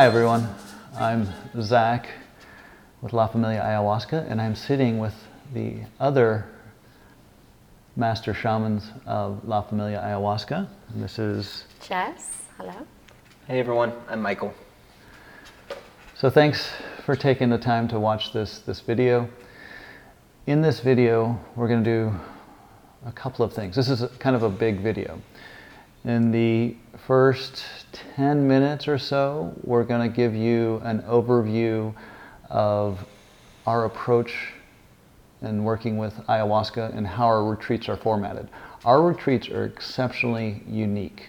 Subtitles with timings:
[0.00, 0.48] Hi everyone,
[0.96, 1.28] I'm
[1.60, 2.08] Zach
[3.02, 5.12] with La Familia Ayahuasca, and I'm sitting with
[5.52, 6.46] the other
[7.96, 10.66] master shamans of La Familia Ayahuasca.
[10.88, 12.72] And this is Jess, hello.
[13.46, 14.54] Hey everyone, I'm Michael.
[16.14, 16.72] So thanks
[17.04, 19.28] for taking the time to watch this, this video.
[20.46, 22.14] In this video, we're going to do
[23.04, 23.76] a couple of things.
[23.76, 25.20] This is a, kind of a big video.
[26.04, 27.62] In the first
[28.16, 31.94] 10 minutes or so, we're going to give you an overview
[32.48, 33.06] of
[33.66, 34.54] our approach
[35.42, 38.48] in working with ayahuasca and how our retreats are formatted.
[38.86, 41.28] Our retreats are exceptionally unique.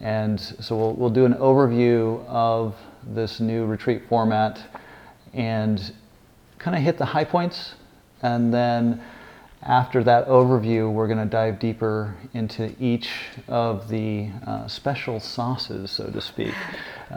[0.00, 4.58] And so we'll, we'll do an overview of this new retreat format
[5.34, 5.92] and
[6.58, 7.74] kind of hit the high points.
[8.22, 9.02] And then
[9.62, 13.10] after that overview, we're going to dive deeper into each
[13.48, 16.54] of the uh, special sauces, so to speak.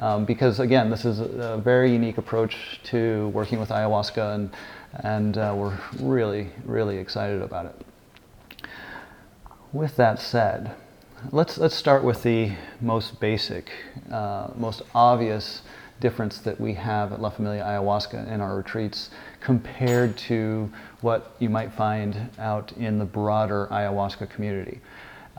[0.01, 4.49] Um, because again, this is a, very unique approach to working with ayahuasca, and,
[4.95, 8.67] and uh, we're really, really excited about it.
[9.71, 10.71] With that said,
[11.31, 13.71] let's, let's start with the most basic,
[14.11, 15.61] uh, most obvious
[16.01, 21.49] difference that we have at La Familia Ayahuasca in our retreats compared to what you
[21.49, 24.81] might find out in the broader ayahuasca community.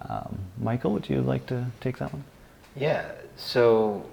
[0.09, 2.25] Um, Michael, would you like to take that one?
[2.75, 4.07] Yeah, so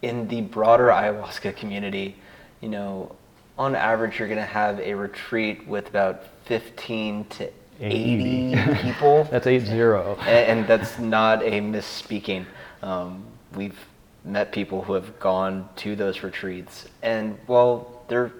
[0.00, 2.16] in the broader ayahuasca community,
[2.60, 3.14] you know,
[3.58, 9.24] on average, you're going to have a retreat with about 15 to 80, 80 people.
[9.30, 10.16] that's eight zero.
[10.20, 12.46] And, and, that's not a misspeaking.
[12.82, 13.24] Um,
[13.54, 13.78] we've
[14.24, 18.32] met people who have gone to those retreats, and while they're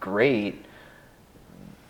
[0.00, 0.64] great,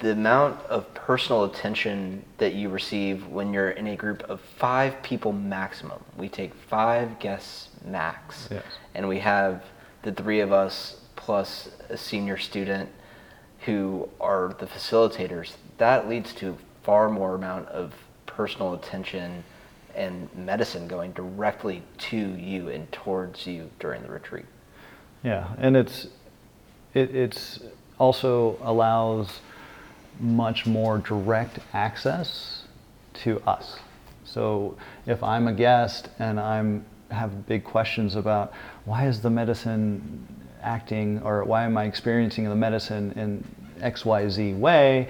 [0.01, 5.03] the amount of personal attention that you receive when you're in a group of five
[5.03, 6.03] people maximum.
[6.17, 8.63] We take five guests max, yes.
[8.95, 9.65] and we have
[10.03, 12.89] the three of us plus a senior student
[13.61, 15.55] who are the facilitators.
[15.79, 17.93] That leads to far more amount of
[18.27, 19.43] personal attention
[19.99, 24.47] and medicine going directly to you and towards you during the retreat.
[25.23, 26.07] Yeah, and it's
[26.95, 27.61] it it's
[27.99, 29.41] also allows
[30.21, 32.63] much more direct access
[33.15, 33.79] to us.
[34.25, 34.77] So
[35.07, 38.53] if I'm a guest and I'm have big questions about
[38.85, 40.27] why is the medicine
[40.63, 43.45] acting or why am I experiencing the medicine in
[43.83, 45.09] XYZ way,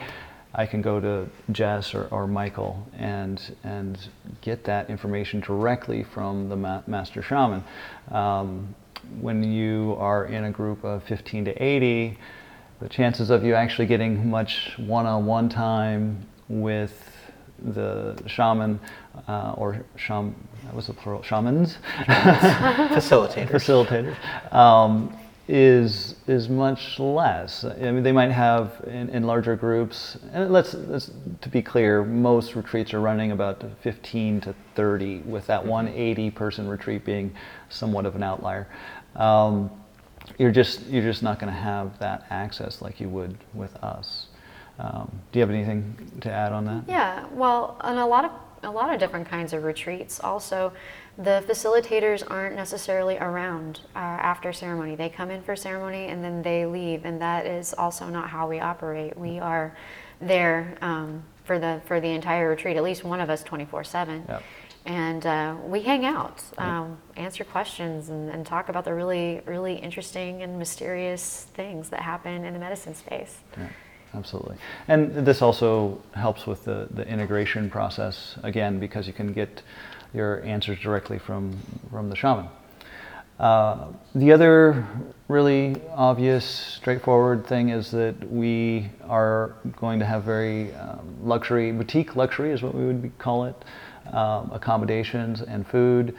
[0.55, 3.99] I can go to Jess or, or Michael and and
[4.41, 7.63] get that information directly from the ma- master shaman.
[8.11, 8.75] Um,
[9.21, 12.19] when you are in a group of 15 to 80,
[12.81, 17.11] the chances of you actually getting much one-on-one time with
[17.63, 18.79] the shaman
[19.27, 20.35] uh, or sham,
[20.65, 25.17] that was the plural, shamans, facilitators, facilitators, um,
[25.49, 27.65] is is much less.
[27.65, 30.19] I mean, they might have in, in larger groups.
[30.33, 31.11] And let's, let's
[31.41, 35.71] to be clear, most retreats are running about 15 to 30, with that mm-hmm.
[35.71, 37.35] 180 person retreat being
[37.71, 38.69] somewhat of an outlier.
[39.17, 39.71] Um,
[40.37, 44.27] you're just you're just not going to have that access like you would with us.
[44.79, 46.85] Um, do you have anything to add on that?
[46.87, 48.31] Yeah, well, on a lot of
[48.63, 50.73] a lot of different kinds of retreats, also,
[51.19, 54.95] the facilitators aren't necessarily around uh, after ceremony.
[54.95, 58.49] They come in for ceremony and then they leave, and that is also not how
[58.49, 59.19] we operate.
[59.19, 59.77] We are
[60.21, 62.77] there um, for the for the entire retreat.
[62.77, 64.25] At least one of us, twenty four seven
[64.89, 69.75] and uh, we hang out, um, answer questions, and, and, talk about the really, really
[69.75, 73.37] interesting and mysterious things that happen in the medicine space.
[73.59, 73.69] Yeah,
[74.15, 74.57] absolutely.
[74.89, 79.63] And this also helps with the, the integration process, again, because you can get
[80.15, 81.59] your answers directly from,
[81.91, 82.49] from the shaman.
[83.39, 84.87] Uh, the other
[85.29, 92.17] really obvious, straightforward thing is that we are going to have very um, luxury, boutique
[92.17, 93.55] luxury is what we would call it
[94.13, 96.17] um, accommodations and food.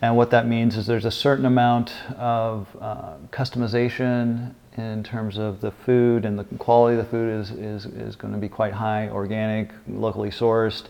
[0.00, 5.60] And what that means is there's a certain amount of uh, customization in terms of
[5.60, 8.72] the food and the quality of the food is, is, is going to be quite
[8.72, 10.84] high, organic, locally sourced.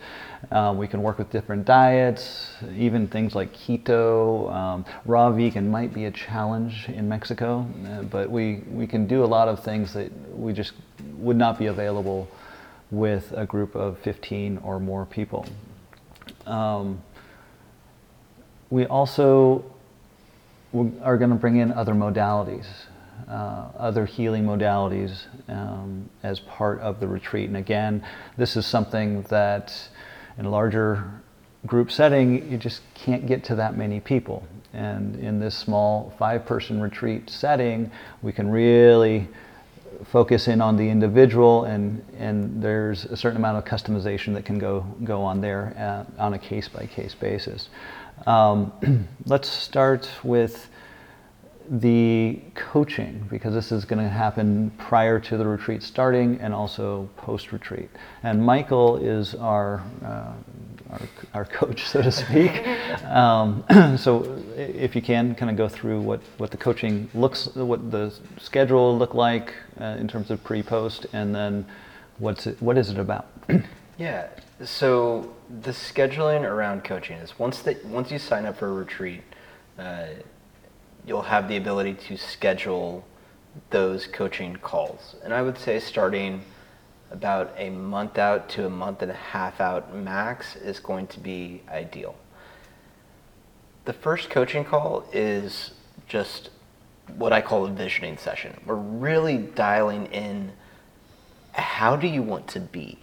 [0.50, 4.52] Um, we can work with different diets, even things like keto.
[4.52, 9.24] Um, raw vegan might be a challenge in Mexico, uh, but we, we can do
[9.24, 10.72] a lot of things that we just
[11.16, 12.28] would not be available
[12.90, 15.46] with a group of 15 or more people.
[16.46, 17.02] Um,
[18.70, 19.64] we also
[21.02, 22.66] are going to bring in other modalities,
[23.28, 27.48] uh, other healing modalities um, as part of the retreat.
[27.48, 28.04] And again,
[28.36, 29.88] this is something that
[30.38, 31.04] in larger
[31.66, 34.46] group setting, you just can't get to that many people.
[34.72, 37.90] And in this small five person retreat setting,
[38.22, 39.28] we can really
[40.06, 44.58] focus in on the individual and, and there's a certain amount of customization that can
[44.58, 47.68] go, go on there uh, on a case by case basis.
[48.26, 50.68] Um, let's start with
[51.68, 57.08] the coaching because this is going to happen prior to the retreat starting and also
[57.16, 57.88] post retreat.
[58.22, 60.32] And Michael is our, uh,
[60.90, 61.00] our,
[61.32, 62.66] our, coach, so to speak.
[63.04, 63.64] um,
[63.98, 68.14] so if you can, kind of go through what, what the coaching looks, what the
[68.38, 71.66] schedule will look like uh, in terms of pre post, and then
[72.18, 73.26] what's it, what is it about?
[73.98, 74.28] yeah.
[74.62, 79.22] So the scheduling around coaching is once that once you sign up for a retreat.
[79.78, 80.06] Uh,
[81.06, 83.04] you'll have the ability to schedule
[83.70, 85.16] those coaching calls.
[85.22, 86.42] And I would say starting
[87.10, 91.20] about a month out to a month and a half out max is going to
[91.20, 92.16] be ideal.
[93.84, 95.72] The first coaching call is
[96.08, 96.50] just
[97.16, 98.58] what I call a visioning session.
[98.64, 100.52] We're really dialing in
[101.52, 102.98] how do you want to be?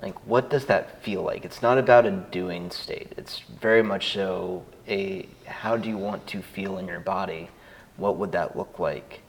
[0.00, 1.44] Like, what does that feel like?
[1.44, 3.12] It's not about a doing state.
[3.16, 7.48] It's very much so a how do you want to feel in your body?
[7.96, 9.20] What would that look like?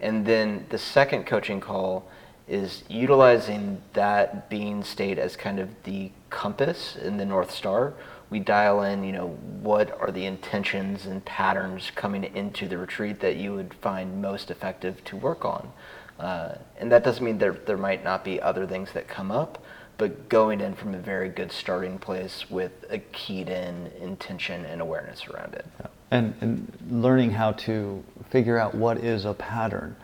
[0.00, 2.08] And then the second coaching call
[2.48, 7.94] is utilizing that being state as kind of the compass in the North Star.
[8.30, 9.28] We dial in, you know,
[9.60, 14.50] what are the intentions and patterns coming into the retreat that you would find most
[14.50, 15.72] effective to work on.
[16.18, 19.62] Uh, and that doesn't mean there, there might not be other things that come up,
[20.02, 24.80] but going in from a very good starting place with a keyed in intention and
[24.80, 25.64] awareness around it.
[25.78, 25.86] Yeah.
[26.10, 29.94] And, and learning how to figure out what is a pattern,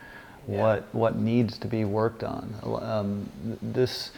[0.46, 0.60] yeah.
[0.60, 2.54] what, what needs to be worked on.
[2.80, 3.28] Um,
[3.60, 4.12] this,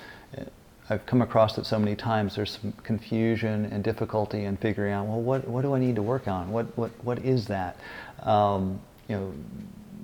[0.90, 2.36] I've come across it so many times.
[2.36, 6.02] There's some confusion and difficulty in figuring out, well, what, what do I need to
[6.02, 6.52] work on?
[6.52, 7.78] What, what, what is that?
[8.22, 9.32] Um, you know,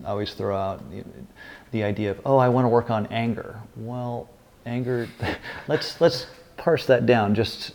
[0.06, 0.82] I always throw out
[1.70, 3.60] the idea of, oh, I want to work on anger.
[3.76, 4.30] Well,
[4.66, 5.08] anger.
[5.68, 6.26] let's let's
[6.56, 7.72] parse that down just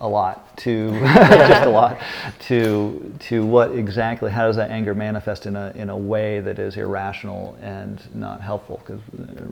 [0.00, 2.00] a lot to just a lot
[2.38, 6.58] to to what exactly how does that anger manifest in a in a way that
[6.58, 9.00] is irrational and not helpful because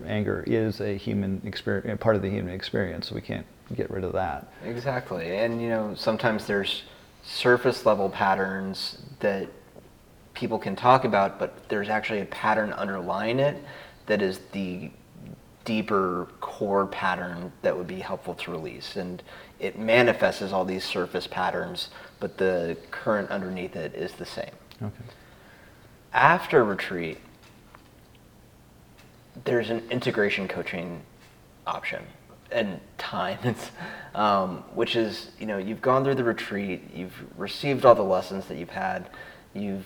[0.06, 3.46] anger is a human experience part of the human experience so we can't
[3.76, 6.84] get rid of that exactly and you know sometimes there's
[7.22, 9.48] surface level patterns that
[10.32, 13.62] people can talk about but there's actually a pattern underlying it
[14.06, 14.90] that is the
[15.68, 18.96] deeper core pattern that would be helpful to release.
[18.96, 19.22] And
[19.60, 24.50] it manifests as all these surface patterns, but the current underneath it is the same.
[24.80, 24.94] Okay.
[26.14, 27.18] After retreat,
[29.44, 31.02] there's an integration coaching
[31.66, 32.02] option
[32.50, 33.54] and time,
[34.14, 38.46] um, which is, you know, you've gone through the retreat, you've received all the lessons
[38.46, 39.10] that you've had,
[39.52, 39.84] you've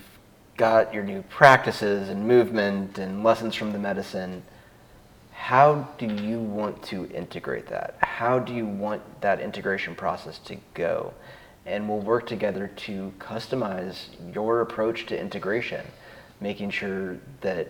[0.55, 4.43] got your new practices and movement and lessons from the medicine
[5.43, 7.97] how do you want to integrate that?
[7.99, 11.13] How do you want that integration process to go?
[11.65, 15.85] And we'll work together to customize your approach to integration,
[16.39, 17.67] making sure that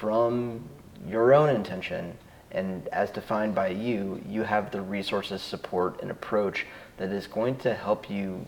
[0.00, 0.68] from
[1.06, 2.18] your own intention
[2.50, 6.66] and as defined by you, you have the resources, support, and approach
[6.96, 8.44] that is going to help you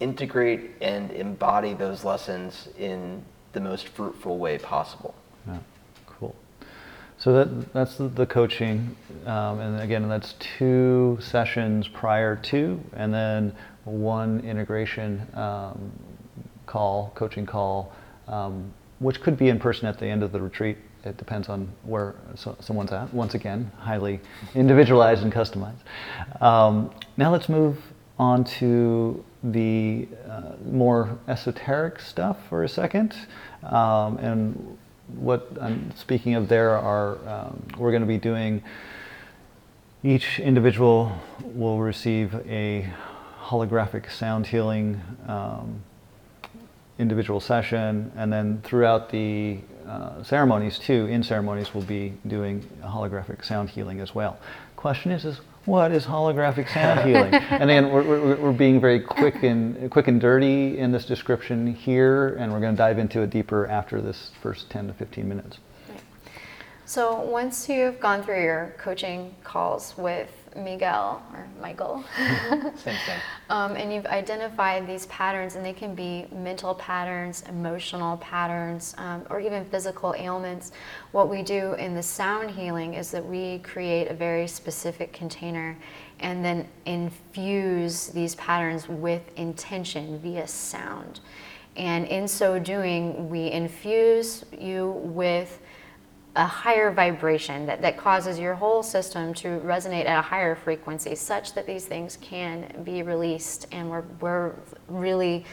[0.00, 3.22] integrate and embody those lessons in
[3.52, 5.14] the most fruitful way possible.
[5.46, 5.58] Yeah.
[7.20, 8.96] So that, that's the, coaching,
[9.26, 15.92] um, and again, that's two sessions prior to, and then one integration um,
[16.64, 17.92] call, coaching call,
[18.26, 20.78] um, which could be in person at the end of the retreat.
[21.04, 23.12] It depends on where so, someone's at.
[23.12, 24.20] Once again, highly
[24.54, 25.82] individualized and customized.
[26.40, 27.76] Um, now let's move
[28.18, 33.14] on to the uh, more esoteric stuff for a second,
[33.64, 34.78] um, and
[35.16, 38.62] what I'm speaking of there are um, we're going to be doing.
[40.02, 41.12] Each individual
[41.42, 42.90] will receive a
[43.38, 45.82] holographic sound healing um,
[46.98, 53.44] individual session, and then throughout the uh, ceremonies too, in ceremonies, we'll be doing holographic
[53.44, 54.38] sound healing as well.
[54.76, 57.34] Question is, is what is holographic sound healing?
[57.34, 61.74] and again, we're, we're, we're, being very quick and quick and dirty in this description
[61.74, 65.28] here, and we're going to dive into it deeper after this first 10 to 15
[65.28, 65.58] minutes.
[66.86, 73.76] So once you've gone through your coaching calls with Miguel or Michael, same thing, um,
[73.76, 79.40] and you've identified these patterns, and they can be mental patterns, emotional patterns, um, or
[79.40, 80.72] even physical ailments.
[81.12, 85.76] What we do in the sound healing is that we create a very specific container
[86.20, 91.20] and then infuse these patterns with intention via sound.
[91.76, 95.60] And in so doing, we infuse you with
[96.36, 101.14] a higher vibration that, that causes your whole system to resonate at a higher frequency
[101.14, 103.66] such that these things can be released.
[103.72, 104.54] And we're, we're
[104.88, 105.44] really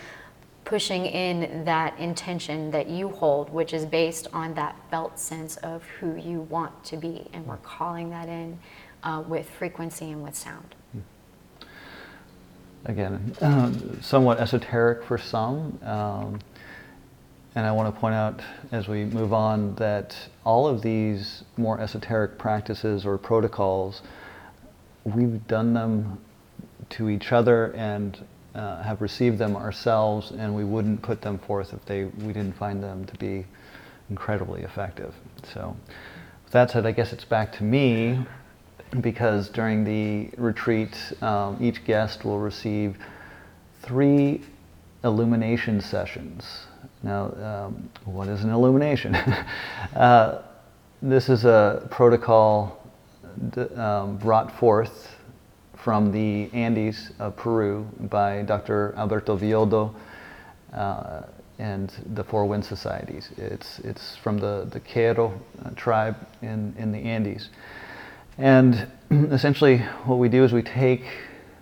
[0.65, 5.81] pushing in that intention that you hold which is based on that felt sense of
[5.99, 7.25] who you want to be.
[7.33, 8.59] And we're calling that in
[9.01, 10.75] uh, with frequency and with sound.
[12.85, 16.39] Again uh, somewhat esoteric for some um,
[17.57, 18.39] and I want to point out
[18.71, 24.03] as we move on that all of these more esoteric practices or protocols,
[25.03, 26.19] we've done them
[26.91, 28.23] to each other and
[28.53, 32.55] uh, have received them ourselves, and we wouldn't put them forth if they we didn't
[32.55, 33.43] find them to be
[34.11, 35.15] incredibly effective.
[35.51, 35.75] So,
[36.43, 38.23] with that said, I guess it's back to me
[39.01, 42.97] because during the retreat, um, each guest will receive
[43.81, 44.43] three
[45.03, 46.66] illumination sessions.
[47.03, 47.31] Now,
[47.65, 49.15] um, what is an illumination?
[49.95, 50.41] uh,
[51.01, 52.83] this is a protocol
[53.51, 55.15] d- um, brought forth
[55.75, 58.95] from the Andes of Peru by Dr.
[58.97, 59.93] Alberto Villoldo
[60.73, 61.21] uh,
[61.59, 63.29] and the Four Wind Societies.
[63.37, 67.49] It's, it's from the, the Q'ero uh, tribe in, in the Andes.
[68.37, 71.05] And essentially, what we do is we take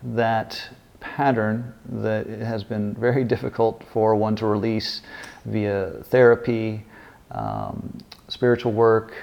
[0.03, 0.61] that
[1.05, 5.01] pattern that has been very difficult for one to release
[5.45, 6.83] via therapy,
[7.31, 7.97] um,
[8.27, 9.13] spiritual work,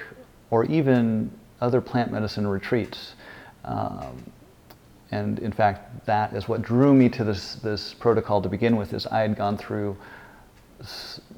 [0.51, 3.15] or even other plant medicine retreats.
[3.65, 4.23] Um,
[5.11, 8.95] and in fact, that is what drew me to this, this protocol to begin with.
[8.95, 9.97] Is I had gone through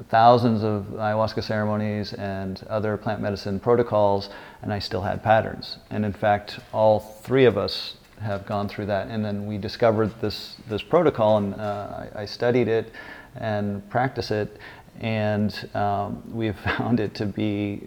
[0.09, 4.31] thousands of ayahuasca ceremonies and other plant medicine protocols,
[4.63, 5.79] and I still had patterns.
[5.91, 9.09] And in fact, all three of us have gone through that.
[9.09, 12.93] And then we discovered this, this protocol, and uh, I, I, studied it
[13.37, 14.59] and practiced it,
[15.01, 17.83] and um, we've found it to be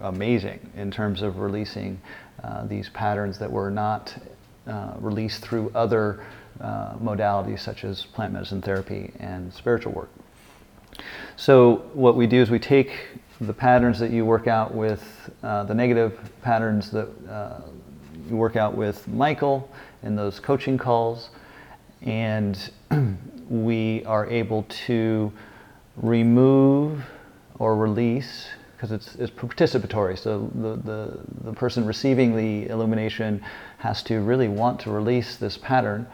[0.00, 2.00] amazing in terms of releasing
[2.42, 4.14] uh, these patterns that were not
[4.66, 6.24] uh, released through other
[6.60, 10.10] uh, modalities such as plant medicine therapy and spiritual work.
[11.36, 12.92] So, what we do is we take
[13.40, 17.60] the patterns that you work out with, uh, the negative patterns that uh,
[18.28, 19.70] you work out with Michael
[20.02, 21.30] in those coaching calls,
[22.02, 22.70] and
[23.48, 25.32] we are able to
[25.96, 27.02] remove
[27.58, 30.16] or release because it's, it's participatory.
[30.16, 33.44] So the, the, the person receiving the illumination
[33.78, 36.06] has to really want to release this pattern.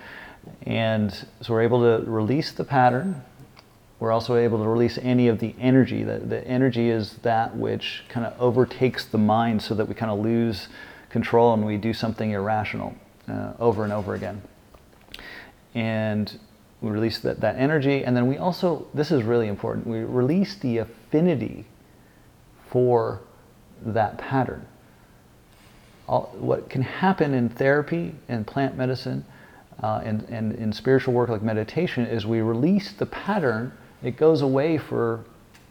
[0.62, 3.22] And so we're able to release the pattern.
[4.00, 6.04] We're also able to release any of the energy.
[6.04, 10.10] The, the energy is that which kind of overtakes the mind so that we kind
[10.10, 10.68] of lose
[11.14, 12.92] control and we do something irrational
[13.28, 14.42] uh, over and over again.
[15.72, 16.36] And
[16.80, 20.56] we release that, that energy, and then we also, this is really important, we release
[20.56, 21.66] the affinity
[22.68, 23.20] for
[23.86, 24.66] that pattern.
[26.08, 29.24] All, what can happen in therapy and plant medicine
[29.84, 34.42] uh, and, and in spiritual work like meditation is we release the pattern, it goes
[34.42, 35.24] away for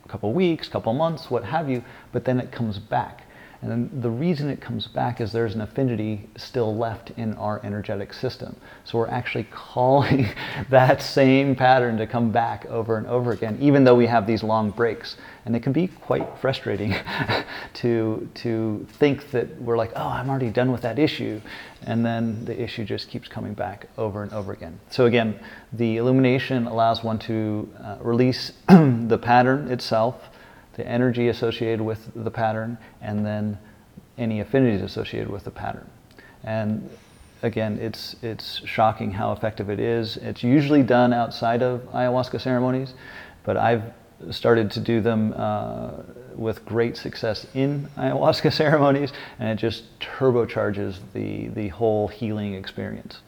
[0.06, 1.84] a couple weeks, couple months, what have you,
[2.14, 3.23] but then it comes back.
[3.64, 8.12] And the reason it comes back is there's an affinity still left in our energetic
[8.12, 8.58] system.
[8.84, 10.28] So we're actually calling
[10.70, 14.44] that same pattern to come back over and over again, even though we have these
[14.44, 15.16] long breaks.
[15.46, 16.94] And it can be quite frustrating
[17.76, 21.40] to, to think that we're like, oh, I'm already done with that issue.
[21.84, 24.78] And then the issue just keeps coming back over and over again.
[24.90, 25.40] So again,
[25.72, 30.33] the illumination allows one to uh, release the pattern itself
[30.76, 33.58] the energy associated with the pattern, and then
[34.18, 35.90] any affinities associated with the pattern.
[36.44, 36.90] And
[37.42, 40.18] again, it's, it's shocking how effective it is.
[40.18, 42.94] It's usually done outside of ayahuasca ceremonies,
[43.44, 43.84] but I've
[44.32, 45.92] started to do them uh,
[46.36, 53.20] with great success in ayahuasca ceremonies, and it just turbocharges the, the whole healing experience.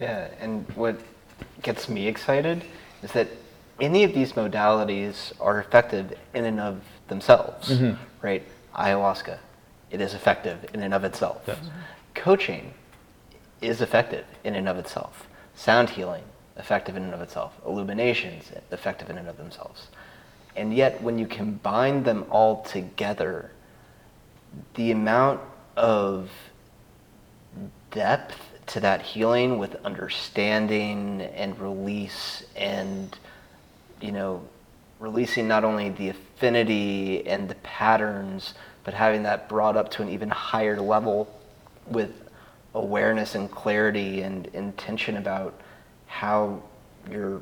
[0.00, 1.00] Yeah, and what
[1.62, 2.64] gets me excited
[3.02, 3.28] is that
[3.80, 8.00] any of these modalities are effective in and of themselves, mm-hmm.
[8.22, 8.42] right?
[8.74, 9.38] Ayahuasca,
[9.90, 11.42] it is effective in and of itself.
[11.46, 11.58] Yes.
[12.14, 12.74] Coaching
[13.60, 15.28] is effective in and of itself.
[15.54, 16.24] Sound healing,
[16.56, 17.52] effective in and of itself.
[17.66, 19.88] Illuminations, effective in and of themselves.
[20.56, 23.50] And yet, when you combine them all together,
[24.74, 25.40] the amount
[25.76, 26.30] of
[27.90, 33.16] depth to that healing with understanding and release and
[34.04, 34.42] you know
[35.00, 40.08] releasing not only the affinity and the patterns but having that brought up to an
[40.10, 41.26] even higher level
[41.86, 42.12] with
[42.74, 45.54] awareness and clarity and intention about
[46.06, 46.60] how
[47.10, 47.40] your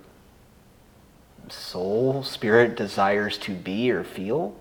[1.49, 4.55] soul spirit desires to be or feel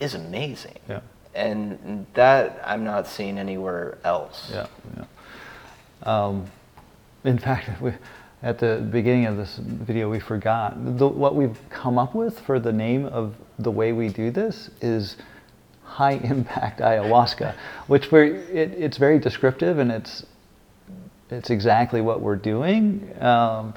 [0.00, 1.00] is amazing Yeah.
[1.34, 5.04] and that i'm not seeing anywhere else Yeah, yeah.
[6.04, 6.46] Um,
[7.22, 7.92] in fact, we,
[8.42, 12.58] at the beginning of this video, we forgot the, what we've come up with for
[12.58, 15.16] the name of the way we do this is
[15.84, 17.54] high impact ayahuasca,
[17.86, 20.26] which we're it, it's very descriptive and it's
[21.30, 23.10] it's exactly what we're doing.
[23.20, 23.72] Um,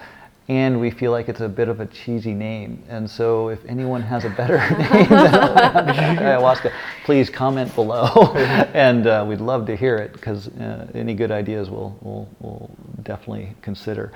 [0.47, 2.83] and we feel like it's a bit of a cheesy name.
[2.87, 6.71] And so, if anyone has a better name than ayahuasca,
[7.03, 8.07] please comment below,
[8.73, 12.69] and uh, we'd love to hear it because uh, any good ideas we'll, we'll, we'll
[13.03, 14.11] definitely consider.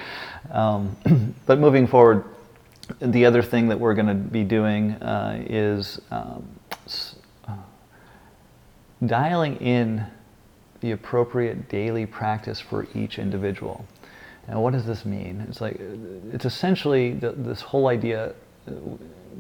[0.51, 0.95] Um,
[1.47, 2.23] but moving forward,
[2.99, 6.47] the other thing that we're going to be doing uh, is um,
[6.85, 7.15] s-
[7.47, 7.53] uh,
[9.05, 10.05] dialing in
[10.81, 13.85] the appropriate daily practice for each individual.
[14.49, 15.45] And what does this mean?
[15.47, 15.79] It's like,
[16.33, 18.33] it's essentially th- this whole idea,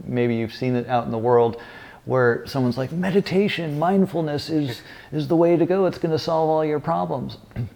[0.05, 1.59] maybe you've seen it out in the world,
[2.05, 6.49] where someone's like, meditation, mindfulness is, is the way to go, it's going to solve
[6.49, 7.37] all your problems.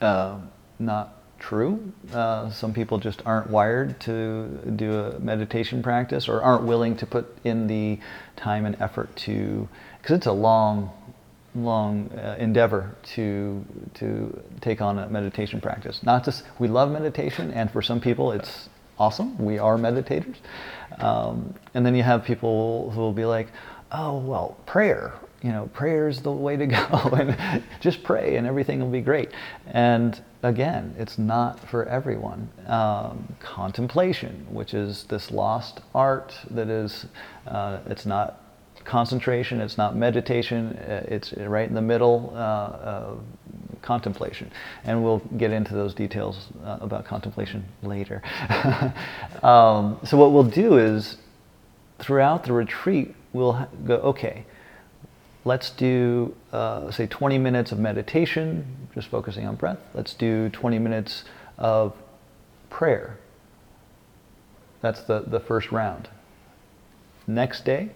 [0.00, 0.40] Uh,
[0.78, 1.92] not true.
[2.10, 7.04] Uh, some people just aren't wired to do a meditation practice or aren't willing to
[7.04, 7.98] put in the
[8.34, 9.68] time and effort to,
[10.00, 10.90] because it's a long,
[11.54, 13.64] long uh, endeavor to
[13.94, 16.02] to take on a meditation practice.
[16.02, 19.36] Not just we love meditation, and for some people it's awesome.
[19.38, 20.36] We are meditators,
[20.98, 23.48] um, and then you have people who will be like,
[23.90, 28.46] "Oh well, prayer you know, prayer is the way to go, and just pray, and
[28.46, 29.30] everything will be great.
[29.66, 32.50] And again, it's not for everyone.
[32.66, 37.06] Um, contemplation, which is this lost art that is,
[37.46, 38.42] uh, it's not
[38.90, 42.32] concentration, it's not meditation, uh, it's right in the middle.
[42.34, 42.40] Uh,
[42.82, 43.20] of
[43.82, 44.50] contemplation,
[44.84, 48.22] and we'll get into those details uh, about contemplation later.
[49.42, 51.16] um, so what we'll do is,
[51.98, 54.44] throughout the retreat, we'll go, okay
[55.44, 59.78] let's do, uh, say, 20 minutes of meditation, just focusing on breath.
[59.94, 61.24] Let's do 20 minutes
[61.58, 61.94] of
[62.68, 63.18] prayer.
[64.80, 66.08] That's the, the first round.
[67.26, 67.90] Next day,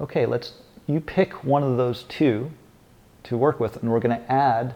[0.00, 0.52] okay, let's,
[0.86, 2.50] you pick one of those two
[3.24, 4.74] to work with, and we're going to add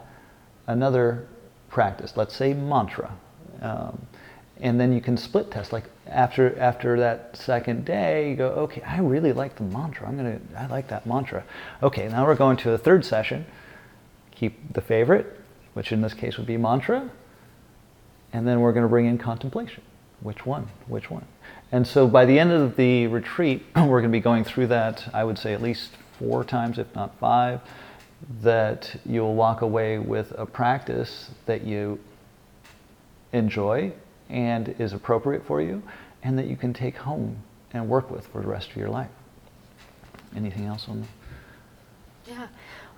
[0.67, 1.29] another
[1.69, 2.17] practice.
[2.17, 3.17] Let's say mantra.
[3.61, 4.07] Um,
[4.61, 8.83] and then you can split test like after after that second day you go okay
[8.83, 10.07] i really like the mantra.
[10.07, 11.45] I'm gonna i like that mantra.
[11.83, 13.47] Okay now we're going to the third session.
[14.33, 15.41] Keep the favorite
[15.75, 17.11] which in this case would be mantra.
[18.33, 19.83] And then we're going to bring in contemplation.
[20.21, 20.69] Which one?
[20.87, 21.27] Which one
[21.73, 25.09] and so by the end of the retreat we're going to be going through that
[25.13, 27.61] i would say at least four times if not five
[28.41, 31.99] that you'll walk away with a practice that you
[33.33, 33.93] enjoy
[34.29, 35.83] and is appropriate for you
[36.23, 37.37] and that you can take home
[37.73, 39.11] and work with for the rest of your life.
[40.37, 41.09] Anything else on that?
[42.27, 42.47] Yeah.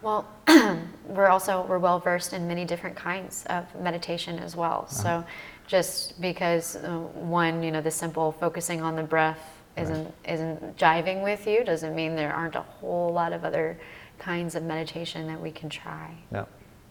[0.02, 0.28] Well,
[1.08, 4.86] we're also we're well versed in many different kinds of meditation as well.
[4.86, 5.02] Uh-huh.
[5.02, 5.24] So,
[5.66, 11.22] just because uh, one, you know, the simple focusing on the breath isn't isn't jiving
[11.24, 13.78] with you doesn't mean there aren't a whole lot of other
[14.18, 16.14] kinds of meditation that we can try.
[16.32, 16.44] Yeah.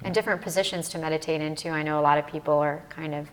[0.03, 1.69] And different positions to meditate into.
[1.69, 3.29] I know a lot of people are kind of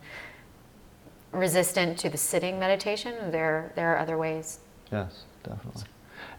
[1.33, 3.31] resistant to the sitting meditation.
[3.31, 4.61] There there are other ways.
[4.93, 5.85] Yes, definitely.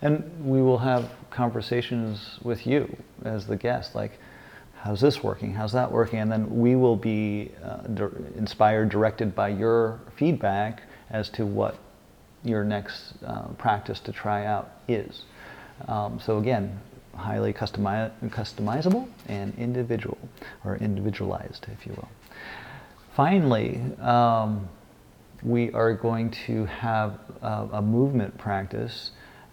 [0.01, 4.19] And we will have conversations with you as the guest, like,
[4.83, 5.53] how's this working?
[5.53, 6.19] How's that working?
[6.19, 11.77] And then we will be uh, di- inspired, directed by your feedback as to what
[12.43, 15.23] your next uh, practice to try out is.
[15.87, 16.79] Um, so again,
[17.15, 20.17] highly customi- customizable and individual,
[20.65, 22.09] or individualized, if you will.
[23.15, 24.67] Finally, um,
[25.43, 29.11] we are going to have a, a movement practice.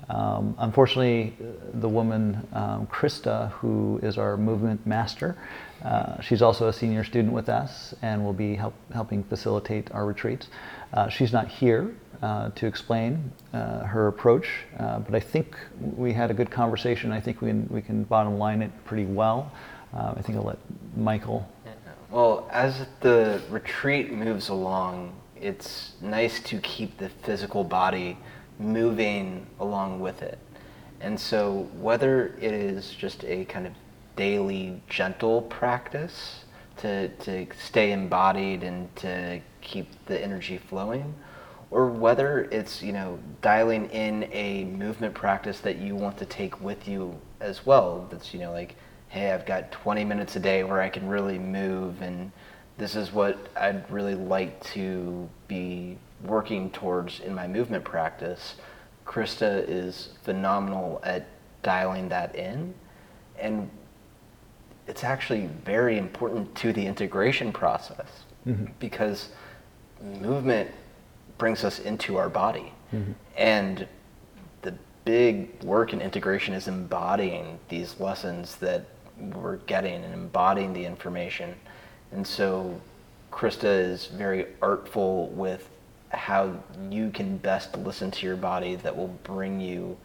[0.08, 1.36] Um, unfortunately,
[1.74, 5.36] the woman, um, Krista, who is our movement master,
[5.84, 10.06] uh, she's also a senior student with us and will be help, helping facilitate our
[10.06, 10.48] retreats.
[10.94, 16.12] Uh, she's not here uh, to explain uh, her approach, uh, but I think we
[16.12, 17.12] had a good conversation.
[17.12, 19.52] I think we can, we can bottom line it pretty well.
[19.94, 20.58] Uh, I think I'll let
[20.96, 21.48] Michael.
[22.10, 28.16] Well, as the retreat moves along, it's nice to keep the physical body
[28.58, 30.38] moving along with it.
[31.00, 33.72] And so, whether it is just a kind of
[34.16, 36.44] daily gentle practice
[36.78, 41.14] to, to stay embodied and to keep the energy flowing,
[41.70, 46.60] or whether it's you know dialing in a movement practice that you want to take
[46.60, 48.08] with you as well.
[48.10, 48.74] That's you know like,
[49.08, 52.32] hey, I've got 20 minutes a day where I can really move, and
[52.76, 58.56] this is what I'd really like to be working towards in my movement practice.
[59.06, 61.26] Krista is phenomenal at
[61.62, 62.74] dialing that in,
[63.38, 63.70] and
[64.86, 68.08] it's actually very important to the integration process
[68.46, 68.66] mm-hmm.
[68.78, 69.30] because
[70.20, 70.70] movement
[71.36, 72.72] brings us into our body.
[72.92, 73.12] Mm-hmm.
[73.36, 73.86] And
[74.62, 78.84] the big work in integration is embodying these lessons that
[79.18, 81.54] we're getting and embodying the information.
[82.12, 82.80] And so
[83.30, 85.68] Krista is very artful with
[86.10, 86.56] how
[86.90, 89.96] you can best listen to your body that will bring you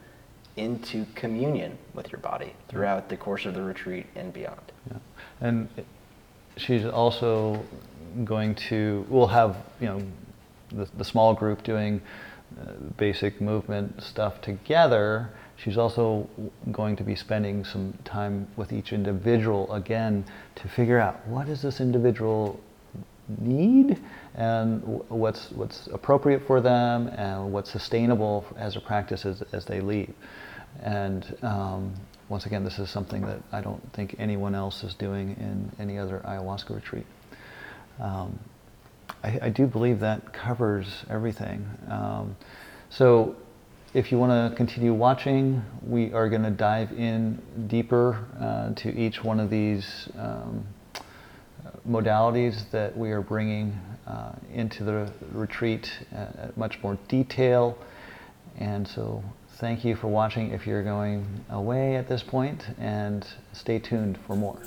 [0.56, 4.72] into communion with your body throughout the course of the retreat and beyond.
[4.92, 4.98] Yeah.
[5.42, 5.70] And
[6.58, 7.64] she's also
[8.24, 10.02] going to, we'll have, you know,
[10.70, 12.02] the, the small group doing
[12.62, 15.30] uh, basic movement stuff together.
[15.56, 16.30] She's also
[16.72, 21.62] going to be spending some time with each individual again to figure out what does
[21.62, 22.60] this individual
[23.40, 24.00] need
[24.36, 29.80] and what's what's appropriate for them and what's sustainable as a practice as, as they
[29.80, 30.14] leave.
[30.82, 31.94] And um,
[32.30, 36.00] once again, this is something that I don't think anyone else is doing in any
[36.00, 37.06] other ayahuasca retreat.
[38.00, 38.40] Um,
[39.24, 41.70] I, I, do believe that covers everything.
[41.90, 42.36] Um,
[42.90, 43.36] so
[43.94, 48.92] if you want to continue watching, we are going to dive in deeper uh, to
[48.98, 50.66] each one of these um,
[51.88, 57.78] modalities that we are bringing uh, into the retreat at much more detail.
[58.60, 59.24] And so
[59.58, 64.36] thank you for watching if you're going away at this point and stay tuned for
[64.36, 64.60] more.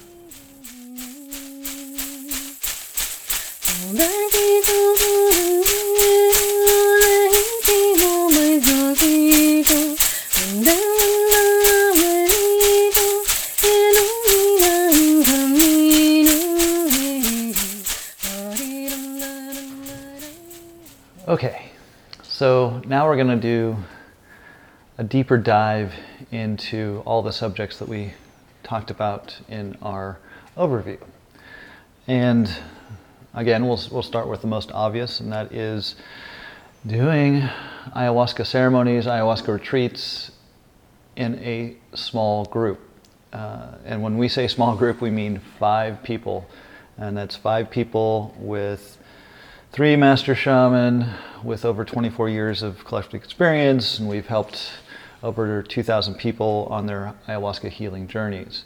[22.89, 23.77] Now we're going to do
[24.97, 25.93] a deeper dive
[26.31, 28.13] into all the subjects that we
[28.63, 30.19] talked about in our
[30.57, 30.99] overview.
[32.07, 32.49] And
[33.35, 35.97] again, we'll, we'll start with the most obvious, and that is
[36.87, 37.41] doing
[37.97, 40.31] ayahuasca ceremonies, ayahuasca retreats
[41.17, 42.81] in a small group.
[43.33, 46.47] Uh, and when we say small group, we mean five people.
[46.99, 48.97] And that's five people with
[49.77, 51.07] three master shaman
[51.45, 54.71] with over 24 years of collective experience, and we've helped
[55.23, 58.65] over 2,000 people on their ayahuasca healing journeys.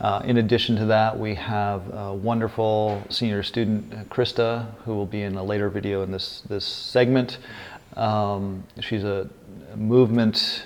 [0.00, 5.20] Uh, in addition to that, we have a wonderful senior student, Krista, who will be
[5.20, 7.36] in a later video in this, this segment.
[7.94, 9.28] Um, she's a
[9.76, 10.64] movement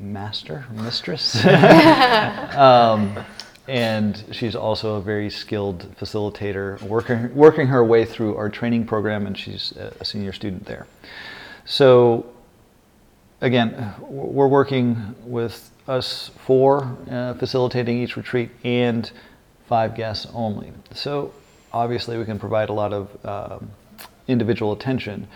[0.00, 1.36] master, mistress.
[2.56, 3.24] um,
[3.66, 9.26] and she's also a very skilled facilitator, working, working her way through our training program,
[9.26, 10.86] and she's a senior student there.
[11.64, 12.26] So
[13.40, 19.10] again, we're working with us four uh, facilitating each retreat and
[19.66, 20.72] five guests only.
[20.92, 21.32] So
[21.72, 23.70] obviously, we can provide a lot of um,
[24.28, 25.26] individual attention.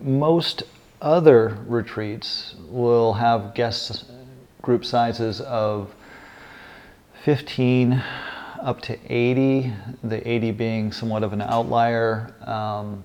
[0.00, 0.62] Most
[1.00, 4.04] other retreats will have guest
[4.62, 5.94] group sizes of
[7.24, 8.02] 15
[8.60, 12.34] up to 80, the 80 being somewhat of an outlier.
[12.46, 13.04] Um,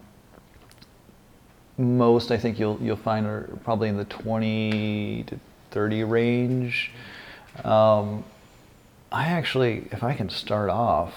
[1.77, 5.39] most I think you'll you'll find are probably in the 20 to
[5.71, 6.91] 30 range.
[7.63, 8.23] Um,
[9.11, 11.13] I actually, if I can start off,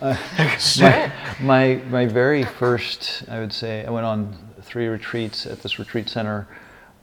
[0.80, 5.80] my, my, my very first, I would say, I went on three retreats at this
[5.80, 6.46] retreat center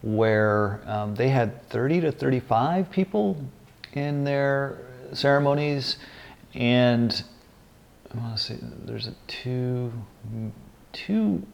[0.03, 3.43] where um, they had 30 to 35 people
[3.93, 5.97] in their ceremonies,
[6.53, 7.23] and
[8.13, 9.91] I want to see, there's a two
[10.93, 11.45] two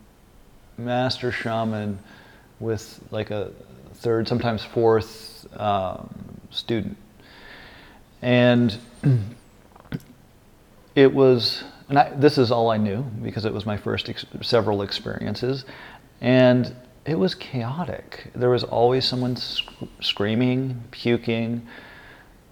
[0.78, 2.00] master shaman
[2.60, 3.52] with like a
[3.96, 6.98] third, sometimes fourth um, student.
[8.22, 8.78] And
[10.96, 14.26] it was, and I, this is all I knew because it was my first ex-
[14.42, 15.66] several experiences.
[16.22, 16.74] And
[17.06, 18.32] it was chaotic.
[18.34, 21.68] There was always someone sc- screaming, puking,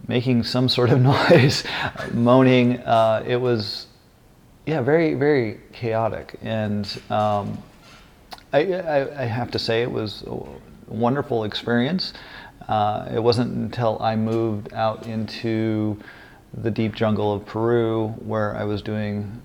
[0.07, 1.63] making some sort of noise,
[2.13, 2.79] moaning.
[2.79, 3.87] Uh, it was,
[4.65, 6.37] yeah, very, very chaotic.
[6.41, 7.61] And um,
[8.53, 10.43] I, I, I, have to say it was a
[10.87, 12.13] wonderful experience.
[12.67, 15.97] Uh, it wasn't until I moved out into
[16.53, 19.41] the deep jungle of Peru where I was doing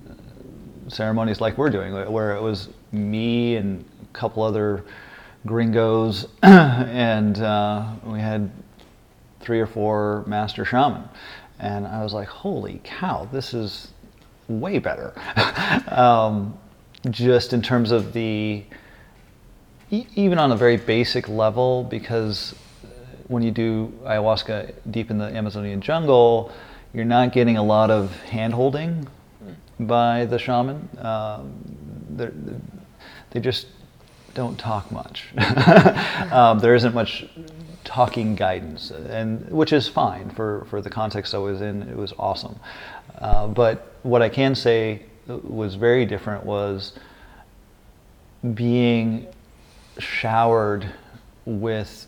[0.88, 4.84] ceremonies like we're doing, where it was me and a couple other
[5.44, 8.50] gringos, and uh, we had
[9.46, 11.08] three or four master shaman.
[11.60, 13.92] And I was like, holy cow, this is
[14.48, 15.14] way better.
[15.88, 16.58] um,
[17.08, 18.64] just in terms of the,
[19.90, 22.54] even on a very basic level, because
[23.28, 26.52] when you do ayahuasca deep in the Amazonian jungle,
[26.92, 29.06] you're not getting a lot of hand holding
[29.78, 30.88] by the shaman.
[30.98, 32.34] Um,
[33.30, 33.68] they just
[34.34, 35.28] don't talk much.
[36.32, 37.26] um, there isn't much
[37.86, 41.82] talking guidance, and which is fine for, for the context I was in.
[41.82, 42.58] It was awesome.
[43.18, 46.92] Uh, but what I can say was very different was
[48.54, 49.26] being
[49.98, 50.86] showered
[51.46, 52.06] with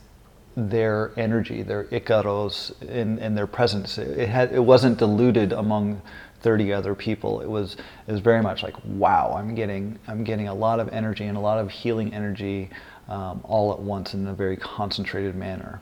[0.56, 3.96] their energy, their icaros, in, in their presence.
[3.98, 6.02] It, had, it wasn't diluted among
[6.40, 7.40] 30 other people.
[7.40, 10.88] It was, it was very much like, wow, I'm getting, I'm getting a lot of
[10.88, 12.70] energy and a lot of healing energy
[13.08, 15.80] um, all at once in a very concentrated manner.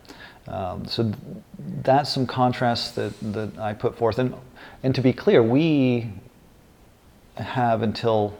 [0.48, 1.14] Um, so th-
[1.82, 4.18] that's some contrast that, that I put forth.
[4.18, 4.34] And,
[4.82, 6.12] and to be clear, we
[7.36, 8.36] have until,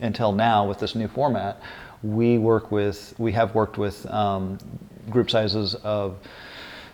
[0.00, 1.60] until now with this new format,
[2.02, 4.58] we work with, we have worked with um,
[5.10, 6.16] group sizes of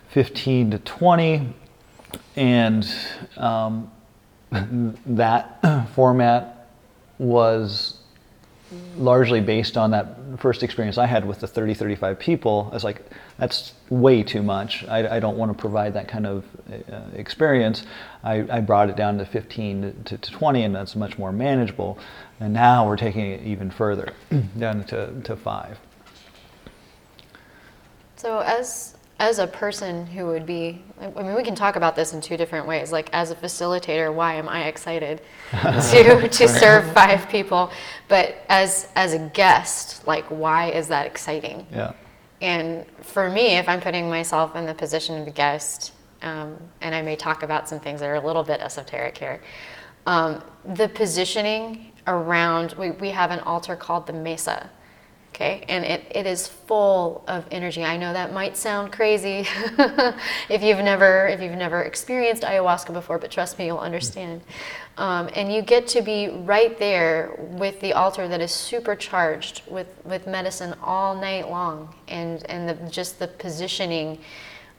[0.09, 1.53] 15 to 20
[2.35, 2.87] and
[3.37, 3.91] um,
[4.51, 6.69] that format
[7.17, 8.00] was
[8.95, 12.69] largely based on that first experience I had with the 30, 35 people.
[12.71, 13.01] I was like,
[13.37, 14.85] that's way too much.
[14.85, 17.85] I, I don't want to provide that kind of uh, experience.
[18.23, 21.97] I, I, brought it down to 15 to, to, 20, and that's much more manageable.
[22.39, 24.13] And now we're taking it even further,
[24.57, 25.79] down to, to five.
[28.15, 32.11] So, as as a person who would be i mean we can talk about this
[32.13, 32.91] in two different ways.
[32.91, 37.71] Like as a facilitator why am i excited to to serve five people?
[38.07, 41.67] But as as a guest like why is that exciting?
[41.71, 41.93] Yeah.
[42.41, 46.95] And for me if i'm putting myself in the position of a guest um, and
[46.95, 49.39] i may talk about some things that are a little bit esoteric here
[50.07, 54.67] um, the positioning around we, we have an altar called the mesa
[55.41, 55.63] okay?
[55.67, 57.83] And it, it is full of energy.
[57.83, 59.47] I know that might sound crazy.
[60.49, 64.41] If you've never if you've never experienced ayahuasca before but trust me you'll understand.
[64.97, 69.87] Um, and you get to be right there with the altar that is supercharged with
[70.03, 74.19] with medicine all night long and and the, just the positioning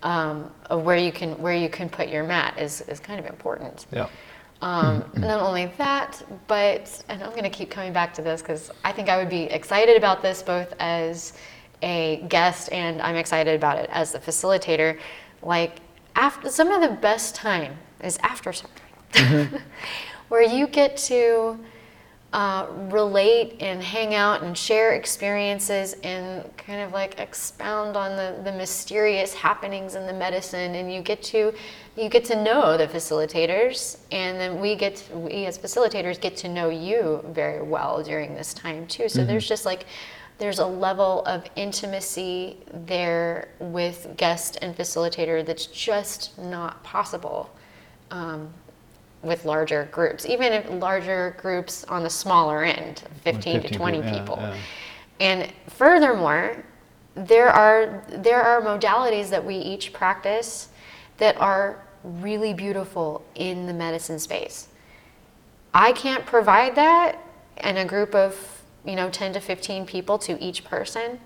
[0.03, 3.27] um, of where you can where you can put your mat is is kind of
[3.27, 3.87] important.
[3.93, 4.09] Yeah
[4.63, 8.71] um, not only that, but, and I'm going to keep coming back to this because
[8.85, 11.33] I think I would be excited about this both as
[11.83, 15.01] a guest and I'm excited about it as the facilitator.
[15.43, 15.81] Like,
[16.15, 18.81] after some of the best time is after ceremony,
[19.13, 19.57] mm-hmm.
[20.29, 21.59] where you get to
[22.33, 28.41] uh, relate and hang out and share experiences and kind of like expound on the,
[28.43, 31.53] the mysterious happenings in the medicine and you get to
[31.95, 36.35] you get to know the facilitators and then we get to, we as facilitators get
[36.35, 39.29] to know you very well during this time too so mm-hmm.
[39.29, 39.85] there's just like
[40.39, 47.55] there's a level of intimacy there with guest and facilitator that's just not possible
[48.11, 48.49] um,
[49.23, 54.03] with larger groups, even if larger groups on the smaller end, 15, 15 to 20
[54.03, 54.19] people.
[54.19, 54.37] people.
[54.39, 54.61] Yeah, yeah.
[55.21, 56.65] And furthermore,
[57.15, 60.69] there are there are modalities that we each practice
[61.19, 64.69] that are really beautiful in the medicine space.
[65.75, 67.19] I can't provide that
[67.59, 71.21] in a group of, you know, 10 to 15 people to each person,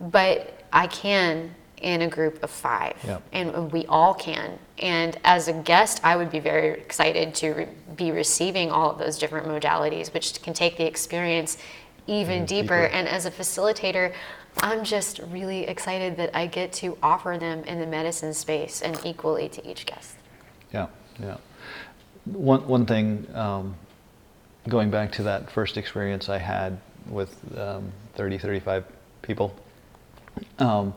[0.00, 3.22] but I can in a group of five, yep.
[3.32, 4.58] and we all can.
[4.78, 8.98] And as a guest, I would be very excited to re- be receiving all of
[8.98, 11.58] those different modalities, which can take the experience
[12.06, 12.82] even deeper.
[12.82, 12.86] deeper.
[12.86, 14.12] And as a facilitator,
[14.58, 18.98] I'm just really excited that I get to offer them in the medicine space and
[19.04, 20.16] equally to each guest.
[20.72, 20.88] Yeah,
[21.20, 21.36] yeah.
[22.24, 23.74] One one thing, um,
[24.68, 28.84] going back to that first experience I had with um, 30, 35
[29.22, 29.54] people.
[30.58, 30.94] Um,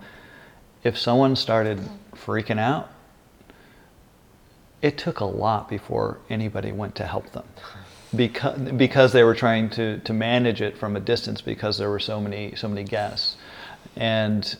[0.83, 1.79] if someone started
[2.15, 2.89] freaking out,
[4.81, 7.45] it took a lot before anybody went to help them.
[8.15, 11.99] Because, because they were trying to, to manage it from a distance because there were
[11.99, 13.37] so many so many guests.
[13.95, 14.55] And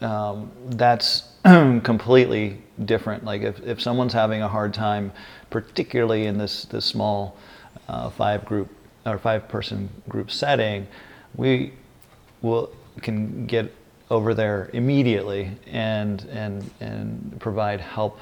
[0.00, 3.24] um, that's completely different.
[3.24, 5.12] Like if, if someone's having a hard time
[5.50, 7.36] particularly in this this small
[7.88, 8.68] uh, five group
[9.06, 10.86] or five person group setting
[11.36, 11.72] we
[12.42, 12.70] will
[13.02, 13.72] can get
[14.10, 18.18] over there immediately and and and provide help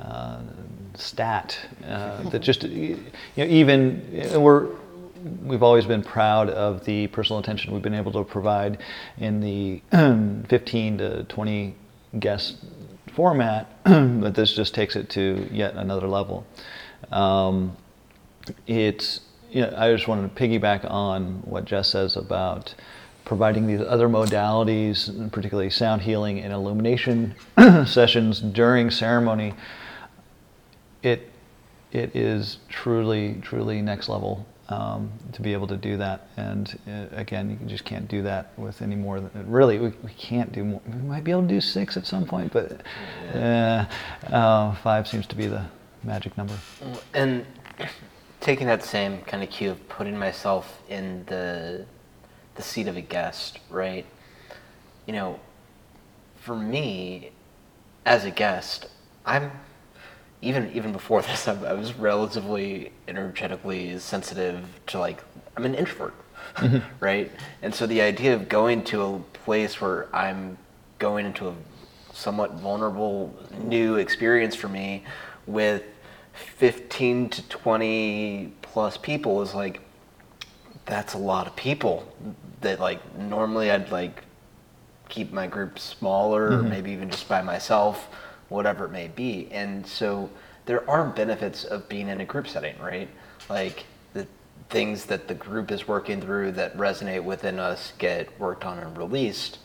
[0.00, 0.40] uh,
[0.94, 2.98] stat uh, that just you
[3.36, 4.68] know even we're
[5.44, 8.78] we've always been proud of the personal attention we've been able to provide
[9.18, 9.80] in the
[10.48, 11.74] 15 to 20
[12.18, 12.56] guest
[13.14, 16.46] format, but this just takes it to yet another level.
[17.10, 17.76] Um,
[18.66, 22.74] it's you know, I just wanted to piggyback on what Jess says about
[23.24, 27.34] providing these other modalities, particularly sound healing and illumination
[27.86, 29.54] sessions during ceremony.
[31.02, 31.30] It
[31.92, 36.28] it is truly truly next level um, to be able to do that.
[36.36, 39.78] And uh, again, you just can't do that with any more than really.
[39.78, 40.80] We, we can't do more.
[40.86, 42.80] We might be able to do six at some point, but
[43.34, 43.84] uh,
[44.28, 45.64] uh, five seems to be the
[46.04, 46.54] magic number.
[47.14, 47.44] And
[48.40, 51.86] taking that same kind of cue of putting myself in the
[52.54, 54.06] the seat of a guest, right?
[55.06, 55.40] You know,
[56.36, 57.30] for me,
[58.04, 58.88] as a guest,
[59.24, 59.50] I'm
[60.40, 65.22] even even before this, I, I was relatively energetically sensitive to like
[65.56, 66.14] I'm an introvert,
[66.56, 66.78] mm-hmm.
[67.00, 67.30] right?
[67.62, 70.58] And so the idea of going to a place where I'm
[70.98, 71.54] going into a
[72.12, 75.02] somewhat vulnerable new experience for me
[75.46, 75.82] with
[76.32, 79.80] 15 to 20 plus people is like
[80.84, 82.06] that's a lot of people
[82.62, 84.24] that like normally I'd like
[85.08, 86.66] keep my group smaller mm-hmm.
[86.66, 88.08] or maybe even just by myself
[88.48, 89.48] whatever it may be.
[89.50, 90.30] And so
[90.66, 93.08] there are benefits of being in a group setting, right?
[93.48, 94.26] Like the
[94.70, 98.96] things that the group is working through that resonate within us get worked on and
[98.96, 99.58] released.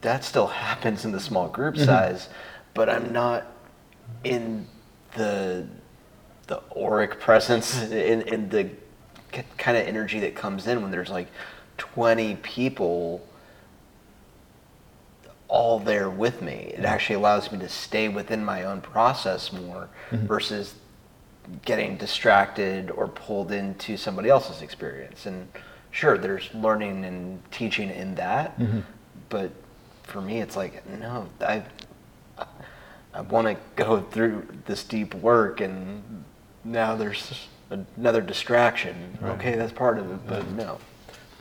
[0.00, 1.84] That still happens in the small group mm-hmm.
[1.84, 2.28] size,
[2.74, 3.46] but I'm not
[4.24, 4.66] in
[5.14, 5.66] the
[6.46, 8.68] the auric presence in, in the
[9.56, 11.28] kind of energy that comes in when there's like
[11.80, 13.26] 20 people
[15.48, 16.72] all there with me.
[16.76, 20.26] It actually allows me to stay within my own process more mm-hmm.
[20.26, 20.74] versus
[21.64, 25.26] getting distracted or pulled into somebody else's experience.
[25.26, 25.48] And
[25.90, 28.80] sure, there's learning and teaching in that, mm-hmm.
[29.28, 29.50] but
[30.04, 31.64] for me, it's like no, I
[33.12, 36.24] I want to go through this deep work, and
[36.62, 39.18] now there's another distraction.
[39.20, 39.32] Right.
[39.32, 40.78] Okay, that's part of it, but no.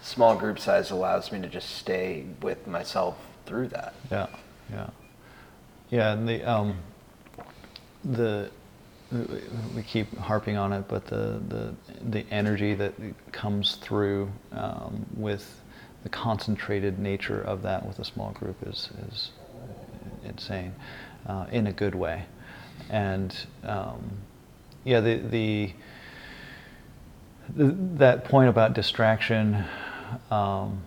[0.02, 3.94] Small group size allows me to just stay with myself through that.
[4.12, 4.28] Yeah,
[4.72, 4.90] yeah,
[5.90, 6.14] yeah.
[6.14, 6.78] And the um,
[8.04, 8.50] the
[9.76, 11.74] we keep harping on it, but the the
[12.10, 12.94] the energy that
[13.32, 15.62] comes through um, with
[16.04, 19.32] the concentrated nature of that with a small group is is
[20.24, 20.74] insane
[21.28, 22.26] uh, in a good way,
[22.90, 24.12] and um,
[24.84, 25.74] yeah, the, the
[27.56, 29.66] that point about distraction.
[30.32, 30.82] Um,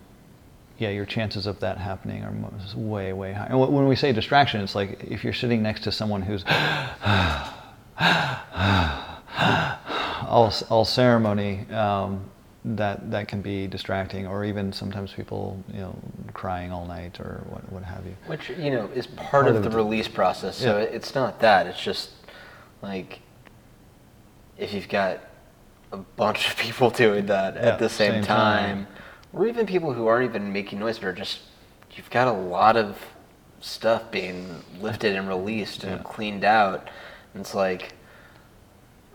[0.77, 2.33] yeah, your chances of that happening are
[2.75, 3.45] way, way high.
[3.45, 6.43] And when we say distraction, it's like if you're sitting next to someone who's
[10.27, 12.29] all, all ceremony, um,
[12.65, 15.95] that that can be distracting, or even sometimes people, you know,
[16.33, 18.15] crying all night or what, what have you.
[18.27, 20.57] Which you know is part, part of, of, the release process.
[20.57, 20.83] So yeah.
[20.85, 21.67] it's not that.
[21.67, 22.11] It's just
[22.81, 23.19] like
[24.57, 25.19] if you've got
[25.91, 28.92] a bunch of people doing that yeah, at the same, same time, time
[29.33, 31.39] or even people who aren't even making noise but are just
[31.95, 32.97] you've got a lot of
[33.59, 36.03] stuff being lifted and released and yeah.
[36.03, 36.89] cleaned out
[37.33, 37.93] and it's like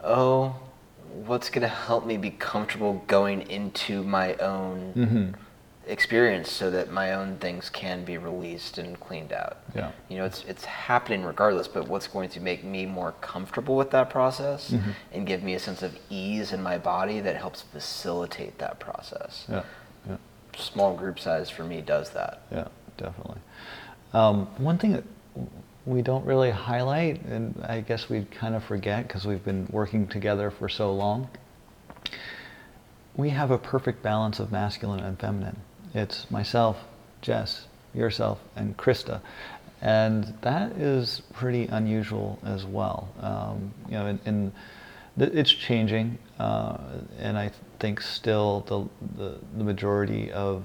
[0.02, 0.56] oh
[1.12, 5.90] what's going to help me be comfortable going into my own mm-hmm.
[5.90, 10.24] experience so that my own things can be released and cleaned out yeah you know
[10.24, 14.70] it's it's happening regardless but what's going to make me more comfortable with that process
[14.70, 14.90] mm-hmm.
[15.12, 19.44] and give me a sense of ease in my body that helps facilitate that process
[19.50, 19.62] yeah
[20.58, 22.42] small group size for me does that.
[22.50, 23.40] Yeah, definitely.
[24.12, 25.04] Um, one thing that
[25.86, 30.06] we don't really highlight, and I guess we kind of forget because we've been working
[30.06, 31.28] together for so long,
[33.16, 35.56] we have a perfect balance of masculine and feminine.
[35.94, 36.78] It's myself,
[37.22, 39.20] Jess, yourself, and Krista.
[39.80, 43.08] And that is pretty unusual as well.
[43.20, 44.52] Um, you know, in
[45.20, 46.76] it's changing, uh,
[47.18, 50.62] and I think still the, the, the majority of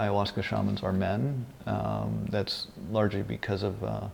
[0.00, 1.46] ayahuasca shamans are men.
[1.66, 4.08] Um, that's largely because of uh,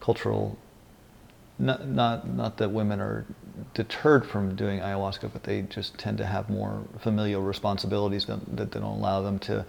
[0.00, 0.58] cultural.
[1.60, 3.26] Not, not not that women are
[3.74, 8.70] deterred from doing ayahuasca, but they just tend to have more familial responsibilities that, that
[8.70, 9.64] don't allow them to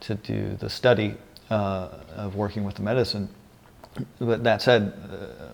[0.00, 1.16] to do the study
[1.50, 3.28] uh, of working with the medicine.
[4.18, 5.52] But that said, uh,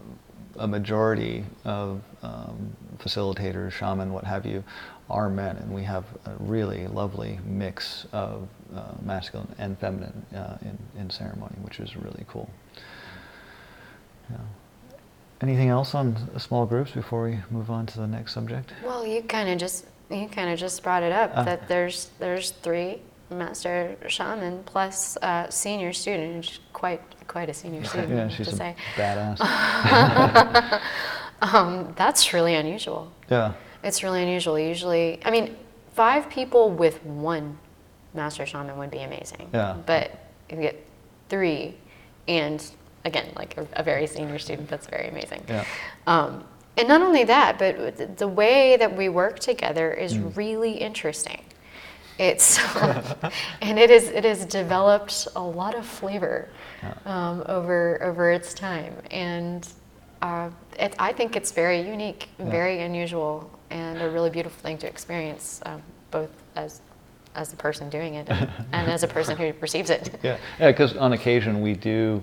[0.59, 4.63] a majority of um, facilitators, shaman, what have you,
[5.11, 10.57] are men, and we have a really lovely mix of uh, masculine and feminine uh,
[10.63, 12.49] in, in ceremony, which is really cool.
[14.31, 14.37] Yeah.
[15.43, 18.73] Anything else on small groups before we move on to the next subject?
[18.85, 21.45] Well, you kind of just you kind of just brought it up Uh.
[21.45, 22.99] that there's there's three
[23.31, 28.77] master shaman plus uh, senior student, quite quite a senior student Yeah, to a say.
[28.97, 29.41] badass.
[31.43, 33.11] Um, that's really unusual.
[33.31, 33.55] yeah.
[33.83, 34.59] It's really unusual.
[34.59, 35.57] Usually, I mean,
[35.95, 37.59] five people with one
[38.15, 39.49] master shaman would be amazing.
[39.53, 39.77] Yeah.
[39.87, 40.11] But
[40.51, 40.85] you get
[41.29, 41.77] three,
[42.29, 42.65] and
[43.05, 45.45] again, like a, a very senior student, that's very amazing.
[45.49, 45.65] Yeah.
[46.07, 46.45] Um,
[46.77, 50.37] and not only that, but the way that we work together is Mm.
[50.37, 51.43] really interesting.
[52.19, 52.59] It's
[53.63, 56.49] and it is it has developed a lot of flavor
[57.07, 59.67] um, over over its time, and
[60.21, 62.51] uh, it, I think it's very unique, Yeah.
[62.51, 66.81] very unusual, and a really beautiful thing to experience, um, both as
[67.37, 70.19] as the person doing it and, and as a person who receives it.
[70.23, 70.73] Yeah, yeah.
[70.73, 72.23] Because on occasion we do,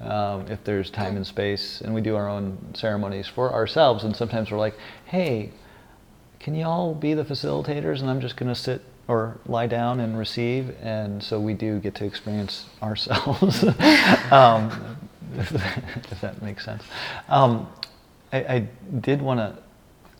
[0.00, 4.04] um, if there's time and space, and we do our own ceremonies for ourselves.
[4.04, 4.74] And sometimes we're like,
[5.06, 5.50] "Hey,
[6.40, 10.00] can you all be the facilitators?" And I'm just going to sit or lie down
[10.00, 10.74] and receive.
[10.82, 13.62] And so we do get to experience ourselves,
[14.30, 14.98] um,
[15.36, 15.52] if,
[16.12, 16.82] if that makes sense.
[17.28, 17.68] Um,
[18.32, 18.68] I, I
[19.00, 19.62] did want to.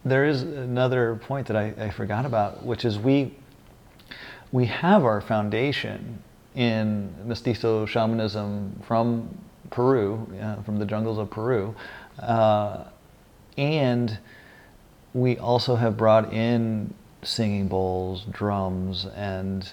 [0.06, 3.34] There is another point that I, I forgot about, which is we
[4.52, 6.22] we have our foundation
[6.54, 9.36] in mestizo shamanism from
[9.70, 11.74] Peru, uh, from the jungles of Peru,
[12.20, 12.84] uh,
[13.58, 14.16] and
[15.12, 16.94] we also have brought in
[17.24, 19.72] singing bowls, drums, and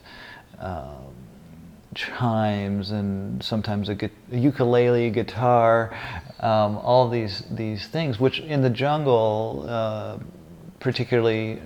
[0.58, 1.14] um,
[1.94, 5.96] chimes, and sometimes a, gu- a ukulele, guitar,
[6.44, 10.18] um, all these these things, which in the jungle, uh,
[10.82, 11.62] particularly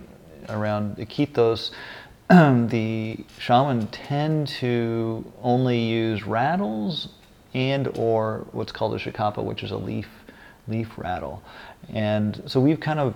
[0.50, 1.72] around Iquitos,
[2.30, 7.10] the shaman tend to only use rattles
[7.56, 10.08] and or what's called a shacapa, which is a leaf
[10.68, 11.42] leaf rattle.
[11.90, 13.16] And so we've kind of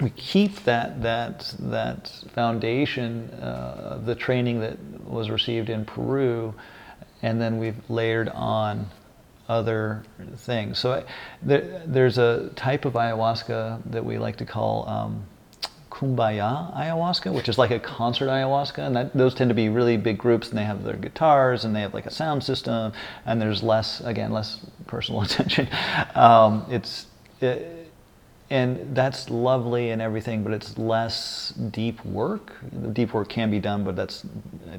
[0.00, 6.54] we keep that that that foundation uh, the training that was received in Peru,
[7.22, 8.88] and then we've layered on
[9.48, 10.02] other
[10.36, 10.78] things.
[10.78, 11.04] So I,
[11.42, 15.26] there, there's a type of ayahuasca that we like to call um,
[15.90, 19.96] kumbaya ayahuasca, which is like a concert ayahuasca, and that, those tend to be really
[19.96, 22.92] big groups, and they have their guitars, and they have like a sound system,
[23.24, 25.68] and there's less, again, less personal attention.
[26.14, 27.06] Um, it's
[27.40, 27.72] it,
[28.48, 32.52] and that's lovely and everything, but it's less deep work.
[32.72, 34.24] The deep work can be done, but that's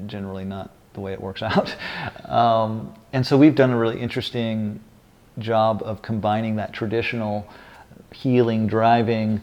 [0.06, 1.74] generally not the way it works out.
[2.28, 4.80] Um, and so we've done a really interesting
[5.38, 7.48] job of combining that traditional
[8.12, 9.40] healing, driving,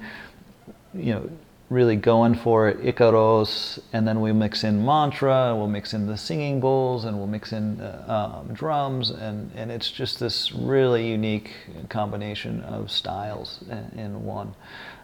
[0.94, 1.30] you know,
[1.70, 6.16] really going for it, Icaros, and then we mix in mantra, we'll mix in the
[6.16, 11.08] singing bowls, and we'll mix in uh, um, drums, and, and it's just this really
[11.08, 11.52] unique
[11.90, 14.54] combination of styles in, in one,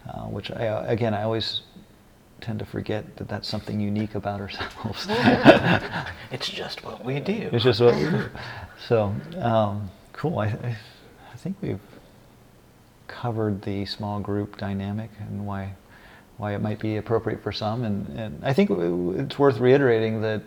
[0.08, 1.62] uh, which I, again, I always
[2.42, 5.08] tend to forget that that's something unique about ourselves.
[6.32, 7.50] It's just what we do.
[7.52, 8.30] it's just what we do.
[8.88, 10.40] So, um, cool.
[10.40, 10.78] I, I,
[11.34, 11.80] I think we've
[13.08, 15.74] covered the small group dynamic and why
[16.38, 17.84] why it might be appropriate for some.
[17.84, 20.42] And, and I think it's worth reiterating that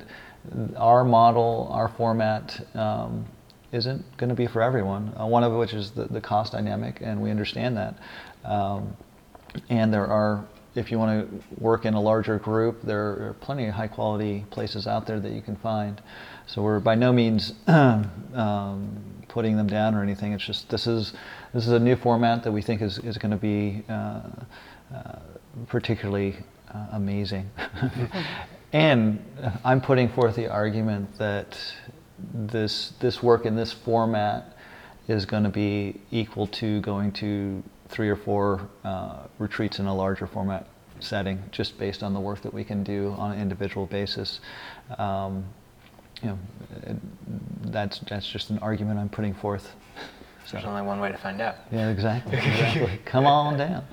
[0.76, 3.24] our model, our format, um,
[3.70, 5.14] isn't going to be for everyone.
[5.18, 7.94] Uh, one of which is the, the cost dynamic, and we understand that.
[8.44, 8.96] Um,
[9.68, 10.44] and there are,
[10.74, 14.44] if you want to work in a larger group, there are plenty of high quality
[14.50, 16.00] places out there that you can find.
[16.46, 20.32] So we're by no means um, putting them down or anything.
[20.32, 21.12] It's just this is
[21.52, 24.20] this is a new format that we think is, is going to be uh,
[24.94, 25.18] uh,
[25.68, 26.36] particularly
[26.72, 27.50] uh, amazing.
[28.72, 29.24] and
[29.64, 31.58] I'm putting forth the argument that
[32.32, 34.56] this this work in this format
[35.06, 37.62] is going to be equal to going to
[37.94, 40.66] three or four uh, retreats in a larger format
[40.98, 44.40] setting, just based on the work that we can do on an individual basis.
[44.98, 45.44] Um,
[46.20, 46.38] you know,
[47.66, 49.76] that's that's just an argument I'm putting forth.
[50.44, 50.56] So.
[50.56, 51.54] There's only one way to find out.
[51.70, 52.36] Yeah, exactly.
[52.36, 52.98] exactly.
[53.04, 53.84] Come on down.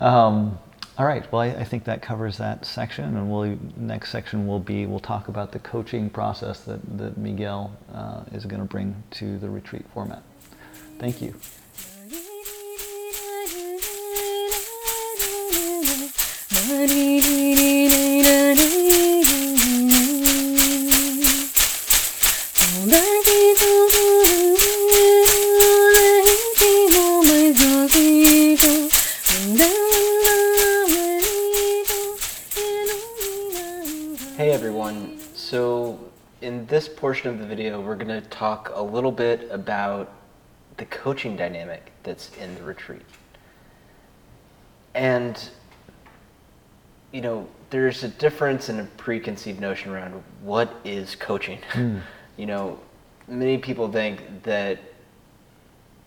[0.00, 0.58] um,
[0.96, 1.30] all right.
[1.30, 4.98] Well, I, I, think that covers that section, and we'll next section will be we'll
[4.98, 9.50] talk about the coaching process that that Miguel uh, is going to bring to the
[9.50, 10.22] retreat format.
[10.98, 11.34] Thank you.
[16.68, 16.76] Hey
[34.50, 35.98] everyone, so
[36.42, 40.12] in this portion of the video we're going to talk a little bit about
[40.76, 43.06] the coaching dynamic that's in the retreat.
[44.94, 45.50] And
[47.12, 51.58] you know, there's a difference in a preconceived notion around what is coaching.
[52.36, 52.78] you know,
[53.26, 54.78] many people think that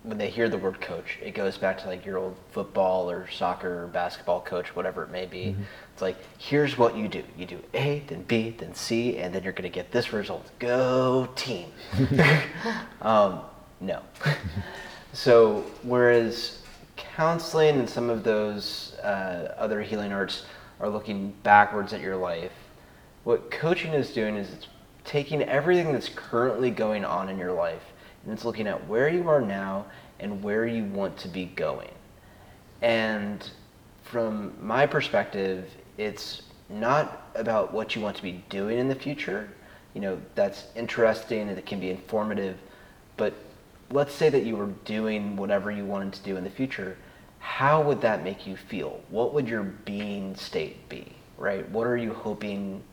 [0.04, 3.30] when they hear the word coach, it goes back to like your old football or
[3.30, 5.48] soccer or basketball coach, whatever it may be.
[5.48, 5.62] Mm-hmm.
[5.94, 7.24] It's like, here's what you do.
[7.38, 10.50] You do A, then B, then C, and then you're going to get this result.
[10.58, 11.72] Go team.
[13.02, 13.42] um,
[13.80, 14.02] no.
[15.14, 16.64] so, whereas
[16.96, 20.46] counseling and some of those uh, other healing arts
[20.82, 22.52] are looking backwards at your life,
[23.24, 24.68] what coaching is doing is it's
[25.06, 27.84] taking everything that's currently going on in your life
[28.24, 29.86] and it's looking at where you are now
[30.20, 31.90] and where you want to be going.
[32.82, 33.48] And
[34.04, 39.50] from my perspective, it's not about what you want to be doing in the future.
[39.94, 42.58] You know, that's interesting and it can be informative,
[43.18, 43.34] but
[43.92, 46.98] let's say that you were doing whatever you wanted to do in the future.
[47.42, 49.02] How would that make you feel?
[49.10, 51.68] What would your being state be, right?
[51.70, 52.84] What are you hoping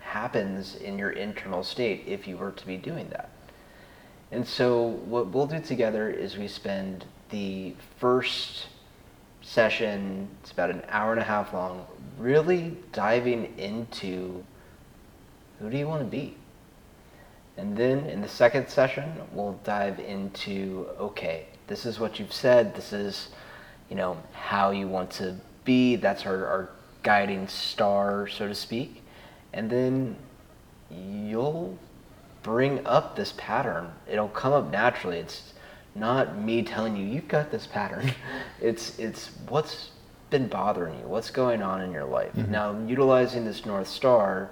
[0.00, 3.30] happens in your internal state if you were to be doing that?
[4.32, 8.66] And so what we'll do together is we spend the first
[9.42, 11.86] session, it's about an hour and a half long,
[12.18, 14.44] really diving into
[15.58, 16.36] who do you want to be?
[17.56, 22.74] And then in the second session, we'll dive into okay, this is what you've said,
[22.74, 23.28] this is,
[23.90, 26.70] you know, how you want to be, that's our, our
[27.02, 29.02] guiding star, so to speak.
[29.52, 30.16] And then
[30.90, 31.76] you'll
[32.42, 33.92] bring up this pattern.
[34.08, 35.18] It'll come up naturally.
[35.18, 35.52] It's
[35.94, 38.12] not me telling you you've got this pattern.
[38.60, 39.90] It's it's what's
[40.28, 41.06] been bothering you.
[41.06, 42.32] What's going on in your life.
[42.34, 42.52] Mm-hmm.
[42.52, 44.50] Now, utilizing this north star,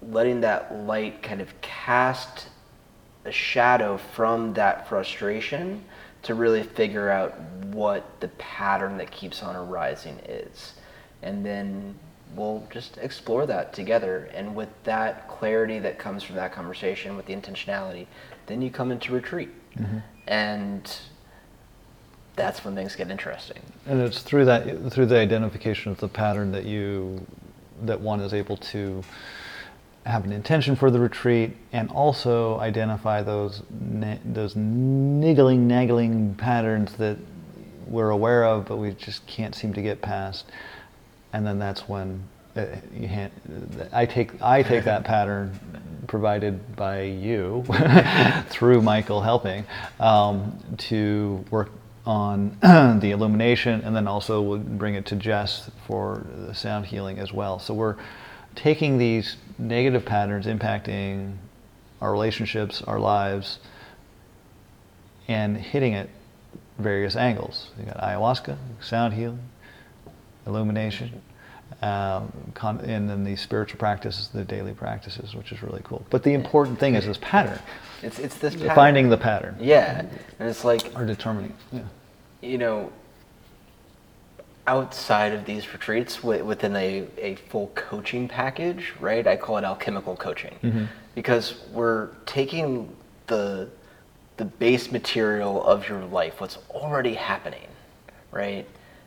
[0.00, 2.46] letting that light kind of cast
[3.24, 5.84] a shadow from that frustration
[6.22, 10.74] to really figure out what the pattern that keeps on arising is.
[11.22, 11.94] And then
[12.34, 14.28] we'll just explore that together.
[14.34, 18.06] And with that clarity that comes from that conversation, with the intentionality,
[18.46, 19.50] then you come into retreat.
[19.76, 19.98] Mm-hmm.
[20.26, 20.98] And
[22.36, 23.62] that's when things get interesting.
[23.86, 27.26] And it's through that, through the identification of the pattern that you,
[27.82, 29.02] that one is able to
[30.08, 37.18] have an intention for the retreat and also identify those those niggling, nagging patterns that
[37.86, 40.46] we're aware of, but we just can't seem to get past
[41.32, 42.22] and then that's when
[42.56, 42.64] uh,
[43.92, 45.58] I take I take that pattern
[46.06, 47.64] provided by you
[48.48, 49.64] through Michael helping
[50.00, 51.70] um, to work
[52.06, 52.56] on
[53.00, 57.32] the illumination, and then also we'll bring it to Jess for the sound healing as
[57.32, 57.58] well.
[57.58, 57.96] So we're
[58.58, 61.36] taking these negative patterns impacting
[62.00, 63.60] our relationships, our lives,
[65.28, 66.10] and hitting it
[66.78, 67.70] various angles.
[67.78, 69.38] You got ayahuasca, sound healing,
[70.44, 71.22] illumination,
[71.82, 76.04] um, con- and then the spiritual practices, the daily practices, which is really cool.
[76.10, 77.60] But the important thing is this pattern.
[78.02, 78.74] It's it's this pattern.
[78.74, 79.56] finding the pattern.
[79.60, 80.00] Yeah,
[80.40, 81.54] and it's like or determining.
[81.70, 81.82] Yeah.
[82.42, 82.92] You know,
[84.68, 89.26] outside of these retreats, within a, a full coaching package, right?
[89.26, 90.84] I call it alchemical coaching mm-hmm.
[91.14, 92.94] because we're taking
[93.26, 93.70] the
[94.36, 97.66] the base material of your life, what's already happening,
[98.30, 98.64] right?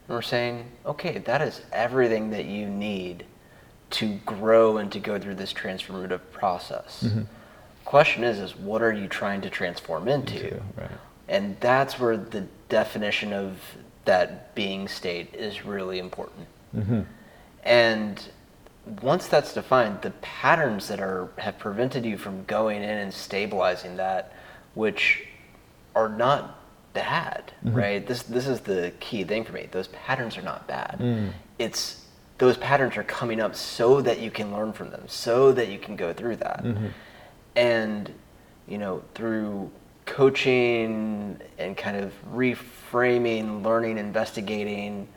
[0.07, 3.23] And we're saying, okay, that is everything that you need
[3.91, 7.03] to grow and to go through this transformative process.
[7.05, 7.21] Mm-hmm.
[7.85, 10.35] Question is, is what are you trying to transform into?
[10.35, 10.91] into right.
[11.29, 13.57] And that's where the definition of
[14.05, 16.47] that being state is really important.
[16.75, 17.01] Mm-hmm.
[17.63, 18.29] And
[19.01, 23.97] once that's defined, the patterns that are have prevented you from going in and stabilizing
[23.97, 24.33] that,
[24.73, 25.27] which
[25.95, 26.59] are not
[26.93, 27.77] bad, mm-hmm.
[27.77, 28.07] right?
[28.07, 29.67] This this is the key thing for me.
[29.71, 30.97] Those patterns are not bad.
[30.99, 31.31] Mm.
[31.59, 32.05] It's
[32.37, 35.77] those patterns are coming up so that you can learn from them, so that you
[35.77, 36.63] can go through that.
[36.63, 36.87] Mm-hmm.
[37.55, 38.11] And
[38.67, 39.69] you know, through
[40.11, 45.07] coaching and kind of reframing, learning, investigating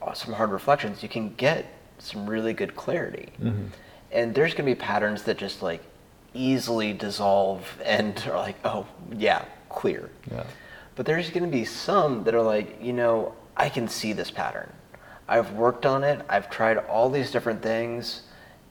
[0.00, 1.66] uh, some hard reflections, you can get
[1.98, 3.28] some really good clarity.
[3.38, 3.66] Mm-hmm.
[4.10, 5.82] And there's going to be patterns that just like
[6.32, 10.08] easily dissolve and are like, oh, yeah, clear.
[10.30, 10.44] Yeah.
[10.94, 14.30] But there's going to be some that are like, you know, I can see this
[14.30, 14.72] pattern.
[15.28, 16.24] I've worked on it.
[16.26, 18.22] I've tried all these different things.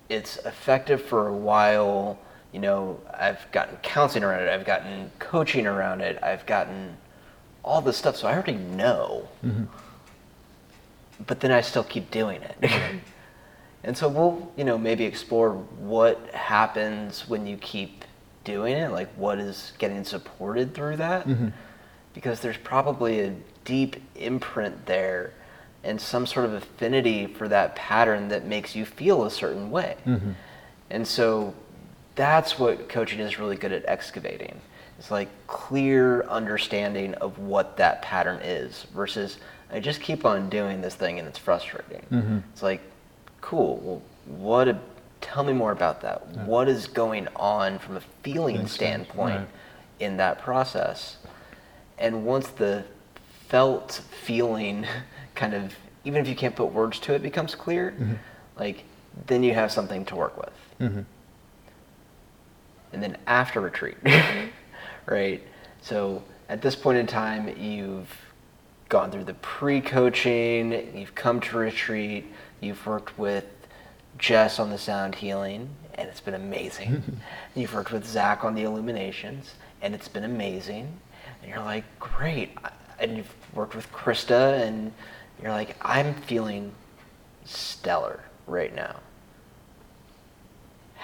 [0.09, 2.17] It's effective for a while.
[2.55, 4.49] You know, I've gotten counseling around it.
[4.49, 6.17] I've gotten coaching around it.
[6.23, 6.95] I've gotten
[7.63, 8.15] all this stuff.
[8.15, 9.27] So I already know.
[9.43, 9.65] Mm-hmm.
[11.27, 12.71] But then I still keep doing it.
[13.85, 18.03] And so we'll, you know, maybe explore what happens when you keep
[18.43, 21.27] doing it, like what is getting supported through that.
[22.15, 25.33] Because there's probably a deep imprint there
[25.83, 29.97] and some sort of affinity for that pattern that makes you feel a certain way.
[30.89, 31.53] And so
[32.15, 34.59] that's what coaching is really good at excavating.
[34.97, 39.37] It's like clear understanding of what that pattern is versus
[39.71, 42.05] I just keep on doing this thing and it's frustrating.
[42.53, 42.81] It's like,
[43.41, 43.77] cool.
[43.77, 44.01] Well,
[44.37, 44.67] what?
[44.69, 44.79] A,
[45.21, 46.27] tell me more about that.
[46.45, 49.47] What is going on from a feeling standpoint right.
[49.99, 51.17] in that process?
[51.97, 52.85] And once the
[53.47, 54.85] felt feeling
[55.35, 55.73] kind of,
[56.05, 57.93] even if you can't put words to it, becomes clear,
[58.57, 58.83] like
[59.27, 60.53] then you have something to work with
[60.91, 61.01] hmm
[62.95, 63.97] and then after retreat,
[65.05, 65.43] right?
[65.81, 68.09] So at this point in time, you've
[68.89, 72.25] gone through the pre-coaching, you've come to retreat,
[72.61, 73.45] you've worked with
[74.17, 77.19] Jess on the sound healing, and it's been amazing.
[77.55, 80.97] you've worked with Zach on the illuminations, and it's been amazing.
[81.41, 82.57] And you're like, great.
[82.97, 84.93] And you've worked with Krista, and
[85.41, 86.71] you're like, I'm feeling
[87.43, 88.95] stellar right now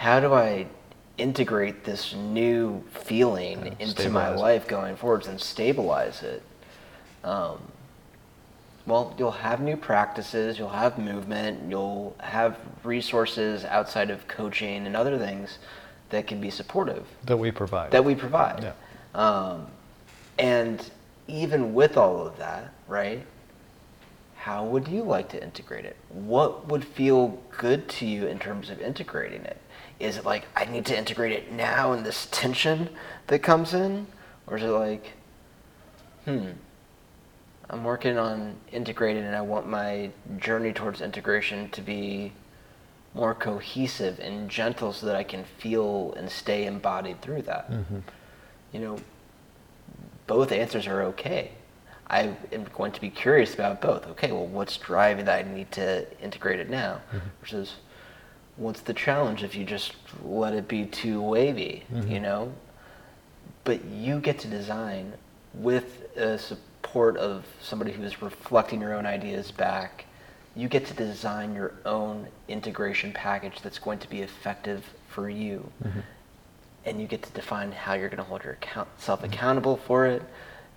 [0.01, 0.65] how do I
[1.21, 4.37] integrate this new feeling Yeah, into my it.
[4.37, 6.41] life going forwards and stabilize it?
[7.23, 7.59] Um,
[8.87, 14.95] well, you'll have new practices, you'll have movement, you'll have resources outside of coaching and
[14.95, 15.59] other things
[16.09, 17.91] that can be supportive That we provide.
[17.91, 18.63] that we provide.
[18.63, 18.73] Yeah.
[19.13, 19.67] Um,
[20.39, 20.89] and
[21.27, 23.21] even with all of that, right?
[24.35, 25.95] How would you like to integrate it?
[26.09, 29.57] What would feel good to you in terms of integrating it?
[30.01, 32.89] Is it like I need to integrate it now and this tension
[33.27, 34.07] that comes in?
[34.47, 35.13] Or is it like,
[36.25, 36.47] hmm,
[37.69, 42.33] I'm working on integrating and I want my journey towards integration to be
[43.13, 47.69] more cohesive and gentle so that I can feel and stay embodied through that.
[48.73, 48.97] You know,
[50.27, 51.51] both answers are okay.
[52.07, 54.07] I am going to be curious about both.
[54.07, 57.01] Okay, well, what's driving that I need to integrate it now?
[57.41, 57.75] Versus
[58.57, 59.93] what's the challenge if you just
[60.23, 62.11] let it be too wavy, mm-hmm.
[62.11, 62.53] you know?
[63.63, 65.13] But you get to design
[65.53, 70.05] with a support of somebody who is reflecting your own ideas back.
[70.55, 75.69] You get to design your own integration package that's going to be effective for you
[75.83, 75.99] mm-hmm.
[76.85, 79.25] and you get to define how you're going to hold yourself mm-hmm.
[79.25, 80.23] accountable for it.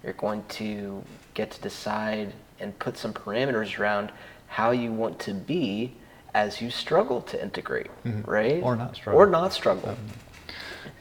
[0.02, 1.02] You're going to
[1.32, 4.12] get to decide and put some parameters around
[4.46, 5.94] how you want to be
[6.34, 8.28] as you struggle to integrate, mm-hmm.
[8.28, 8.62] right?
[8.62, 9.20] Or not struggle.
[9.20, 9.96] Or not struggle.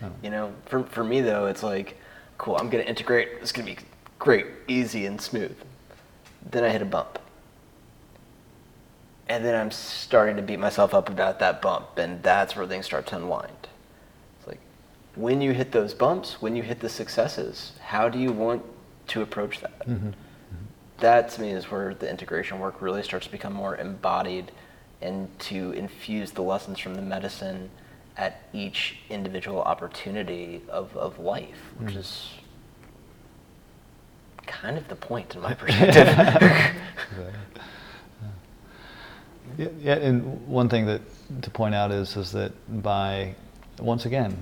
[0.02, 0.08] Mm-hmm.
[0.22, 1.98] You know, for, for me though, it's like,
[2.38, 3.30] cool, I'm going to integrate.
[3.42, 3.88] It's going to be
[4.20, 5.56] great, easy, and smooth.
[6.50, 7.20] Then I hit a bump.
[9.30, 12.86] And then I'm starting to beat myself up about that bump, and that's where things
[12.86, 13.70] start to unwind.
[14.38, 14.60] It's like
[15.16, 18.62] when you hit those bumps, when you hit the successes, how do you want
[19.08, 19.88] to approach that?
[19.88, 20.10] Mm-hmm.
[20.98, 24.52] That to me is where the integration work really starts to become more embodied
[25.04, 27.70] and to infuse the lessons from the medicine
[28.18, 32.00] at each individual opportunity of, of life, which hmm.
[32.00, 32.30] is
[34.46, 36.08] kind of the point in my perspective.
[39.58, 41.02] Yeah, yeah, and one thing that
[41.42, 43.36] to point out is is that by
[43.80, 44.36] once again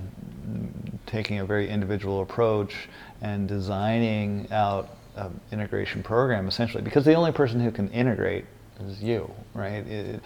[1.06, 2.88] taking a very individual approach
[3.20, 8.46] and designing out an integration program essentially because the only person who can integrate
[8.80, 9.86] is you, right?
[9.86, 10.20] It,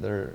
[0.00, 0.32] there,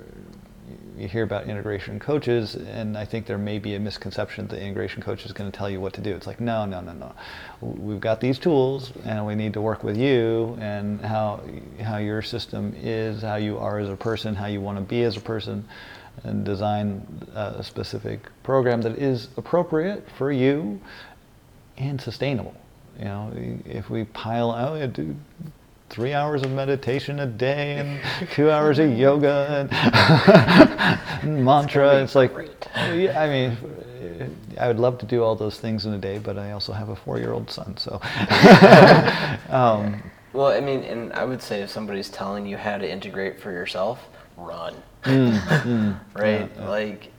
[0.96, 4.62] you hear about integration coaches, and I think there may be a misconception that the
[4.62, 6.14] integration coach is going to tell you what to do.
[6.14, 7.14] It's like, no, no, no, no.
[7.60, 11.40] We've got these tools, and we need to work with you and how
[11.82, 15.02] how your system is, how you are as a person, how you want to be
[15.04, 15.66] as a person,
[16.24, 20.80] and design a specific program that is appropriate for you
[21.76, 22.54] and sustainable.
[22.98, 23.32] You know,
[23.64, 25.16] if we pile oh, out, dude,
[25.90, 28.00] three hours of meditation a day and
[28.32, 31.90] two hours of yoga and, and mantra.
[31.96, 32.68] be It's like, great.
[32.94, 33.56] yeah, I mean,
[34.60, 36.88] I would love to do all those things in a day, but I also have
[36.90, 38.00] a four-year-old son, so.
[39.50, 43.40] um, well, I mean, and I would say if somebody's telling you how to integrate
[43.40, 44.74] for yourself, run.
[45.04, 46.50] mm, right?
[46.54, 46.68] yeah.
[46.68, 47.12] Like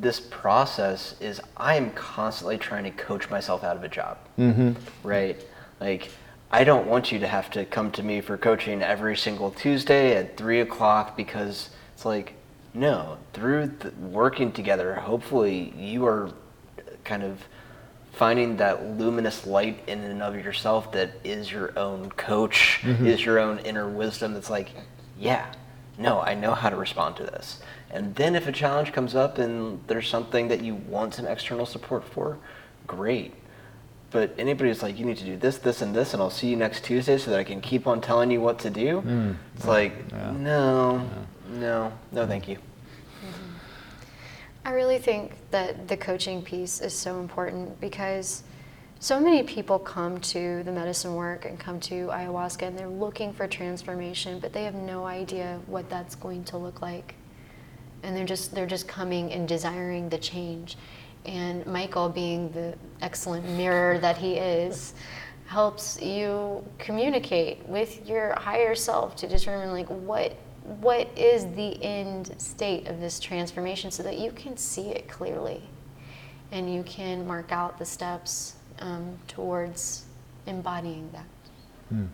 [0.00, 4.16] this process is I am constantly trying to coach myself out of a job.
[4.38, 4.76] mhm.
[5.02, 5.36] Right?
[5.80, 6.10] Like
[6.52, 10.16] I don't want you to have to come to me for coaching every single Tuesday
[10.16, 12.34] at three o'clock because it's like
[12.74, 13.18] no.
[13.32, 16.30] Through working together, hopefully you are
[17.04, 17.42] kind of
[18.12, 23.06] finding that luminous light in and of yourself that is your own coach, mm-hmm.
[23.06, 24.34] is your own inner wisdom.
[24.34, 24.68] That's like,
[25.18, 25.52] yeah,
[25.98, 27.60] no, I know how to respond to this.
[27.90, 31.66] And then if a challenge comes up and there's something that you want some external
[31.66, 32.38] support for,
[32.86, 33.34] great.
[34.12, 36.48] But anybody who's like, you need to do this, this, and this, and I'll see
[36.48, 39.00] you next Tuesday so that I can keep on telling you what to do.
[39.00, 39.36] Mm.
[39.56, 40.32] It's like, Yeah.
[40.32, 41.08] no,
[41.48, 42.58] no, no, thank you.
[44.64, 48.44] I really think that the coaching piece is so important because
[49.00, 53.32] so many people come to the medicine work and come to ayahuasca and they're looking
[53.32, 57.16] for transformation, but they have no idea what that's going to look like.
[58.04, 60.76] And they're just they're just coming and desiring the change.
[61.24, 64.94] And Michael being the excellent mirror that he is
[65.46, 70.34] helps you communicate with your higher self to determine like what
[70.80, 75.60] what is the end state of this transformation so that you can see it clearly
[76.52, 80.04] and you can mark out the steps um, towards
[80.46, 81.26] embodying that.
[81.92, 82.08] Mm.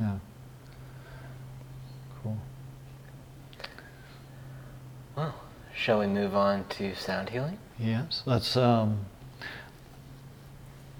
[0.00, 0.18] Yeah.
[2.22, 2.38] Cool.
[5.16, 5.34] Well,
[5.74, 7.58] shall we move on to sound healing?
[7.82, 9.06] Yes, let's um,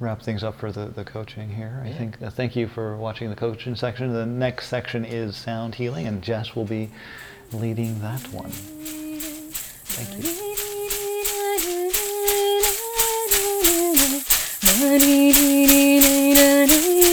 [0.01, 1.81] wrap things up for the, the coaching here.
[1.85, 4.13] I think uh, thank you for watching the coaching section.
[4.13, 6.91] The next section is sound healing, and Jess will be
[7.53, 8.51] leading that one.
[9.85, 10.59] Thank you.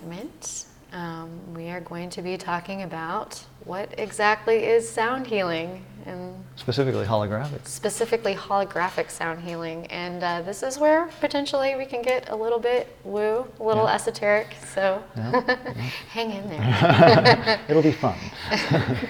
[0.00, 0.66] segment.
[0.92, 7.04] Um, we are going to be talking about what exactly is sound healing and Specifically
[7.04, 7.66] holographic.
[7.66, 9.86] specifically holographic sound healing.
[9.86, 13.84] And uh, this is where potentially we can get a little bit woo, a little
[13.84, 13.94] Yeah.
[13.94, 14.48] esoteric.
[14.74, 15.40] So Yeah,
[16.10, 17.60] hang in there.
[17.68, 18.16] It'll be fun.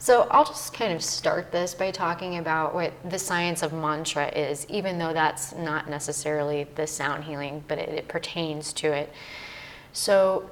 [0.00, 4.28] So I'll just kind of start this by talking about what the science of mantra
[4.28, 9.12] is, even though that's not necessarily the sound healing, but it, it pertains to it.
[9.92, 10.50] So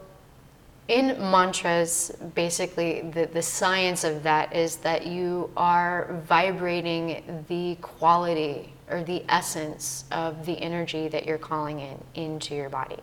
[0.89, 8.73] in mantras, basically the, the science of that is that you are vibrating the quality
[8.89, 12.99] or the essence of the energy that you're calling in into your body.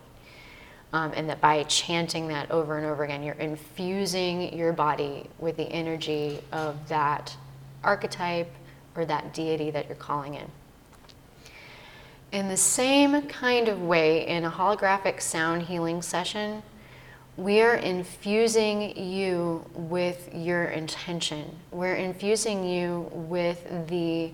[0.93, 5.57] Um, and that by chanting that over and over again, you're infusing your body with
[5.57, 7.35] the energy of that
[7.83, 8.51] archetype
[8.95, 10.49] or that deity that you're calling in.
[12.33, 16.63] In the same kind of way, in a holographic sound healing session,
[17.37, 21.55] we are infusing you with your intention.
[21.71, 24.31] We're infusing you with the,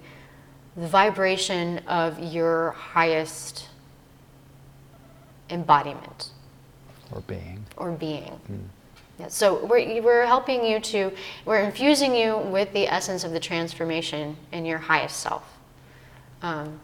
[0.78, 3.68] the vibration of your highest
[5.50, 6.30] embodiment
[7.12, 7.66] or being.
[7.76, 8.40] or being.
[9.20, 11.12] Yeah, so we're, we're helping you to,
[11.44, 15.44] we're infusing you with the essence of the transformation in your highest self.
[16.42, 16.80] Um,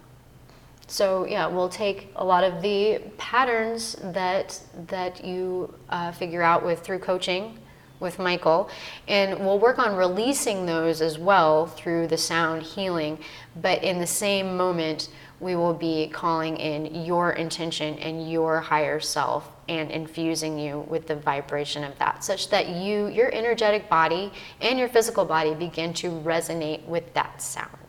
[0.88, 6.63] so yeah, we'll take a lot of the patterns that that you uh, figure out
[6.63, 7.59] with through coaching
[7.99, 8.69] with Michael,
[9.07, 13.17] and we'll work on releasing those as well through the sound healing.
[13.61, 15.09] But in the same moment,
[15.39, 21.07] we will be calling in your intention and your higher self and infusing you with
[21.07, 24.31] the vibration of that, such that you, your energetic body
[24.61, 27.84] and your physical body begin to resonate with that sound.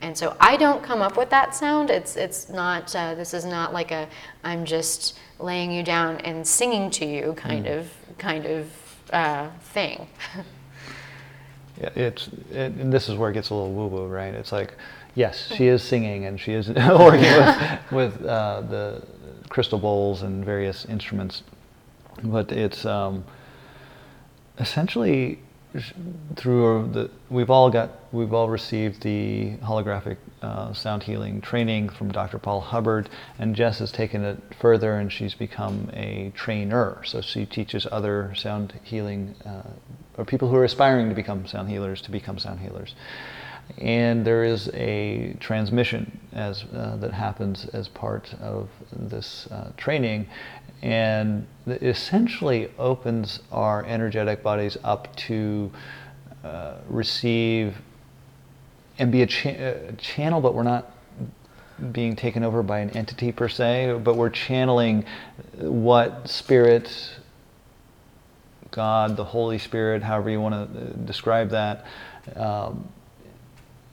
[0.00, 1.90] And so I don't come up with that sound.
[1.90, 2.94] It's it's not.
[2.94, 4.08] Uh, this is not like a
[4.44, 8.70] I'm just laying you down and singing to you kind of kind of
[9.12, 10.06] uh, thing.
[11.80, 14.34] Yeah, it's it, and this is where it gets a little woo woo, right?
[14.34, 14.74] It's like,
[15.14, 19.02] yes, she is singing and she is working with, with uh, the
[19.48, 21.44] crystal bowls and various instruments,
[22.24, 23.24] but it's um,
[24.58, 25.38] essentially
[26.36, 32.10] through the we've all got we've all received the holographic uh, sound healing training from
[32.10, 32.38] Dr.
[32.38, 37.02] Paul Hubbard, and Jess has taken it further and she's become a trainer.
[37.04, 39.70] So she teaches other sound healing uh,
[40.16, 42.94] or people who are aspiring to become sound healers to become sound healers.
[43.76, 50.26] And there is a transmission as uh, that happens as part of this uh, training,
[50.82, 55.70] and essentially opens our energetic bodies up to
[56.44, 57.76] uh, receive
[58.98, 60.90] and be a, cha- a channel, but we're not
[61.92, 65.04] being taken over by an entity per se, but we're channeling
[65.58, 67.16] what spirit,
[68.70, 71.86] God, the Holy Spirit, however you want to describe that,
[72.34, 72.88] um,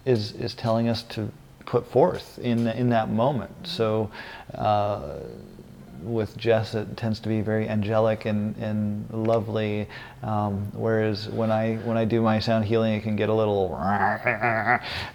[0.05, 1.31] is is telling us to
[1.65, 3.51] put forth in in that moment.
[3.63, 4.11] So.
[4.53, 5.19] Uh,
[6.01, 9.87] with Jess, it tends to be very angelic and, and lovely.
[10.23, 13.73] Um, whereas when I when I do my sound healing, it can get a little.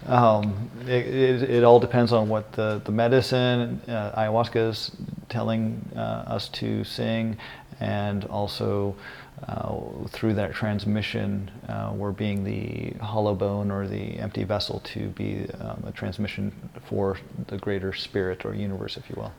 [0.05, 4.91] Um, it, it, it, all depends on what the the medicine uh, ayahuasca is
[5.29, 7.37] telling uh, us to sing,
[7.79, 8.95] and also.
[9.47, 15.07] Uh, through that transmission, uh, we're being the hollow bone or the empty vessel to
[15.09, 16.53] be um, a transmission
[16.85, 17.17] for
[17.47, 19.31] the greater spirit or universe, if you will.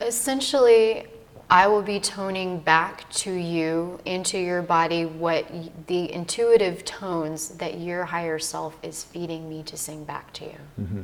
[0.00, 1.06] Essentially,
[1.48, 5.46] I will be toning back to you into your body what
[5.86, 10.58] the intuitive tones that your higher self is feeding me to sing back to you.
[10.80, 11.02] Mm-hmm.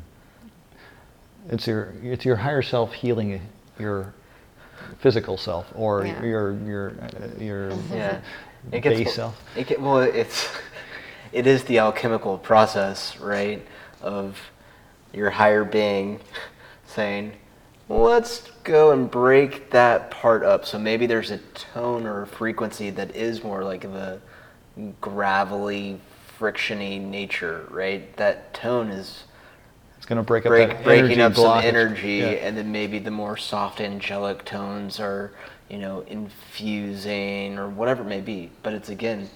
[1.50, 3.40] It's your it's your higher self healing
[3.78, 4.14] your
[4.98, 6.22] physical self or yeah.
[6.22, 8.20] your your uh, your yeah.
[8.70, 9.40] it gets, base self.
[9.56, 10.48] It get, well, it's
[11.32, 13.64] it is the alchemical process, right?
[14.00, 14.38] Of
[15.12, 16.20] your higher being
[16.86, 17.32] saying,
[17.92, 20.64] let's go and break that part up.
[20.64, 24.20] So maybe there's a tone or a frequency that is more like the
[25.00, 26.00] gravelly,
[26.38, 28.14] frictiony nature, right?
[28.16, 29.24] That tone is
[29.96, 31.36] it's going to break up break, that breaking up blockage.
[31.36, 32.26] some energy, yeah.
[32.26, 35.30] and then maybe the more soft angelic tones are,
[35.68, 38.50] you know, infusing or whatever it may be.
[38.64, 39.30] But it's again,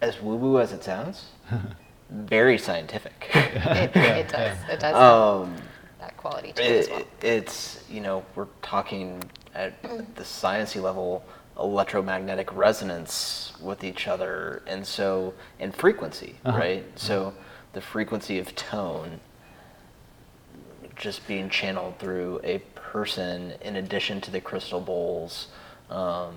[0.00, 1.26] as woo woo as it sounds,
[2.10, 3.30] very scientific.
[3.32, 4.58] it, it, does.
[4.68, 4.94] It does.
[4.96, 5.54] Um,
[6.02, 7.04] that quality to it, it as well.
[7.22, 9.22] It's you know we're talking
[9.54, 11.24] at the sciencey level
[11.58, 16.58] electromagnetic resonance with each other, and so and frequency, uh-huh.
[16.58, 16.98] right?
[16.98, 17.34] So
[17.72, 19.20] the frequency of tone
[20.96, 25.48] just being channeled through a person in addition to the crystal bowls
[25.88, 26.34] um,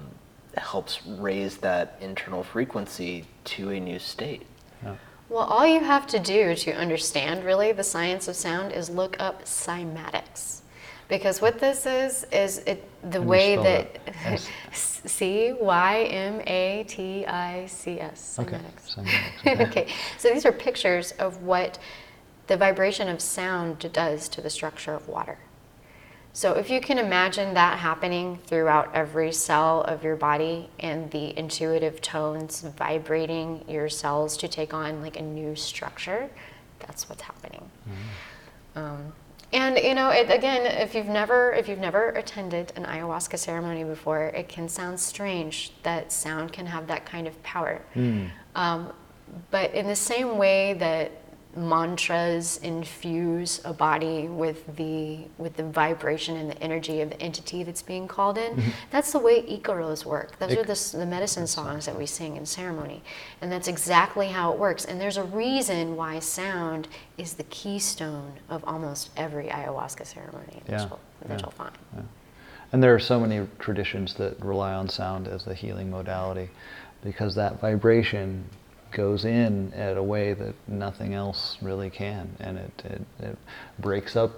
[0.56, 4.46] helps raise that internal frequency to a new state.
[4.84, 4.96] Yeah.
[5.30, 9.16] Well, all you have to do to understand really the science of sound is look
[9.20, 10.62] up cymatics.
[11.08, 14.00] Because what this is, is it, the way that,
[14.74, 18.40] C Y M A T I C S.
[18.40, 18.98] Cymatics.
[18.98, 19.30] Okay.
[19.54, 19.66] okay.
[19.66, 19.94] okay.
[20.18, 21.78] So these are pictures of what
[22.48, 25.38] the vibration of sound does to the structure of water.
[26.36, 31.40] So if you can imagine that happening throughout every cell of your body and the
[31.40, 36.30] intuitive tones vibrating your cells to take on like a new structure,
[36.80, 37.72] that's what's happening.
[37.88, 38.80] Mm-hmm.
[38.80, 39.14] Um,
[39.54, 43.86] and you know, it, again, if you've never if you've never attended an ayahuasca ceremony
[43.86, 47.82] before, it can sound strange that sound can have that kind of power.
[47.96, 48.30] Mm.
[48.56, 48.92] Um,
[49.52, 51.14] but in the same way that
[51.56, 57.64] mantras infuse a body with the with the vibration and the energy of the entity
[57.64, 58.56] that's being called in.
[58.56, 58.70] Mm-hmm.
[58.92, 60.38] That's the way Icaros work.
[60.40, 63.02] Those are the, the medicine songs that we sing in ceremony,
[63.42, 64.86] and that's exactly how it works.
[64.86, 66.88] And there's a reason why sound
[67.18, 70.88] is the keystone of almost every ayahuasca ceremony that, yeah.
[70.88, 71.38] you'll, that yeah.
[71.42, 71.76] you'll find.
[71.96, 72.02] Yeah.
[72.72, 76.50] And there are so many traditions that rely on sound as the healing modality
[77.04, 78.44] because that vibration
[78.96, 82.36] goes in at a way that nothing else really can.
[82.40, 83.38] And it, it, it
[83.78, 84.32] breaks up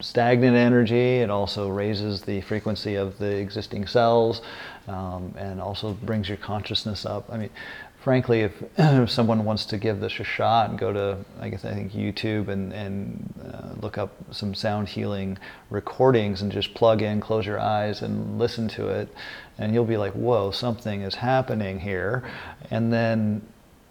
[0.00, 1.18] stagnant energy.
[1.18, 4.42] It also raises the frequency of the existing cells
[4.86, 7.28] um, and also brings your consciousness up.
[7.32, 7.50] I mean,
[8.02, 11.72] frankly, if, if, someone wants to give this a shot go to, I guess I
[11.72, 15.38] think YouTube and, and uh, look up some sound healing
[15.70, 19.08] recordings and just plug in, close your eyes and listen to it,
[19.58, 22.22] and you'll be like, whoa, something is happening here.
[22.70, 23.42] And then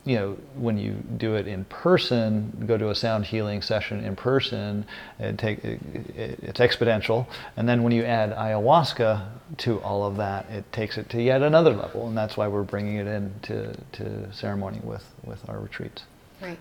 [0.05, 4.15] you know, when you do it in person, go to a sound healing session in
[4.15, 4.85] person,
[5.19, 5.79] it take, it,
[6.15, 7.25] it's exponential.
[7.57, 9.27] And then when you add ayahuasca
[9.57, 12.07] to all of that, it takes it to yet another level.
[12.07, 16.03] And that's why we're bringing it into to ceremony with, with our retreats.
[16.39, 16.59] Right.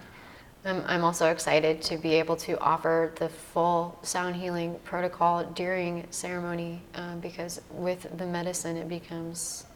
[0.64, 6.06] I'm, I'm also excited to be able to offer the full sound healing protocol during
[6.10, 9.66] ceremony um, because with the medicine, it becomes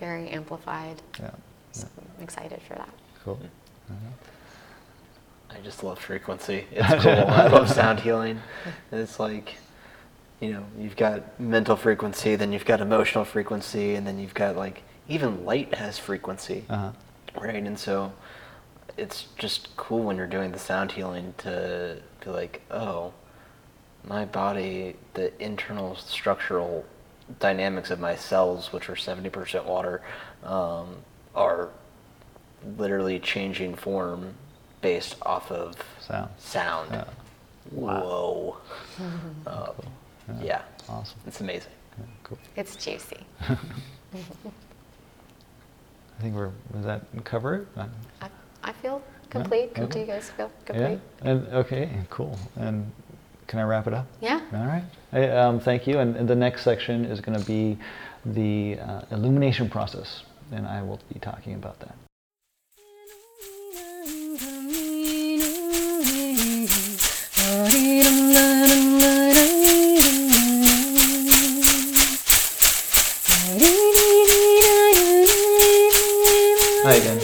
[0.00, 1.00] very amplified.
[1.20, 1.30] Yeah.
[1.70, 1.86] So.
[2.16, 2.88] I'm excited for that.
[3.24, 3.38] Cool.
[5.50, 6.66] I just love frequency.
[6.72, 7.12] It's cool.
[7.12, 8.40] I love sound healing.
[8.90, 9.56] And it's like,
[10.40, 14.56] you know, you've got mental frequency, then you've got emotional frequency, and then you've got
[14.56, 16.90] like even light has frequency, uh-huh.
[17.40, 17.62] right?
[17.62, 18.12] And so
[18.96, 23.12] it's just cool when you're doing the sound healing to be like, oh,
[24.06, 26.84] my body, the internal structural
[27.40, 30.02] dynamics of my cells, which are 70% water,
[30.42, 30.96] um,
[31.34, 31.70] are
[32.78, 34.34] literally changing form
[34.80, 36.30] based off of sound.
[36.38, 36.90] Sound.
[36.92, 37.04] Yeah.
[37.70, 38.56] Whoa.
[39.46, 39.84] Uh, cool.
[40.28, 40.44] yeah.
[40.44, 40.62] yeah.
[40.88, 41.18] Awesome.
[41.26, 41.72] It's amazing.
[41.98, 42.38] Yeah, cool.
[42.56, 43.20] It's juicy.
[46.18, 46.50] I think we're.
[46.72, 47.66] Does that cover it?
[48.20, 48.28] I,
[48.62, 49.70] I feel complete.
[49.76, 49.84] Yeah?
[49.84, 49.92] Okay.
[49.92, 51.00] Do you guys feel complete?
[51.22, 51.30] Yeah.
[51.30, 51.88] And okay.
[52.10, 52.38] Cool.
[52.56, 52.90] And
[53.46, 54.06] can I wrap it up?
[54.20, 54.40] Yeah.
[54.52, 54.84] All right.
[55.10, 55.98] Hey, um, thank you.
[55.98, 57.78] And, and the next section is going to be
[58.24, 61.94] the uh, illumination process, and I will be talking about that.
[68.34, 68.40] Hi
[76.94, 77.18] again.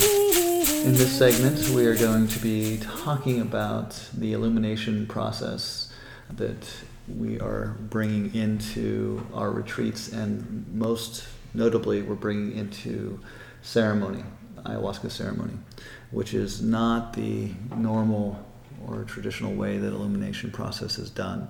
[0.86, 5.92] In this segment, we are going to be talking about the illumination process
[6.30, 6.64] that
[7.08, 13.18] we are bringing into our retreats, and most notably, we're bringing into
[13.62, 14.22] ceremony,
[14.58, 15.54] ayahuasca ceremony,
[16.12, 18.46] which is not the normal
[18.86, 21.48] or traditional way that illumination process is done.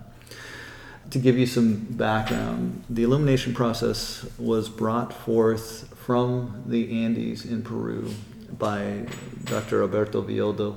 [1.10, 7.62] To give you some background, the illumination process was brought forth from the Andes in
[7.62, 8.12] Peru
[8.58, 9.06] by
[9.44, 9.82] Dr.
[9.82, 10.76] Alberto Villoldo,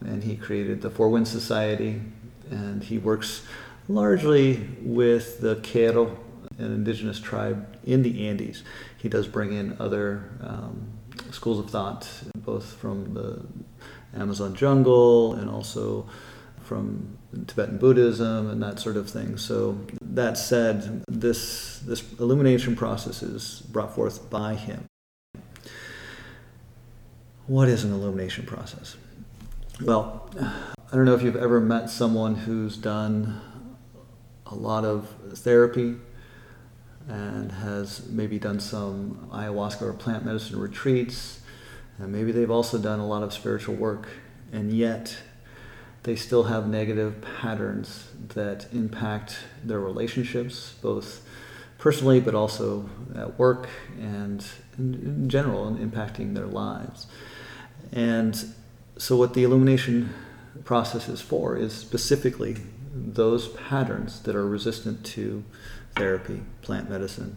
[0.00, 2.02] and he created the Four Winds Society,
[2.50, 3.42] and he works
[3.88, 6.16] largely with the Q'ero,
[6.58, 8.62] an indigenous tribe in the Andes.
[8.98, 10.88] He does bring in other um,
[11.30, 13.42] schools of thought, both from the
[14.16, 16.08] Amazon jungle and also
[16.62, 19.36] from Tibetan Buddhism and that sort of thing.
[19.36, 24.86] So that said, this this illumination process is brought forth by him.
[27.46, 28.96] What is an illumination process?
[29.82, 33.40] Well, I don't know if you've ever met someone who's done
[34.46, 35.96] a lot of therapy
[37.08, 41.40] and has maybe done some ayahuasca or plant medicine retreats,
[41.98, 44.08] and maybe they've also done a lot of spiritual work,
[44.52, 45.16] and yet
[46.02, 51.26] they still have negative patterns that impact their relationships, both
[51.78, 53.68] personally but also at work
[54.00, 54.44] and
[54.78, 57.06] in, general, and impacting their lives.
[57.92, 58.54] And
[58.96, 60.12] so, what the illumination
[60.64, 62.56] process is for is specifically
[62.94, 65.44] those patterns that are resistant to
[65.96, 67.36] therapy, plant medicine,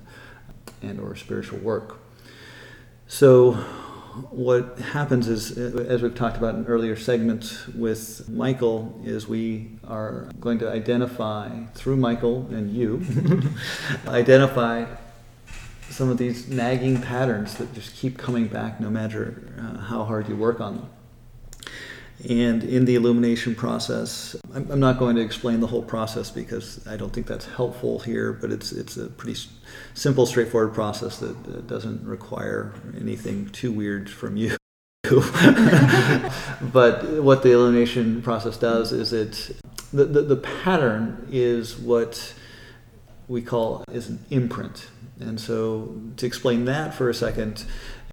[0.81, 1.99] and or spiritual work.
[3.07, 3.63] So
[4.31, 10.29] what happens is, as we've talked about in earlier segments with Michael, is we are
[10.39, 13.05] going to identify through Michael and you,
[14.07, 14.85] identify
[15.89, 20.27] some of these nagging patterns that just keep coming back no matter uh, how hard
[20.27, 20.89] you work on them.
[22.27, 26.85] And in the illumination process, I'm, I'm, not going to explain the whole process because
[26.87, 29.39] I don't think that's helpful here, but it's, it's a pretty
[29.93, 34.57] simple, straightforward process that, that doesn't require anything too weird from you.
[35.03, 35.13] but
[37.21, 39.51] what the illumination process does is it,
[39.93, 42.33] the, the, the pattern is what
[43.27, 44.87] we call is an imprint.
[45.19, 47.63] And so to explain that for a second,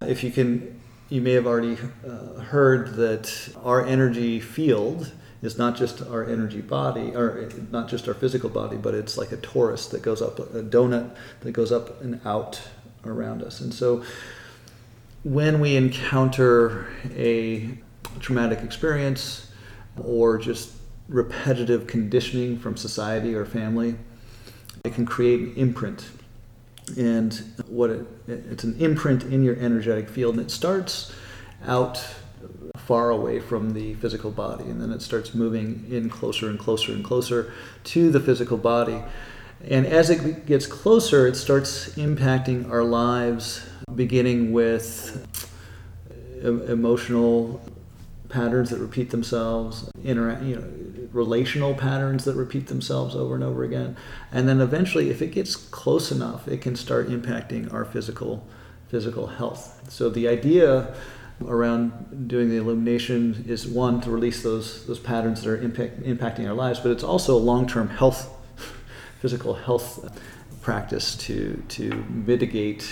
[0.02, 1.76] if you can you may have already
[2.06, 8.08] uh, heard that our energy field is not just our energy body, or not just
[8.08, 11.70] our physical body, but it's like a torus that goes up, a donut that goes
[11.70, 12.60] up and out
[13.04, 13.60] around us.
[13.60, 14.02] And so
[15.22, 17.78] when we encounter a
[18.20, 19.50] traumatic experience
[20.02, 20.72] or just
[21.08, 23.96] repetitive conditioning from society or family,
[24.84, 26.06] it can create an imprint
[26.96, 31.12] and what it, it's an imprint in your energetic field and it starts
[31.66, 32.04] out
[32.76, 36.92] far away from the physical body and then it starts moving in closer and closer
[36.92, 37.52] and closer
[37.84, 39.02] to the physical body.
[39.66, 45.26] And as it gets closer it starts impacting our lives beginning with
[46.44, 47.62] uh, emotional
[48.34, 50.64] patterns that repeat themselves, you know,
[51.12, 53.96] relational patterns that repeat themselves over and over again,
[54.32, 58.46] and then eventually, if it gets close enough, it can start impacting our physical
[58.88, 59.80] physical health.
[59.88, 60.94] So the idea
[61.46, 66.46] around doing the illumination is one to release those those patterns that are impact, impacting
[66.48, 68.28] our lives, but it's also a long-term health,
[69.20, 69.88] physical health
[70.60, 72.82] practice to to mitigate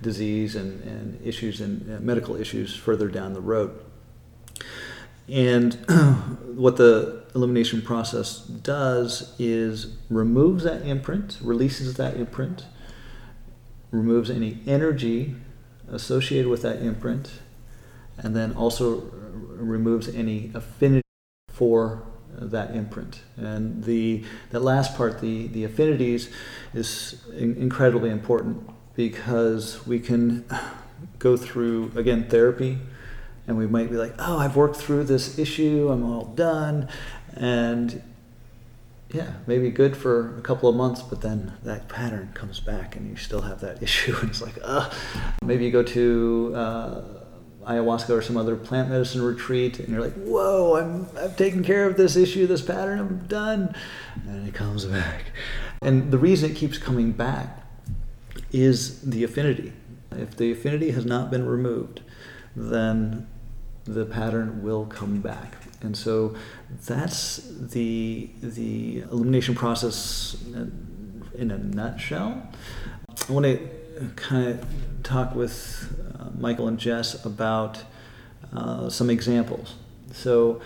[0.00, 3.84] disease and, and issues and medical issues further down the road.
[5.28, 5.74] And
[6.56, 12.64] what the illumination process does is removes that imprint, releases that imprint,
[13.90, 15.34] removes any energy
[15.90, 17.40] associated with that imprint,
[18.16, 21.02] and then also removes any affinity
[21.48, 23.22] for that imprint.
[23.36, 26.30] And the that last part, the the affinities,
[26.74, 30.44] is in, incredibly important because we can
[31.18, 32.78] go through again therapy
[33.48, 36.88] and we might be like, oh, I've worked through this issue, I'm all done,
[37.34, 38.02] and
[39.10, 43.08] yeah, maybe good for a couple of months, but then that pattern comes back and
[43.08, 44.14] you still have that issue.
[44.20, 44.92] And it's like, uh,
[45.42, 47.02] maybe you go to uh,
[47.66, 51.86] ayahuasca or some other plant medicine retreat, and you're like, "Whoa, I'm I've taken care
[51.86, 53.74] of this issue, this pattern, I'm done,"
[54.26, 55.32] and it comes back.
[55.80, 57.64] And the reason it keeps coming back
[58.52, 59.72] is the affinity.
[60.12, 62.00] If the affinity has not been removed,
[62.56, 63.26] then
[63.94, 65.54] the pattern will come back.
[65.80, 66.34] And so
[66.86, 70.36] that's the the illumination process
[71.34, 72.48] in a nutshell.
[73.28, 73.58] I want to
[74.16, 74.66] kind of
[75.02, 77.82] talk with uh, Michael and Jess about
[78.52, 79.74] uh, some examples.
[80.12, 80.60] So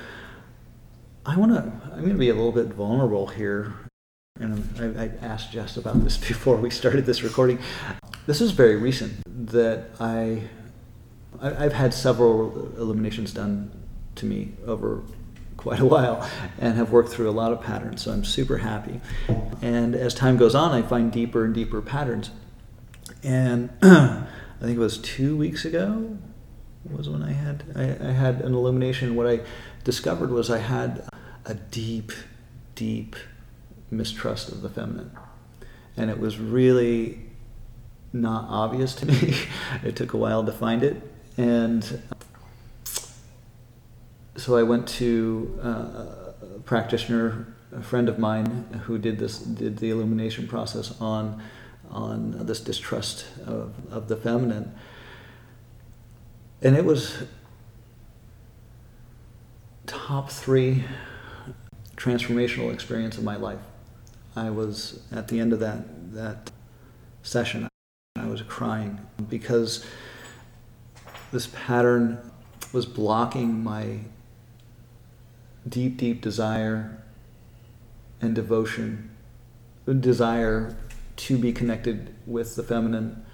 [1.26, 1.72] I want to.
[1.92, 3.74] I'm going to be a little bit vulnerable here,
[4.40, 7.58] and I, I asked Jess about this before we started this recording.
[8.26, 10.42] This is very recent that I.
[11.42, 13.70] I I've had several illuminations done
[14.14, 15.02] to me over
[15.56, 16.28] quite a while
[16.58, 18.02] and have worked through a lot of patterns.
[18.02, 19.00] So I'm super happy.
[19.60, 22.30] And as time goes on, I find deeper and deeper patterns.
[23.22, 24.26] And I
[24.60, 26.18] think it was two weeks ago
[26.90, 29.14] was when I had I, I had an illumination.
[29.14, 29.40] What I
[29.84, 31.08] discovered was I had
[31.44, 32.12] a deep,
[32.74, 33.16] deep
[33.90, 35.12] mistrust of the feminine,
[35.96, 37.20] and it was really
[38.12, 39.36] not obvious to me.
[39.84, 42.02] it took a while to find it, and
[44.36, 45.68] so I went to uh,
[46.56, 51.42] a practitioner, a friend of mine, who did this did the illumination process on
[51.90, 54.74] on this distrust of, of the feminine.
[56.62, 57.24] And it was
[59.86, 60.84] top three
[61.96, 63.60] transformational experience of my life.
[64.34, 66.50] I was at the end of that that
[67.22, 67.68] session.
[68.16, 69.84] I was crying because
[71.32, 72.30] this pattern
[72.72, 74.00] was blocking my
[75.68, 77.02] deep, deep desire
[78.20, 79.10] and devotion,
[80.00, 80.76] desire
[81.16, 83.24] to be connected with the feminine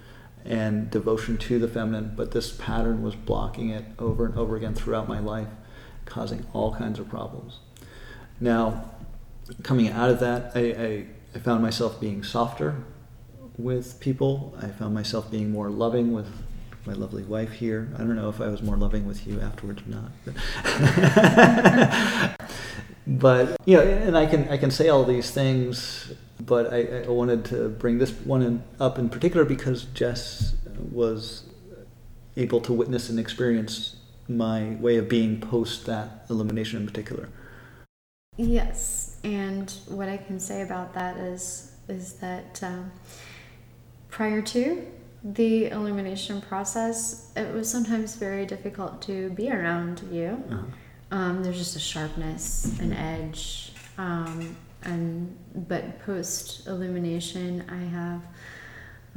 [0.45, 4.73] and devotion to the feminine, but this pattern was blocking it over and over again
[4.73, 5.49] throughout my life,
[6.05, 7.59] causing all kinds of problems.
[8.39, 8.91] Now,
[9.63, 12.75] coming out of that, I, I, I found myself being softer
[13.57, 14.57] with people.
[14.61, 16.27] I found myself being more loving with
[16.89, 17.89] my lovely wife here.
[17.95, 20.11] I don't know if I was more loving with you afterwards or not.
[20.25, 20.35] But,
[23.07, 27.07] but you know, and I can I can say all these things but I, I
[27.07, 30.55] wanted to bring this one in, up in particular because Jess
[30.91, 31.43] was
[32.37, 37.29] able to witness and experience my way of being post that illumination in particular.
[38.37, 42.91] Yes, and what I can say about that is is that um,
[44.09, 44.85] prior to
[45.23, 50.43] the illumination process, it was sometimes very difficult to be around you.
[50.51, 50.63] Uh-huh.
[51.11, 53.73] Um, there's just a sharpness, an edge.
[53.97, 55.35] Um, and
[55.67, 58.21] but post illumination i have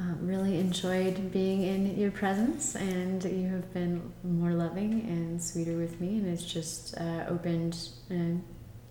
[0.00, 5.76] uh, really enjoyed being in your presence and you have been more loving and sweeter
[5.76, 8.42] with me and it's just uh, opened and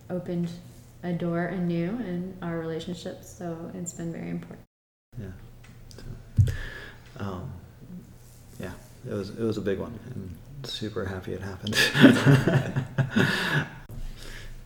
[0.08, 0.48] opened
[1.02, 4.64] a door anew in our relationship so it's been very important
[5.18, 5.26] yeah
[5.88, 6.52] so,
[7.22, 7.52] um,
[8.60, 8.72] yeah
[9.08, 11.76] it was it was a big one and super happy it happened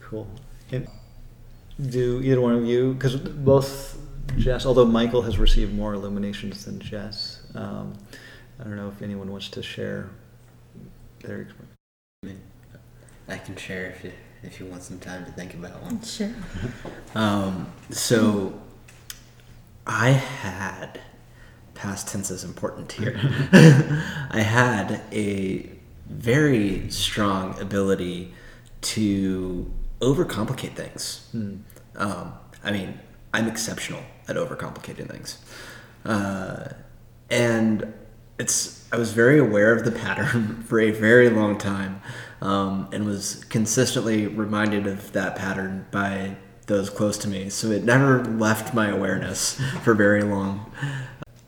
[0.00, 0.28] cool
[0.72, 0.88] and,
[1.78, 3.98] do either one of you, because both
[4.36, 7.94] Jess, although Michael has received more illuminations than Jess, um,
[8.58, 10.10] I don't know if anyone wants to share
[11.22, 12.42] their experience.
[13.28, 16.02] I can share if you if you want some time to think about one.
[16.02, 16.32] Sure.
[17.14, 18.60] Um, so
[19.86, 21.00] I had
[21.76, 23.18] past tense is important here.
[24.30, 25.70] I had a
[26.08, 28.32] very strong ability
[28.80, 31.28] to overcomplicate things.
[31.34, 31.60] Mm.
[31.96, 32.34] Um,
[32.64, 32.98] I mean,
[33.32, 35.38] I'm exceptional at overcomplicating things,
[36.04, 36.68] uh,
[37.30, 37.92] and
[38.38, 38.84] it's.
[38.92, 42.00] I was very aware of the pattern for a very long time,
[42.40, 46.36] um, and was consistently reminded of that pattern by
[46.66, 47.48] those close to me.
[47.48, 50.70] So it never left my awareness for very long,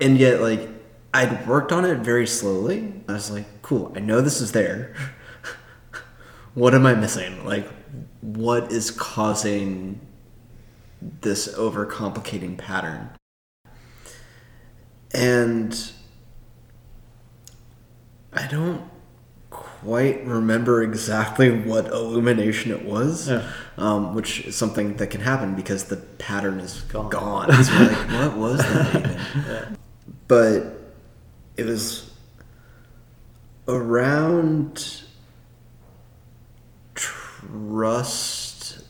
[0.01, 0.69] and yet like
[1.15, 2.93] I'd worked on it very slowly.
[3.09, 3.93] I was like, cool.
[3.97, 4.95] I know this is there.
[6.55, 7.45] what am I missing?
[7.45, 7.66] Like,
[8.20, 10.01] what is causing
[11.01, 13.11] this overcomplicating pattern.
[15.15, 15.93] And
[18.33, 18.83] I don't
[19.51, 23.49] quite remember exactly what illumination it was, yeah.
[23.77, 27.09] um, which is something that can happen because the pattern is gone.
[27.09, 27.65] gone.
[27.65, 29.11] So like, what was that even?
[29.47, 29.69] Yeah.
[30.29, 30.67] But
[31.57, 32.11] it was
[33.67, 35.03] around
[36.95, 38.83] trust,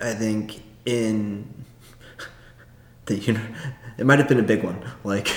[0.00, 1.52] I think, in
[3.06, 3.40] the uni-
[3.98, 5.30] it might have been a big one, like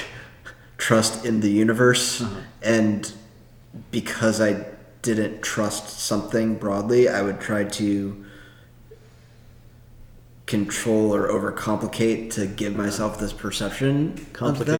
[0.77, 2.39] trust in the universe uh-huh.
[2.61, 3.11] and
[3.91, 4.65] because I
[5.01, 8.25] didn't trust something broadly, I would try to
[10.45, 14.27] control or overcomplicate to give myself this perception.
[14.33, 14.77] Complicate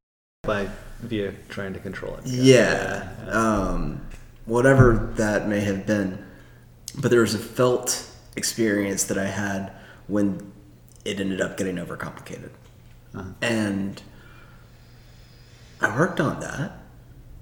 [0.48, 0.70] by
[1.02, 2.26] via trying to control it.
[2.26, 3.10] Yeah.
[3.26, 3.32] yeah.
[3.32, 4.02] Um,
[4.46, 6.26] whatever that may have been.
[7.00, 9.72] But there was a felt experience that I had
[10.08, 10.52] when
[11.06, 12.50] it ended up getting overcomplicated.
[13.14, 13.30] Uh-huh.
[13.42, 14.02] And
[15.80, 16.72] I worked on that.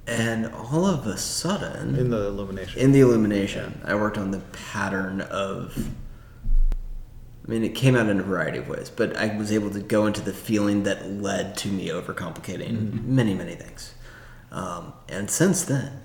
[0.07, 2.79] And all of a sudden, in the illumination.
[2.79, 4.39] in the illumination, I worked on the
[4.71, 5.89] pattern of.
[7.45, 9.79] I mean, it came out in a variety of ways, but I was able to
[9.79, 13.93] go into the feeling that led to me overcomplicating many, many things.
[14.51, 16.01] Um, and since then,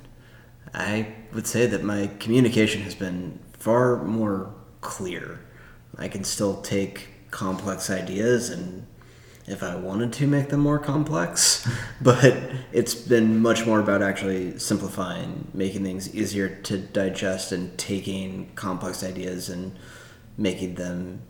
[0.74, 5.40] I would say that my communication has been far more clear.
[5.96, 8.86] I can still take complex ideas and
[9.46, 11.68] if I wanted to make them more complex,
[12.00, 18.52] but it's been much more about actually simplifying, making things easier to digest, and taking
[18.54, 19.76] complex ideas and
[20.36, 21.22] making them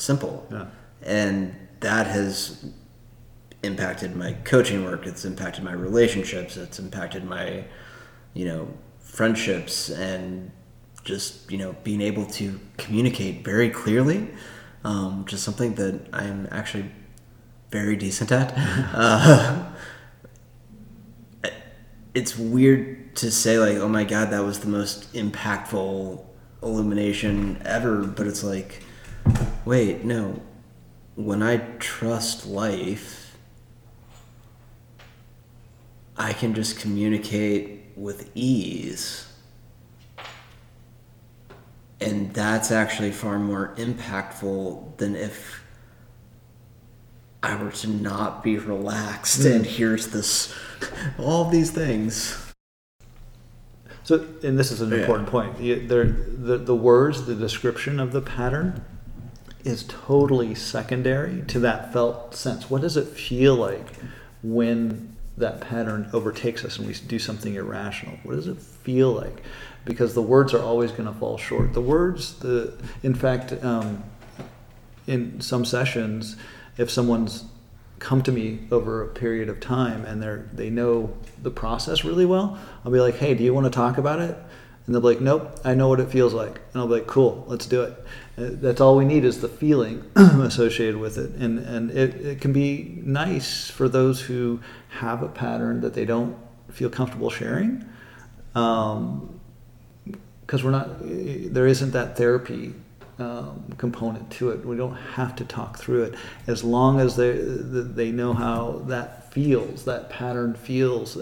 [0.00, 0.46] simple.
[0.50, 0.66] Yeah.
[1.02, 2.64] And that has
[3.62, 5.06] impacted my coaching work.
[5.06, 6.56] It's impacted my relationships.
[6.56, 7.64] It's impacted my,
[8.34, 8.68] you know,
[9.00, 10.50] friendships and
[11.02, 14.28] just you know being able to communicate very clearly,
[14.84, 16.90] um, which is something that I'm actually
[17.70, 18.52] very decent at.
[18.56, 19.70] uh,
[22.14, 26.24] it's weird to say like, oh my god, that was the most impactful
[26.62, 28.82] illumination ever, but it's like,
[29.64, 30.40] wait, no.
[31.16, 33.36] When I trust life,
[36.16, 39.26] I can just communicate with ease.
[42.00, 45.62] And that's actually far more impactful than if
[47.42, 49.72] I were to not be relaxed and hmm.
[49.72, 50.54] here's this,
[51.18, 52.52] all these things.
[54.02, 54.98] So, and this is an Yeah.
[54.98, 55.58] important point.
[55.88, 58.84] There- the, the words, the description of the pattern
[59.64, 62.70] is totally secondary to that felt sense.
[62.70, 63.86] What does it feel like
[64.42, 68.16] when that pattern overtakes us and we do something irrational?
[68.22, 69.42] What does it feel like?
[69.84, 71.72] Because the words are always going to fall short.
[71.72, 74.04] The words, the in fact, um,
[75.06, 76.36] in some sessions,
[76.76, 77.44] if someone's
[77.98, 82.26] come to me over a period of time and they're they know the process really
[82.26, 84.36] well, I'll be like, "Hey, do you want to talk about it?"
[84.90, 87.06] And they'll be like, "Nope, I know what it feels like." And I'll be like,
[87.06, 87.92] "Cool, let's do it."
[88.36, 92.40] Uh, That's all we need is the feeling associated with it, and and it, it
[92.40, 94.58] can be nice for those who
[94.88, 96.36] have a pattern that they don't
[96.72, 97.84] feel comfortable sharing.
[98.56, 99.38] Um,
[100.40, 102.74] because we're not there isn't that therapy
[103.20, 106.14] um, component to it we don't have to talk through it
[106.48, 111.16] as long as they they know how that feels that pattern feels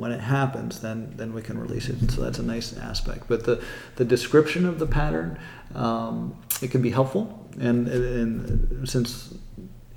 [0.00, 2.10] when it happens then then we can release it.
[2.10, 3.24] So that's a nice aspect.
[3.28, 3.62] But the
[3.96, 5.38] the description of the pattern
[5.74, 7.48] um, it can be helpful.
[7.58, 9.34] And, and since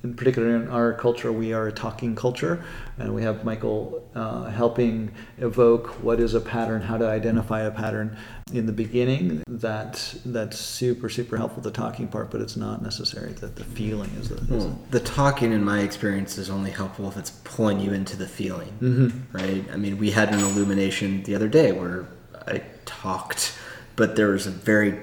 [0.04, 2.64] in particular in our culture, we are a talking culture,
[2.98, 7.72] and we have Michael uh, helping evoke what is a pattern, how to identify a
[7.72, 8.18] pattern
[8.54, 9.44] in the beginning.
[9.48, 11.62] That that's super super helpful.
[11.64, 13.34] The talking part, but it's not necessary.
[13.34, 14.36] That the feeling is the.
[14.36, 18.16] Is Well, the talking, in my experience, is only helpful if it's pulling you into
[18.16, 19.38] the feeling, Mm-hmm.
[19.38, 19.66] right?
[19.74, 22.06] I mean, we had an illumination the other day where
[22.48, 23.58] I talked,
[23.96, 25.00] but there was a very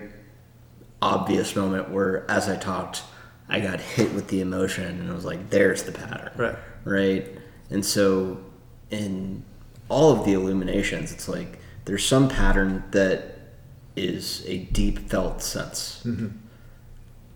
[1.03, 3.03] obvious moment where, as I talked,
[3.49, 6.57] I got hit with the emotion, and I was like, "There's the pattern." Right.
[6.85, 7.29] right?
[7.71, 8.39] And so
[8.91, 9.45] in
[9.89, 13.30] all of the illuminations, it's like there's some pattern that
[14.01, 16.03] is a deep felt sense.
[16.05, 16.29] Mm-hmm.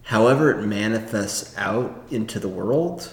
[0.02, 3.10] However, it manifests out into the world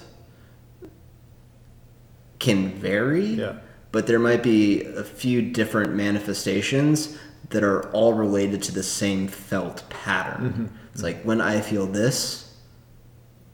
[2.40, 3.56] can vary, Yeah.
[3.91, 7.18] but there might be a few different manifestations
[7.49, 10.49] that are all related to the same felt pattern.
[10.49, 10.65] Mm-hmm.
[10.94, 12.56] It's like when I feel this,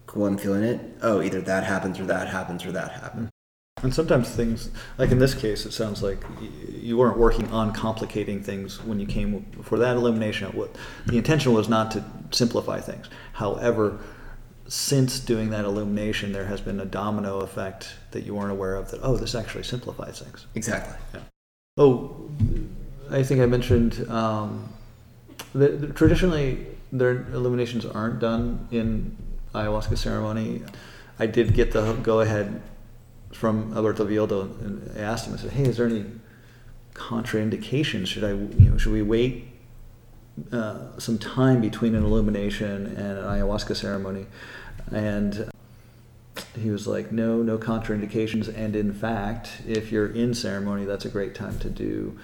[0.06, 0.80] cool, I'm feeling it.
[1.02, 3.28] Oh, either that happens or that happens or that happens.
[3.30, 3.37] Mm-hmm.
[3.84, 6.24] And sometimes things, like in this case, it sounds like
[6.72, 10.50] you weren't working on complicating things when you came for that illumination.
[10.50, 10.76] What
[11.06, 13.08] the intention was not to simplify things.
[13.34, 14.00] However,
[14.68, 18.90] since doing that illumination, there has been a domino effect that you weren't aware of.
[18.92, 20.48] That oh, this actually simplifies things.
[20.56, 21.22] Exactly.
[21.78, 22.30] Oh,
[23.12, 24.68] I think I mentioned um,
[25.54, 29.16] the- traditionally their illuminations aren't done in
[29.54, 30.64] ayahuasca ceremony.
[31.20, 32.62] I did get the go ahead
[33.34, 35.34] from Alberto Villoldo and I asked him.
[35.34, 36.06] I said, "Hey, is there any
[36.94, 38.08] contraindications?
[38.08, 39.48] Should I, you know, should we wait
[40.52, 44.26] uh, some time between an illumination and an ayahuasca ceremony?"
[44.92, 45.50] And
[46.58, 48.54] he was like, no, no contraindications.
[48.56, 52.18] And in fact, if you're in ceremony, that's a great time to do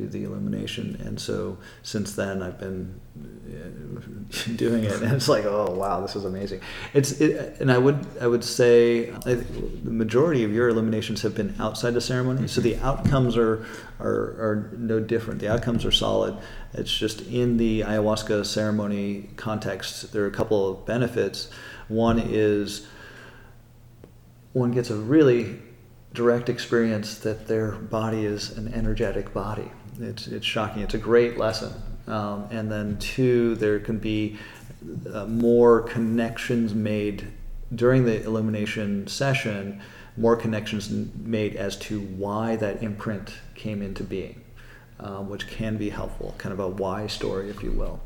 [0.00, 1.00] do the illumination.
[1.04, 6.16] And so since then, I've been uh, doing it, and it's like, oh wow, this
[6.16, 6.60] is amazing.
[6.94, 11.34] It's it, and I would I would say I, the majority of your illuminations have
[11.34, 13.66] been outside the ceremony, so the outcomes are,
[13.98, 15.40] are are no different.
[15.40, 16.36] The outcomes are solid.
[16.72, 21.50] It's just in the ayahuasca ceremony context, there are a couple of benefits.
[21.88, 22.86] One is
[24.52, 25.60] one gets a really
[26.12, 29.70] direct experience that their body is an energetic body.
[29.98, 30.82] It's, it's shocking.
[30.82, 31.72] It's a great lesson.
[32.06, 34.38] Um, and then, two, there can be
[35.12, 37.28] uh, more connections made
[37.74, 39.80] during the illumination session,
[40.16, 44.42] more connections made as to why that imprint came into being,
[44.98, 48.00] um, which can be helpful, kind of a why story, if you will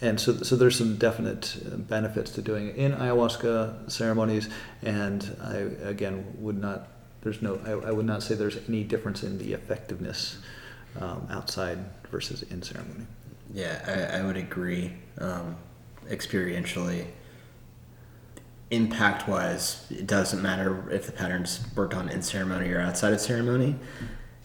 [0.00, 4.48] and so, so there's some definite uh, benefits to doing it in ayahuasca ceremonies.
[4.82, 5.56] And I,
[5.88, 6.88] again, would not,
[7.22, 10.38] there's no, I, I would not say there's any difference in the effectiveness
[11.00, 11.78] um, outside
[12.10, 13.06] versus in ceremony.
[13.52, 14.92] Yeah, I, I would agree.
[15.18, 15.56] Um,
[16.08, 17.06] experientially,
[18.70, 23.20] impact wise, it doesn't matter if the pattern's worked on in ceremony or outside of
[23.20, 23.74] ceremony.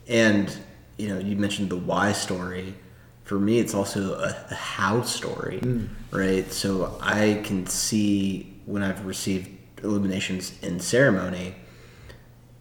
[0.08, 0.56] And,
[0.98, 2.76] you know, you mentioned the why story
[3.24, 5.88] for me, it's also a, a how story, mm.
[6.12, 6.52] right?
[6.52, 9.50] So I can see when I've received
[9.82, 11.56] illuminations in ceremony,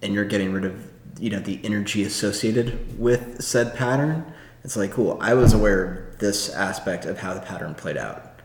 [0.02, 4.32] and you're getting rid of you know the energy associated with said pattern.
[4.64, 5.18] It's like cool.
[5.20, 8.40] I was aware of this aspect of how the pattern played out.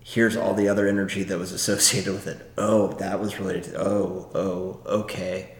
[0.00, 2.50] Here's all the other energy that was associated with it.
[2.56, 3.80] Oh, that was related to.
[3.80, 5.56] Oh, oh, okay,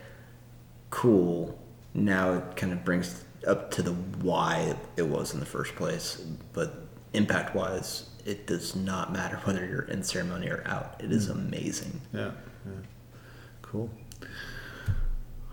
[0.90, 1.58] cool.
[1.94, 6.22] Now it kind of brings up to the why it was in the first place.
[6.52, 10.96] But impact wise, it does not matter whether you're in ceremony or out.
[11.02, 11.32] It is hmm.
[11.32, 12.00] amazing.
[12.12, 12.32] Yeah,
[12.66, 12.72] yeah.
[13.62, 13.90] Cool.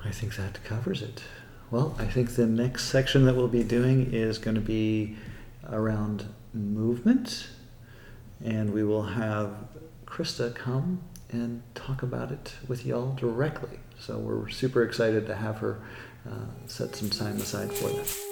[0.05, 1.23] I think that covers it.
[1.71, 5.17] Well, I think the next section that we'll be doing is going to be
[5.69, 7.47] around movement,
[8.43, 9.51] and we will have
[10.05, 11.01] Krista come
[11.31, 13.79] and talk about it with y'all directly.
[13.99, 15.79] So we're super excited to have her
[16.29, 18.25] uh, set some time aside for that.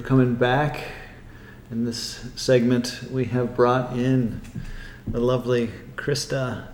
[0.00, 0.80] For coming back.
[1.70, 4.40] In this segment, we have brought in
[5.06, 6.68] the lovely Krista,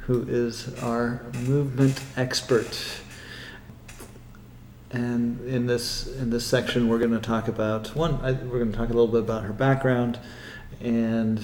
[0.00, 3.02] who is our movement expert.
[4.92, 8.14] And in this in this section, we're going to talk about one.
[8.22, 10.18] I, we're going to talk a little bit about her background,
[10.80, 11.42] and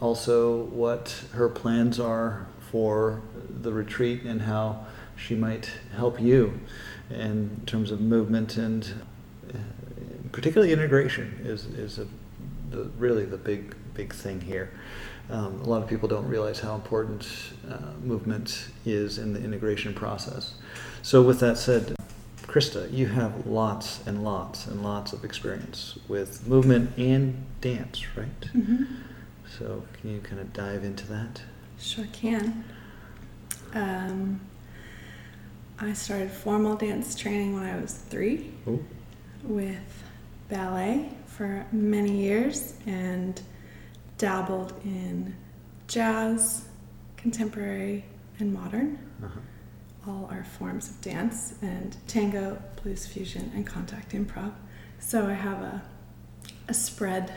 [0.00, 4.84] also what her plans are for the retreat and how
[5.16, 6.60] she might help you
[7.08, 8.92] in terms of movement and
[10.36, 12.06] particularly integration is is a,
[12.68, 14.70] the, really the big big thing here.
[15.30, 17.26] Um, a lot of people don't realize how important
[17.68, 20.54] uh, movement is in the integration process.
[21.00, 21.96] So, with that said,
[22.42, 28.40] Krista, you have lots and lots and lots of experience with movement and dance, right?
[28.54, 28.84] Mm-hmm.
[29.58, 31.40] So, can you kind of dive into that?
[31.78, 32.62] Sure can.
[33.72, 34.40] Um,
[35.78, 38.84] I started formal dance training when I was three Ooh.
[39.42, 40.04] with
[40.48, 43.40] ballet for many years and
[44.18, 45.34] dabbled in
[45.88, 46.68] jazz,
[47.16, 48.04] contemporary,
[48.38, 48.98] and modern.
[49.22, 49.40] Uh-huh
[50.08, 54.52] all are forms of dance and tango, blues fusion, and contact improv.
[54.98, 55.82] So I have a,
[56.68, 57.32] a spread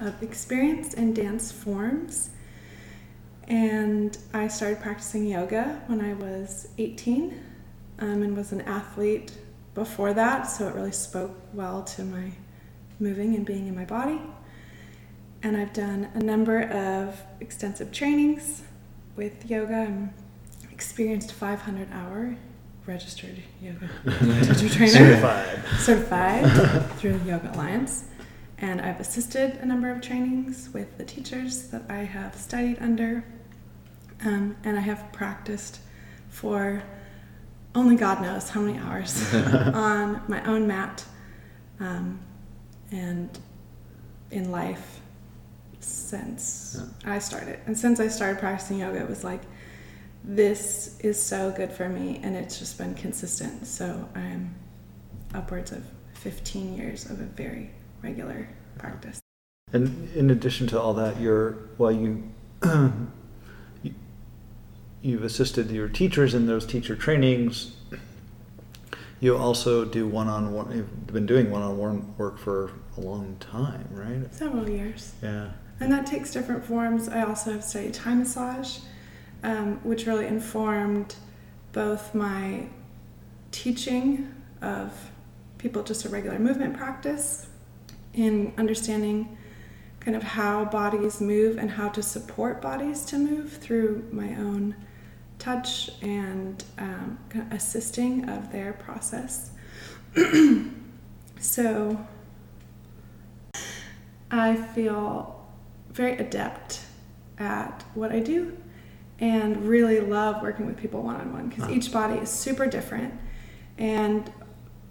[0.00, 2.30] of experience in dance forms.
[3.46, 7.40] And I started practicing yoga when I was 18
[8.00, 9.32] um, and was an athlete
[9.74, 12.32] before that, so it really spoke well to my
[12.98, 14.20] moving and being in my body.
[15.42, 18.62] And I've done a number of extensive trainings
[19.16, 19.74] with yoga.
[19.74, 20.14] I'm
[20.72, 22.36] experienced 500 hour
[22.86, 23.88] registered yoga
[24.54, 24.92] teacher trainer.
[24.92, 25.64] Certified.
[25.78, 28.06] Certified through Yoga Alliance.
[28.60, 33.24] And I've assisted a number of trainings with the teachers that I have studied under.
[34.24, 35.80] Um, and I have practiced
[36.28, 36.82] for
[37.74, 41.04] only God knows how many hours on my own mat
[41.78, 42.18] um,
[42.90, 43.38] and
[44.30, 45.00] in life
[45.80, 47.12] since yeah.
[47.12, 47.60] I started.
[47.66, 49.42] And since I started practicing yoga, it was like
[50.24, 53.66] this is so good for me and it's just been consistent.
[53.66, 54.54] So I'm
[55.34, 55.84] upwards of
[56.14, 57.70] 15 years of a very
[58.02, 58.48] regular
[58.78, 59.20] practice.
[59.72, 62.24] And in addition to all that, you're, well, you,
[65.02, 67.72] you, have assisted your teachers in those teacher trainings.
[69.20, 70.76] You also do one-on-one.
[70.76, 74.32] You've been doing one-on-one work for a long time, right?
[74.32, 75.12] Several years.
[75.22, 75.50] Yeah.
[75.80, 77.08] And that takes different forms.
[77.08, 78.78] I also have studied Thai massage,
[79.42, 81.16] um, which really informed
[81.72, 82.66] both my
[83.50, 84.92] teaching of
[85.58, 87.48] people just a regular movement practice
[88.14, 89.36] in understanding
[90.00, 94.74] kind of how bodies move and how to support bodies to move through my own
[95.38, 97.18] touch and um,
[97.50, 99.50] assisting of their process.
[101.40, 102.06] so
[104.30, 105.46] I feel
[105.90, 106.80] very adept
[107.38, 108.56] at what I do
[109.20, 113.14] and really love working with people one on one because each body is super different
[113.78, 114.32] and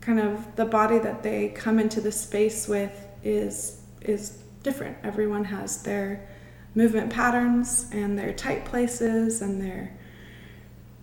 [0.02, 4.98] kind of the body that they come into the space with is is different.
[5.04, 6.28] Everyone has their
[6.76, 9.97] movement patterns and their tight places and their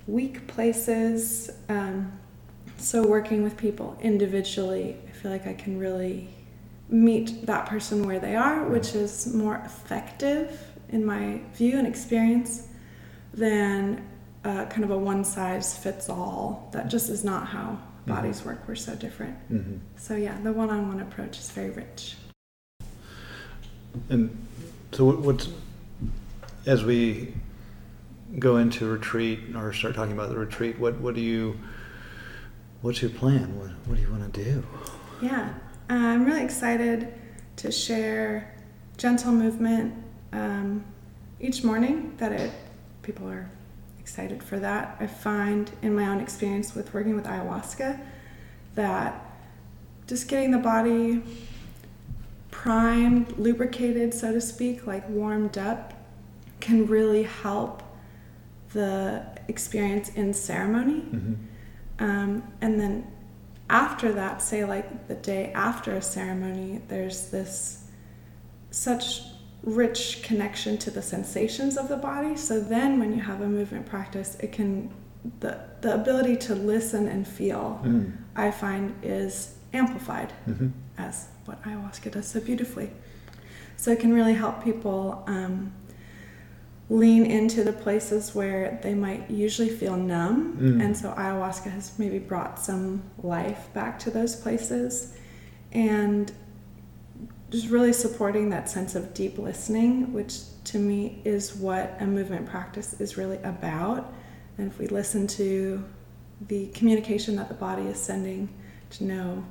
[0.06, 1.50] weak places.
[1.68, 2.12] Um,
[2.78, 6.28] so working with people individually, I feel like I can really
[6.88, 10.60] meet that person where they are, which is more effective
[10.90, 12.68] in my view and experience
[13.32, 14.06] than
[14.44, 16.68] uh, kind of a one size fits all.
[16.72, 18.62] That just is not how bodies work.
[18.68, 19.36] We're so different.
[19.50, 19.76] Mm-hmm.
[19.96, 22.16] So yeah, the one on one approach is very rich.
[24.08, 24.46] And
[24.92, 25.48] so, what, what's
[26.66, 27.32] as we
[28.38, 30.78] go into retreat or start talking about the retreat?
[30.78, 31.58] What what do you
[32.82, 33.58] what's your plan?
[33.58, 34.66] What what do you want to do?
[35.20, 35.54] Yeah,
[35.90, 37.12] uh, I'm really excited
[37.56, 38.54] to share
[38.96, 39.94] gentle movement
[40.32, 40.84] um,
[41.40, 42.14] each morning.
[42.18, 42.52] That it
[43.02, 43.50] people are
[44.00, 44.96] excited for that.
[45.00, 48.00] I find in my own experience with working with ayahuasca
[48.74, 49.24] that
[50.06, 51.22] just getting the body
[52.50, 55.94] primed, lubricated, so to speak, like warmed up,
[56.60, 57.82] can really help
[58.74, 61.00] the experience in ceremony.
[61.00, 61.34] Mm-hmm.
[62.04, 63.06] Um, and then
[63.70, 67.84] after that, say like the day after a ceremony, there's this
[68.70, 69.22] such
[69.62, 72.36] rich connection to the sensations of the body.
[72.36, 74.90] So then when you have a movement practice, it can
[75.40, 78.12] the the ability to listen and feel Mm.
[78.36, 80.68] I find is amplified Mm-hmm.
[80.98, 82.90] as what ayahuasca does so beautifully.
[83.76, 85.72] So it can really help people um,
[86.90, 90.56] lean into the places where they might usually feel numb.
[90.58, 90.84] Mm.
[90.84, 95.16] And so ayahuasca has maybe brought some life back to those places.
[95.72, 96.30] And
[97.50, 102.46] just really supporting that sense of deep listening, which to me is what a movement
[102.46, 104.12] practice is really about.
[104.58, 105.84] And if we listen to
[106.48, 108.48] the communication that the body is sending
[108.90, 109.44] to know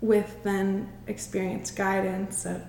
[0.00, 2.62] with then experience guidance of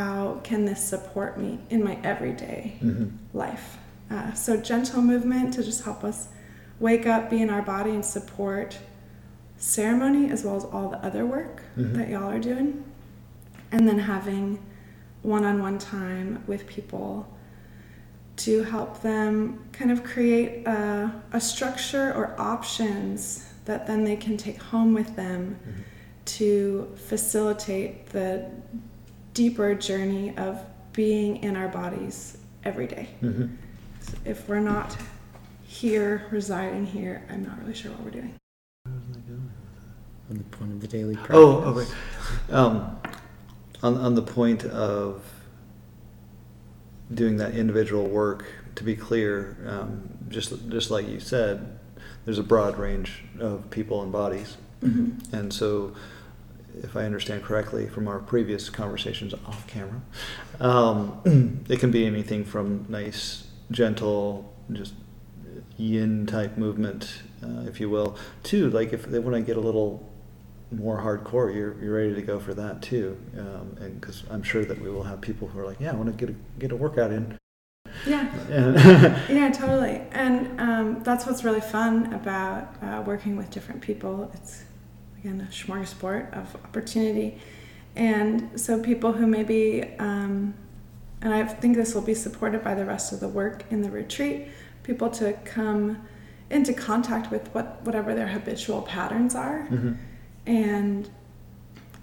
[0.00, 3.06] how can this support me in my everyday Mm-hmm.
[3.44, 3.78] life.
[4.10, 6.28] Uh, so gentle movement to just help us
[6.78, 8.78] wake up, be in our body, and support
[9.56, 11.94] ceremony as well as all the other work Mhm.
[11.96, 12.84] that y'all are doing.
[13.72, 14.58] And then having
[15.22, 17.26] one-on-one time with people
[18.44, 23.18] to help them kind of create a, a structure or options
[23.64, 25.80] that then they can take home with them Mm-hmm.
[26.36, 28.44] to facilitate the
[29.36, 30.58] deeper journey of
[30.94, 33.06] being in our bodies every day.
[33.22, 33.54] Mm-hmm.
[34.24, 34.96] If we're not
[35.62, 38.34] here, residing here, I'm not really sure what we're doing.
[38.86, 41.36] On the point of the daily practice.
[41.36, 41.94] Oh, oh wait.
[42.50, 42.98] Um,
[43.82, 45.22] on on the point of
[47.12, 48.46] doing that individual work,
[48.76, 51.78] to be clear, um, just just like you said,
[52.24, 55.34] there's a broad range of people and bodies, Mm-hmm.
[55.36, 55.94] and so.
[56.82, 60.02] If I understand correctly from our previous conversations off camera,
[60.60, 64.94] um, it can be anything from nice, gentle, just
[65.76, 69.60] yin type movement, uh, if you will, to like if they want to get a
[69.60, 70.08] little
[70.70, 74.64] more hardcore, you're you're ready to go for that too, um, and because I'm sure
[74.64, 76.72] that we will have people who are like, yeah, I want to get a, get
[76.72, 77.38] a workout in.
[78.06, 80.02] Yeah, yeah, totally.
[80.12, 84.30] And um, that's what's really fun about uh, working with different people.
[84.34, 84.64] It's
[85.26, 87.38] again a smorgasbord of opportunity,
[87.96, 90.54] and so people who maybe, um,
[91.22, 93.90] and I think this will be supported by the rest of the work in the
[93.90, 94.48] retreat,
[94.82, 95.98] people to come
[96.50, 99.96] into contact with what whatever their habitual patterns are, Mhm.
[100.46, 101.10] and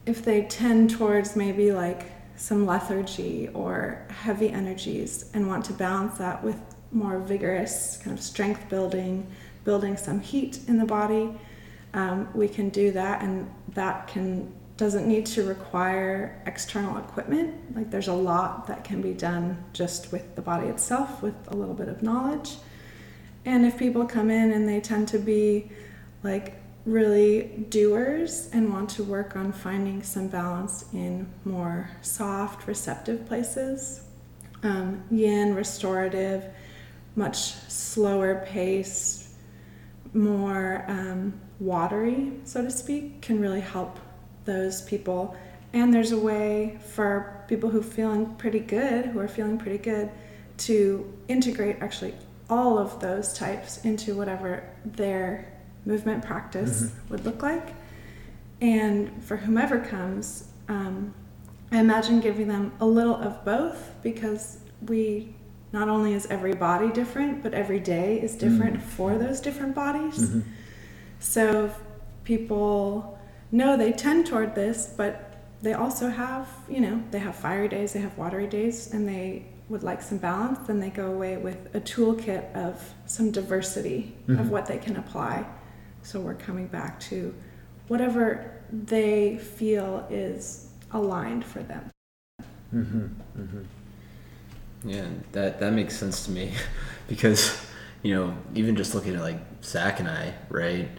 [0.06, 6.18] if they tend towards maybe like some lethargy or heavy energies and want to balance
[6.18, 6.60] that with
[6.92, 9.26] more vigorous kind of strength building,
[9.64, 11.30] building some heat in the body,
[11.94, 17.54] um, we can do that, and that can doesn't need to require external equipment.
[17.76, 21.56] Like there's a lot that can be done just with the body itself, with a
[21.56, 22.58] little bit of knowledge.
[23.46, 25.72] And if people come in and they tend to be
[26.24, 26.56] like
[26.86, 34.02] really doers and want to work on finding some balance in more soft, receptive places.
[34.64, 36.46] Um, yin, restorative,
[37.16, 39.33] much slower pace,
[40.14, 44.00] more um, watery, so to speak, can really help
[44.46, 45.36] those people.
[45.74, 49.80] And there's a way for people who are feeling pretty good, who are feeling pretty
[49.80, 50.12] good,
[50.58, 52.14] to integrate actually
[52.50, 55.52] all of those types into whatever their
[55.86, 57.10] movement practice Mm-hmm.
[57.10, 57.74] would look like.
[58.62, 61.14] And for whomever comes, um,
[61.72, 65.36] I imagine giving them a little of both because we
[65.74, 70.30] not only is every body different, but every day is different for those different bodies.
[70.30, 70.44] Mhm.
[71.20, 71.72] So
[72.24, 73.18] people
[73.52, 75.16] know they tend toward this, but
[75.64, 79.46] they also have, you know, they have fiery days, they have watery days, and they
[79.70, 84.40] would like some balance, then they go away with a toolkit of some diversity Mhm.
[84.40, 85.46] of what they can apply.
[86.04, 87.34] So we're coming back to
[87.88, 91.90] whatever they feel is aligned for them.
[94.86, 96.54] Yeah, that that makes sense to me
[97.08, 97.66] because
[98.02, 100.90] you know even just looking at like Zach and I, right?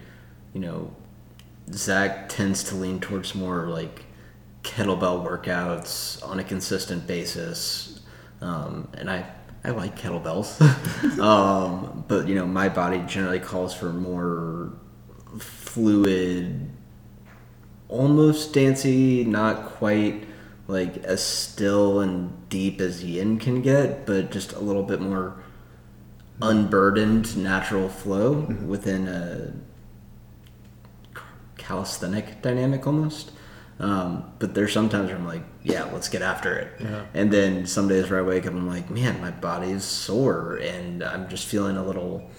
[0.53, 0.95] You know,
[1.71, 4.05] Zach tends to lean towards more like
[4.63, 7.99] kettlebell workouts on a consistent basis,
[8.41, 9.25] um, and I
[9.63, 10.61] I like kettlebells,
[11.19, 14.73] um, but you know my body generally calls for more
[15.37, 16.71] fluid,
[17.87, 20.24] almost dancey, not quite
[20.67, 25.43] like as still and deep as yin can get, but just a little bit more
[26.41, 29.53] unburdened natural flow within a
[31.57, 33.31] calisthenic dynamic almost.
[33.77, 36.71] Um, but there's sometimes where I'm like, yeah, let's get after it.
[36.79, 37.05] Yeah.
[37.13, 40.55] And then some days where I wake up, I'm like, man, my body is sore
[40.57, 42.29] and I'm just feeling a little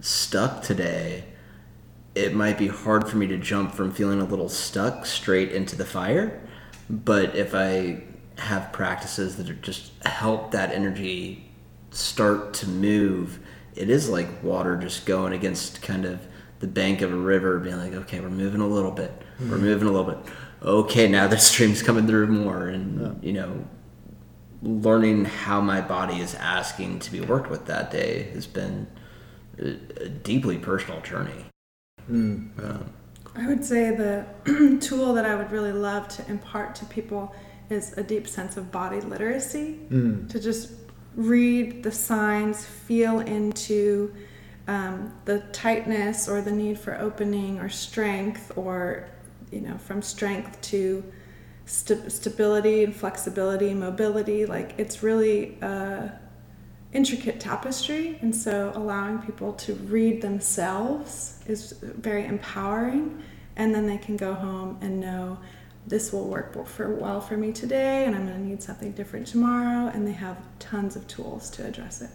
[0.00, 1.24] stuck today.
[2.14, 5.76] It might be hard for me to jump from feeling a little stuck straight into
[5.76, 6.40] the fire.
[6.88, 8.02] But if I
[8.38, 11.50] have practices that are just help that energy
[11.90, 13.38] start to move,
[13.74, 16.26] it is like water just going against kind of
[16.60, 19.10] the bank of a river, being like, okay, we're moving a little bit,
[19.40, 20.32] we're moving a little bit.
[20.62, 23.64] Okay, now the stream's coming through more, and you know,
[24.62, 28.86] learning how my body is asking to be worked with that day has been
[29.58, 29.70] a,
[30.04, 31.46] a deeply personal journey.
[32.08, 32.78] Mm, yeah.
[33.34, 37.34] I would say the tool that I would really love to impart to people
[37.70, 39.80] is a deep sense of body literacy.
[39.90, 40.28] Mm.
[40.28, 40.72] To just
[41.14, 44.14] read the signs, feel into
[44.68, 49.08] um, the tightness or the need for opening or strength, or
[49.50, 51.02] you know, from strength to
[51.66, 54.46] st- stability and flexibility, mobility.
[54.46, 56.18] Like it's really a
[56.92, 63.22] intricate tapestry, and so allowing people to read themselves is very empowering.
[63.56, 65.38] And then they can go home and know
[65.86, 69.26] this will work for well for me today, and I'm going to need something different
[69.26, 69.90] tomorrow.
[69.92, 72.10] And they have tons of tools to address it.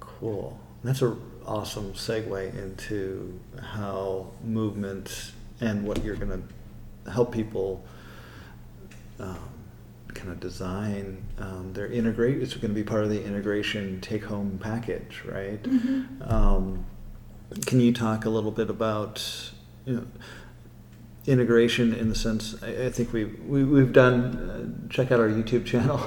[0.00, 0.58] Cool.
[0.82, 1.16] That's a
[1.46, 6.42] awesome segue into how movement and what you're going
[7.04, 7.84] to help people
[9.20, 9.38] um,
[10.22, 12.40] kind of design um, their integrate.
[12.40, 15.58] It's going to be part of the integration take-home package, right?
[16.20, 16.86] Um,
[17.66, 19.50] can you talk a little bit about
[19.84, 20.06] you know,
[21.26, 25.28] integration in the sense I, I think we've we, we've done uh, check out our
[25.28, 26.00] YouTube channel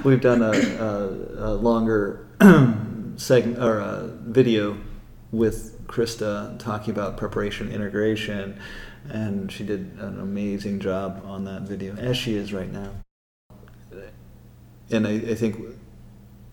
[0.04, 2.26] we've done a, a, a longer
[3.16, 4.78] segment or a video
[5.30, 8.58] with Krista talking about preparation integration
[9.10, 13.03] and she did an amazing job on that video as she is right now
[14.90, 15.58] and I, I think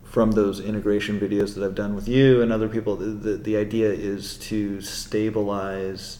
[0.03, 3.57] from those integration videos that I've done with you and other people, the, the, the
[3.57, 6.19] idea is to stabilize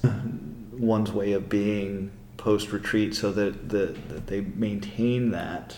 [0.72, 5.78] one's way of being post retreat so that, that, that they maintain that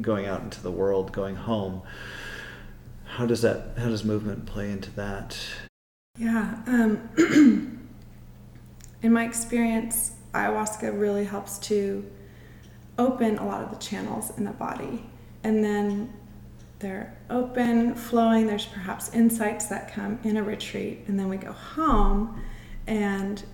[0.00, 1.82] going out into the world, going home.
[3.04, 5.38] How does that, how does movement play into that?
[6.18, 6.58] Yeah.
[6.66, 7.08] Um,
[9.02, 12.04] in my experience, ayahuasca really helps to
[12.98, 15.04] open a lot of the channels in the body.
[15.46, 16.12] And then
[16.80, 18.48] they're open, flowing.
[18.48, 21.04] There's perhaps insights that come in a retreat.
[21.06, 22.42] And then we go home.
[22.88, 23.44] And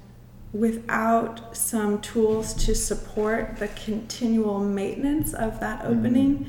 [0.55, 6.47] without some tools to support the continual maintenance of that opening,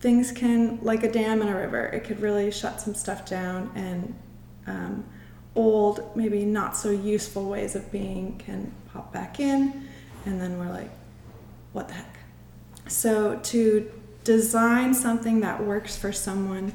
[0.00, 3.70] things can, like a dam in a river, it could really shut some stuff down
[3.74, 4.14] and
[4.66, 5.04] um,
[5.54, 9.88] old, maybe not so useful ways of being can pop back in,
[10.26, 10.90] and then we're like,
[11.72, 12.18] what the heck?
[12.88, 13.90] So, to
[14.26, 16.72] design something that works for someone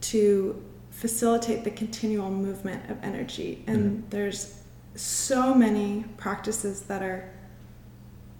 [0.00, 0.60] to
[0.90, 4.60] facilitate the continual movement of energy, and there's
[4.96, 7.32] so many practices that are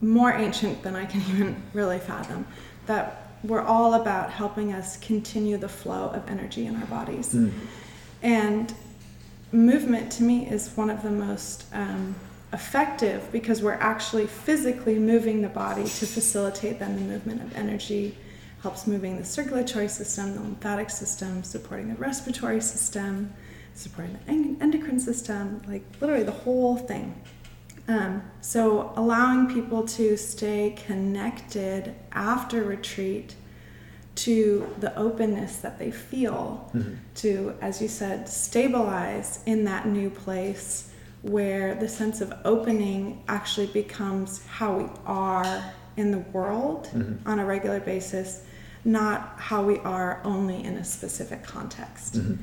[0.01, 2.47] more ancient than I can even really fathom
[2.87, 7.35] that were all about helping us continue the flow of energy in our bodies.
[7.35, 7.53] Mm.
[8.23, 8.75] And
[9.53, 12.17] movement to me is one of the most um,
[12.53, 18.17] effective because we're actually physically moving the body to facilitate then the movement of energy
[18.63, 23.33] helps moving the circulatory system the lymphatic system supporting the respiratory system
[23.75, 27.15] supporting the endocrine system like literally the whole thing
[27.89, 33.35] um, so allowing people to stay connected after retreat
[34.15, 36.97] to the openness that they feel Mhm.
[37.15, 40.91] to as you said stabilize in that new place
[41.23, 45.63] where the sense of opening actually becomes how we are
[45.97, 47.19] in the world Mhm.
[47.27, 48.43] on a regular basis
[48.85, 52.15] not how we are only in a specific context.
[52.15, 52.39] Mhm.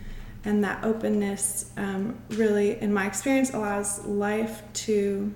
[0.48, 5.34] and that openness um, really in my experience allows life to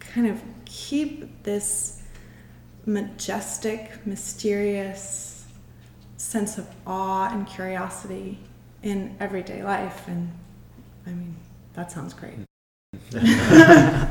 [0.00, 2.02] kind of keep this
[2.86, 5.44] majestic mysterious
[6.16, 8.38] sense of awe and curiosity
[8.82, 10.08] in everyday life.
[10.08, 10.32] And
[11.06, 11.36] i mean
[11.74, 12.34] that sounds great.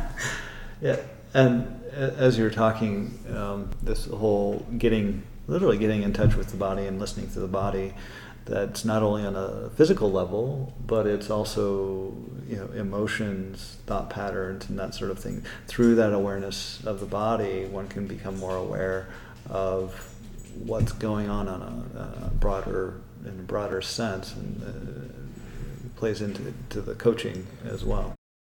[0.82, 0.98] Yeah,
[1.34, 6.58] and as you were talking, um, this whole getting, literally getting in touch with the
[6.58, 7.94] body and listening to the body,
[8.46, 12.14] that's not only on a physical level, but it's also,
[12.48, 15.46] you know, emotions, thought patterns, and that sort of thing.
[15.68, 19.08] Through that awareness of the body, one can become more aware
[19.50, 20.14] of
[20.66, 26.54] what's going on on a, a broader, in a broader sense, and uh, plays into
[26.70, 28.14] to the coaching as well.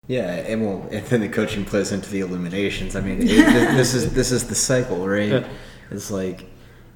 [0.07, 2.97] Yeah, and well, and then the coaching plays into the illuminations.
[2.97, 3.27] I mean, it,
[3.77, 5.31] this is this is the cycle, right?
[5.91, 6.47] It's like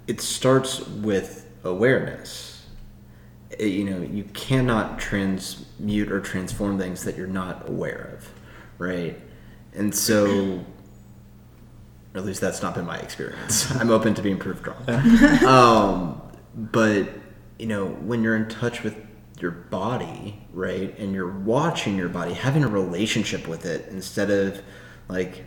[0.08, 2.66] it starts with awareness.
[3.50, 8.28] It- you know, you cannot transmute or transform things that you're not aware of,
[8.78, 9.20] right?
[9.74, 10.64] And so,
[12.14, 13.70] at least that's not been my experience.
[13.76, 14.88] I'm open to being proved wrong.
[15.46, 16.22] um,
[16.54, 17.08] but
[17.58, 18.96] you know, when you're in touch with
[19.40, 24.62] your body, right, and you're watching your body, having a relationship with it instead of
[25.08, 25.44] like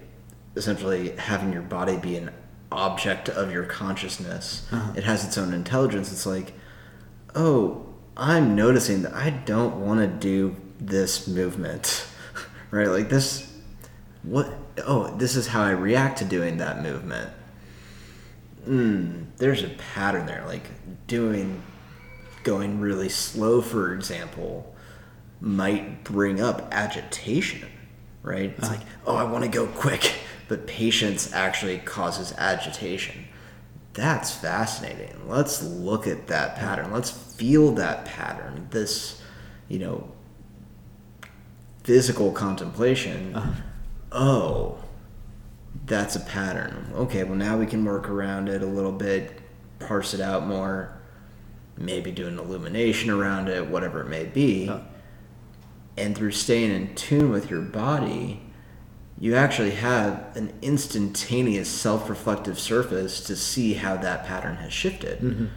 [0.56, 2.32] essentially having your body be an
[2.72, 4.68] object of your consciousness.
[4.72, 4.94] Uh-huh.
[4.96, 6.12] It has its own intelligence.
[6.12, 6.54] It's like,
[7.36, 7.86] oh,
[8.16, 12.06] I'm noticing that I don't want to do this movement,
[12.72, 12.88] right?
[12.88, 13.52] Like this,
[14.24, 14.54] what?
[14.86, 17.32] Oh, this is how I react to doing that movement.
[18.66, 20.44] Hmm, there's a pattern there.
[20.46, 20.64] Like
[21.08, 21.62] doing,
[22.44, 24.76] going really slow, for example,
[25.40, 27.68] might bring up agitation,
[28.22, 28.54] right?
[28.58, 30.14] It's like, oh, I want to go quick,
[30.52, 33.24] but patience actually causes agitation.
[33.94, 35.16] That's fascinating.
[35.26, 36.92] Let's look at that pattern.
[36.92, 38.68] Let's feel that pattern.
[38.70, 39.22] This,
[39.70, 40.12] you know,
[41.86, 43.34] physical contemplation.
[43.34, 43.62] Uh-huh.
[44.12, 44.84] Oh,
[45.86, 46.92] that's a pattern.
[46.96, 49.40] Okay, well, now we can work around it a little bit,
[49.80, 51.00] parse it out more,
[51.78, 54.66] maybe do an illumination around it, whatever it may be.
[54.66, 54.82] Yeah.
[55.96, 58.42] And through staying in tune with your body,
[59.22, 65.20] you actually have an instantaneous self reflective surface to see how that pattern has shifted.
[65.20, 65.50] Mhm.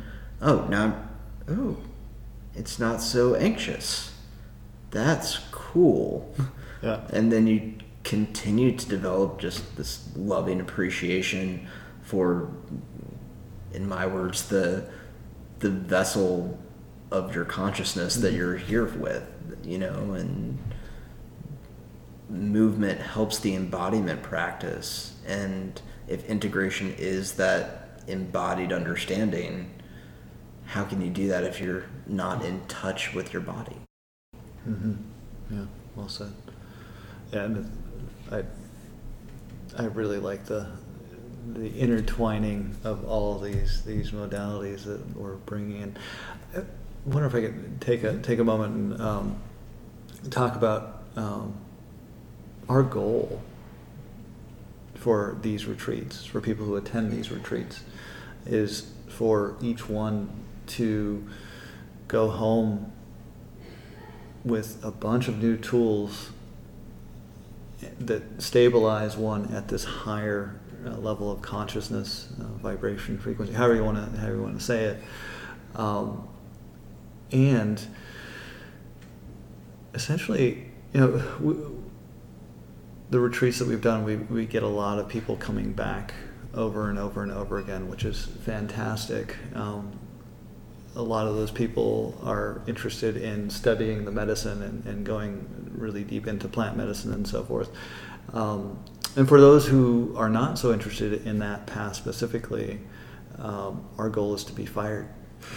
[0.43, 0.95] Oh, now,
[1.49, 1.78] oh,
[2.55, 4.12] it's not so anxious.
[4.91, 6.32] That's cool.
[6.82, 7.01] Yeah.
[7.15, 11.66] And then you continue to develop just this loving appreciation
[12.03, 12.51] for,
[13.73, 14.85] in my words, the
[15.61, 16.59] the vessel
[17.11, 19.23] of your consciousness that you're here with,
[19.65, 20.59] you know, and
[22.29, 25.15] movement helps the embodiment practice.
[25.27, 29.71] And if integration is that embodied understanding,
[30.67, 33.77] how can you do that if you're not in touch with your body?
[34.65, 34.95] hmm
[35.51, 35.65] Yeah,
[35.95, 36.33] well said.
[37.33, 37.71] Yeah, and
[38.31, 38.43] I,
[39.77, 40.69] I really like the
[41.53, 45.97] the intertwining of all these these modalities that we're bringing in.
[46.57, 46.63] I
[47.05, 49.37] wonder if I could take a take a moment and um,
[50.31, 51.55] talk about um,
[52.69, 53.43] our goal
[54.95, 57.82] for these retreats, for people who attend these retreats,
[58.47, 60.31] is for each one
[60.66, 61.27] to
[62.09, 62.93] go home
[64.45, 66.31] with a bunch of new tools
[67.99, 73.85] that stabilize one at this higher uh, level of consciousness, uh, vibration, frequency, however you
[73.85, 75.03] want to however you want to say it,
[75.74, 76.28] um,
[77.32, 77.86] and
[79.95, 81.55] essentially, you know, we,
[83.11, 86.15] the retreats that we've done, we we get a lot of people coming back
[86.55, 89.37] over and over and over again, which is fantastic.
[89.55, 89.99] Um,
[90.97, 96.05] a lot of those people are interested in studying the medicine and, and going really
[96.05, 97.71] deep into plant medicine and so forth.
[98.33, 98.79] Um,
[99.17, 102.81] and for those who are not so interested in that path specifically,
[103.39, 105.09] um, our goal is to be fired.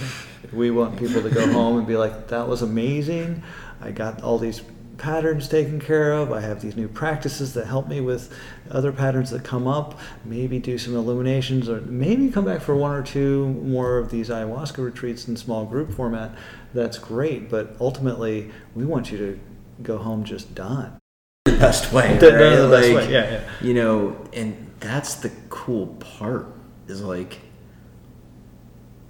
[0.53, 3.43] we want people to go home and be like, that was amazing.
[3.81, 4.61] I got all these
[4.97, 6.31] patterns taken care of.
[6.31, 8.33] I have these new practices that help me with
[8.71, 9.99] other patterns that come up.
[10.25, 14.29] Maybe do some illuminations or maybe come back for one or two more of these
[14.29, 16.31] ayahuasca retreats in small group format.
[16.73, 17.49] That's great.
[17.49, 19.39] But ultimately, we want you to
[19.83, 20.97] go home just done.
[21.45, 22.55] The best way, The- right?
[22.55, 23.41] the- best like, way, yeah, yeah.
[23.61, 26.47] You know, and that's the cool part
[26.87, 27.39] is like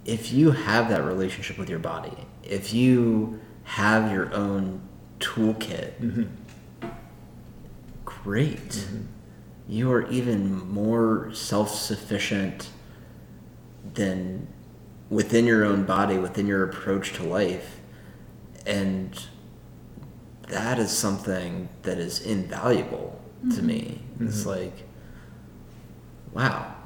[0.05, 4.81] if you have that relationship with your body, if you have your own
[5.19, 6.87] toolkit, Mm-hmm.
[8.05, 8.69] great.
[8.69, 9.01] Mm-hmm.
[9.69, 12.69] You are even more self sufficient
[13.93, 14.47] than
[15.09, 17.79] within your own body, within your approach to life.
[18.65, 19.19] And
[20.49, 23.67] that is something that is invaluable to mm-hmm.
[23.67, 24.01] me.
[24.19, 24.49] It's mm-hmm.
[24.49, 24.73] like,
[26.33, 26.77] wow.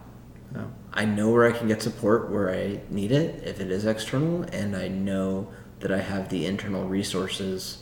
[0.94, 4.44] I know where I can get support where I need it if it is external,
[4.52, 5.48] and I know
[5.80, 7.81] that I have the internal resources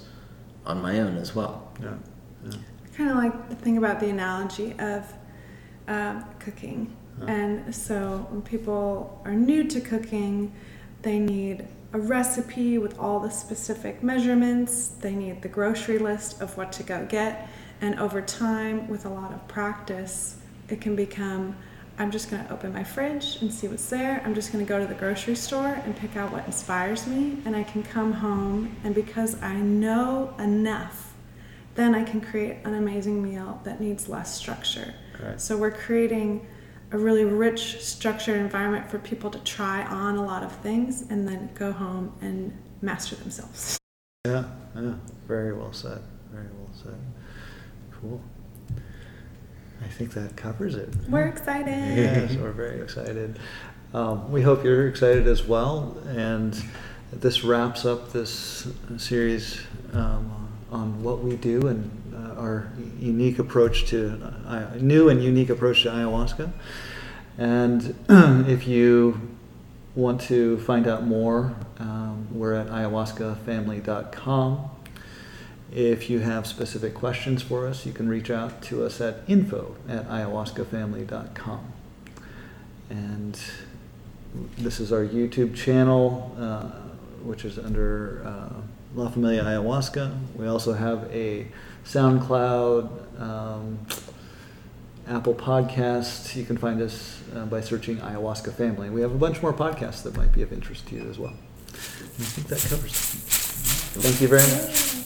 [0.70, 1.72] on my own as well.
[1.82, 1.96] Yeah.
[2.46, 2.58] yeah.
[2.96, 5.12] kind of like the thing about the analogy of
[5.88, 6.96] uh, cooking.
[7.28, 10.54] And so when people are new to cooking,
[11.02, 16.56] they need a recipe with all the specific measurements, they need the grocery list of
[16.56, 17.50] what to go get.
[17.82, 20.38] And over time, with a lot of practice,
[20.70, 21.58] it can become
[22.00, 24.22] I'm just going to open my fridge and see what's there.
[24.26, 27.38] I'm just going to go to the grocery store and pick out what inspires me.
[27.44, 31.14] And I can come home, and because I know enough,
[31.76, 34.94] then I can create an amazing meal that needs less structure.
[35.22, 35.40] Right.
[35.40, 36.48] So we're creating
[36.92, 41.28] a really rich, structured environment for people to try on a lot of things and
[41.28, 43.78] then go home and master themselves.
[44.26, 44.46] Yeah,
[44.76, 44.94] yeah,
[45.28, 46.02] very well said.
[46.32, 46.98] Very well said.
[47.92, 48.22] Cool.
[49.90, 50.90] I think that covers it.
[51.10, 51.98] We're excited.
[51.98, 53.40] Yes, we're very excited.
[53.92, 55.98] Um, we hope you're excited as well.
[56.10, 56.56] And
[57.12, 58.68] this wraps up this
[58.98, 59.60] series
[59.94, 65.50] um, on what we do and uh, our unique approach to uh, new and unique
[65.50, 66.52] approach to ayahuasca.
[67.40, 67.96] And
[68.48, 69.20] if you
[69.96, 74.70] want to find out more, um, we're at ayahuascafamily.com.
[75.72, 79.76] If you have specific questions for us, you can reach out to us at info
[79.88, 81.74] at ayahuascafamily.com.
[82.90, 83.40] And
[84.58, 86.64] this is our YouTube channel, uh,
[87.24, 88.62] which is under uh,
[88.96, 90.18] La Familia Ayahuasca.
[90.36, 91.48] We also have a
[91.86, 93.80] SoundCloud, um,
[95.08, 96.36] Apple Podcast.
[96.36, 98.90] You can find us uh, by searching Ayahuasca Family.
[98.90, 101.34] We have a bunch more podcasts that might be of interest to you as well.
[101.34, 104.02] And I think that covers it.
[104.02, 104.99] Thank you very much.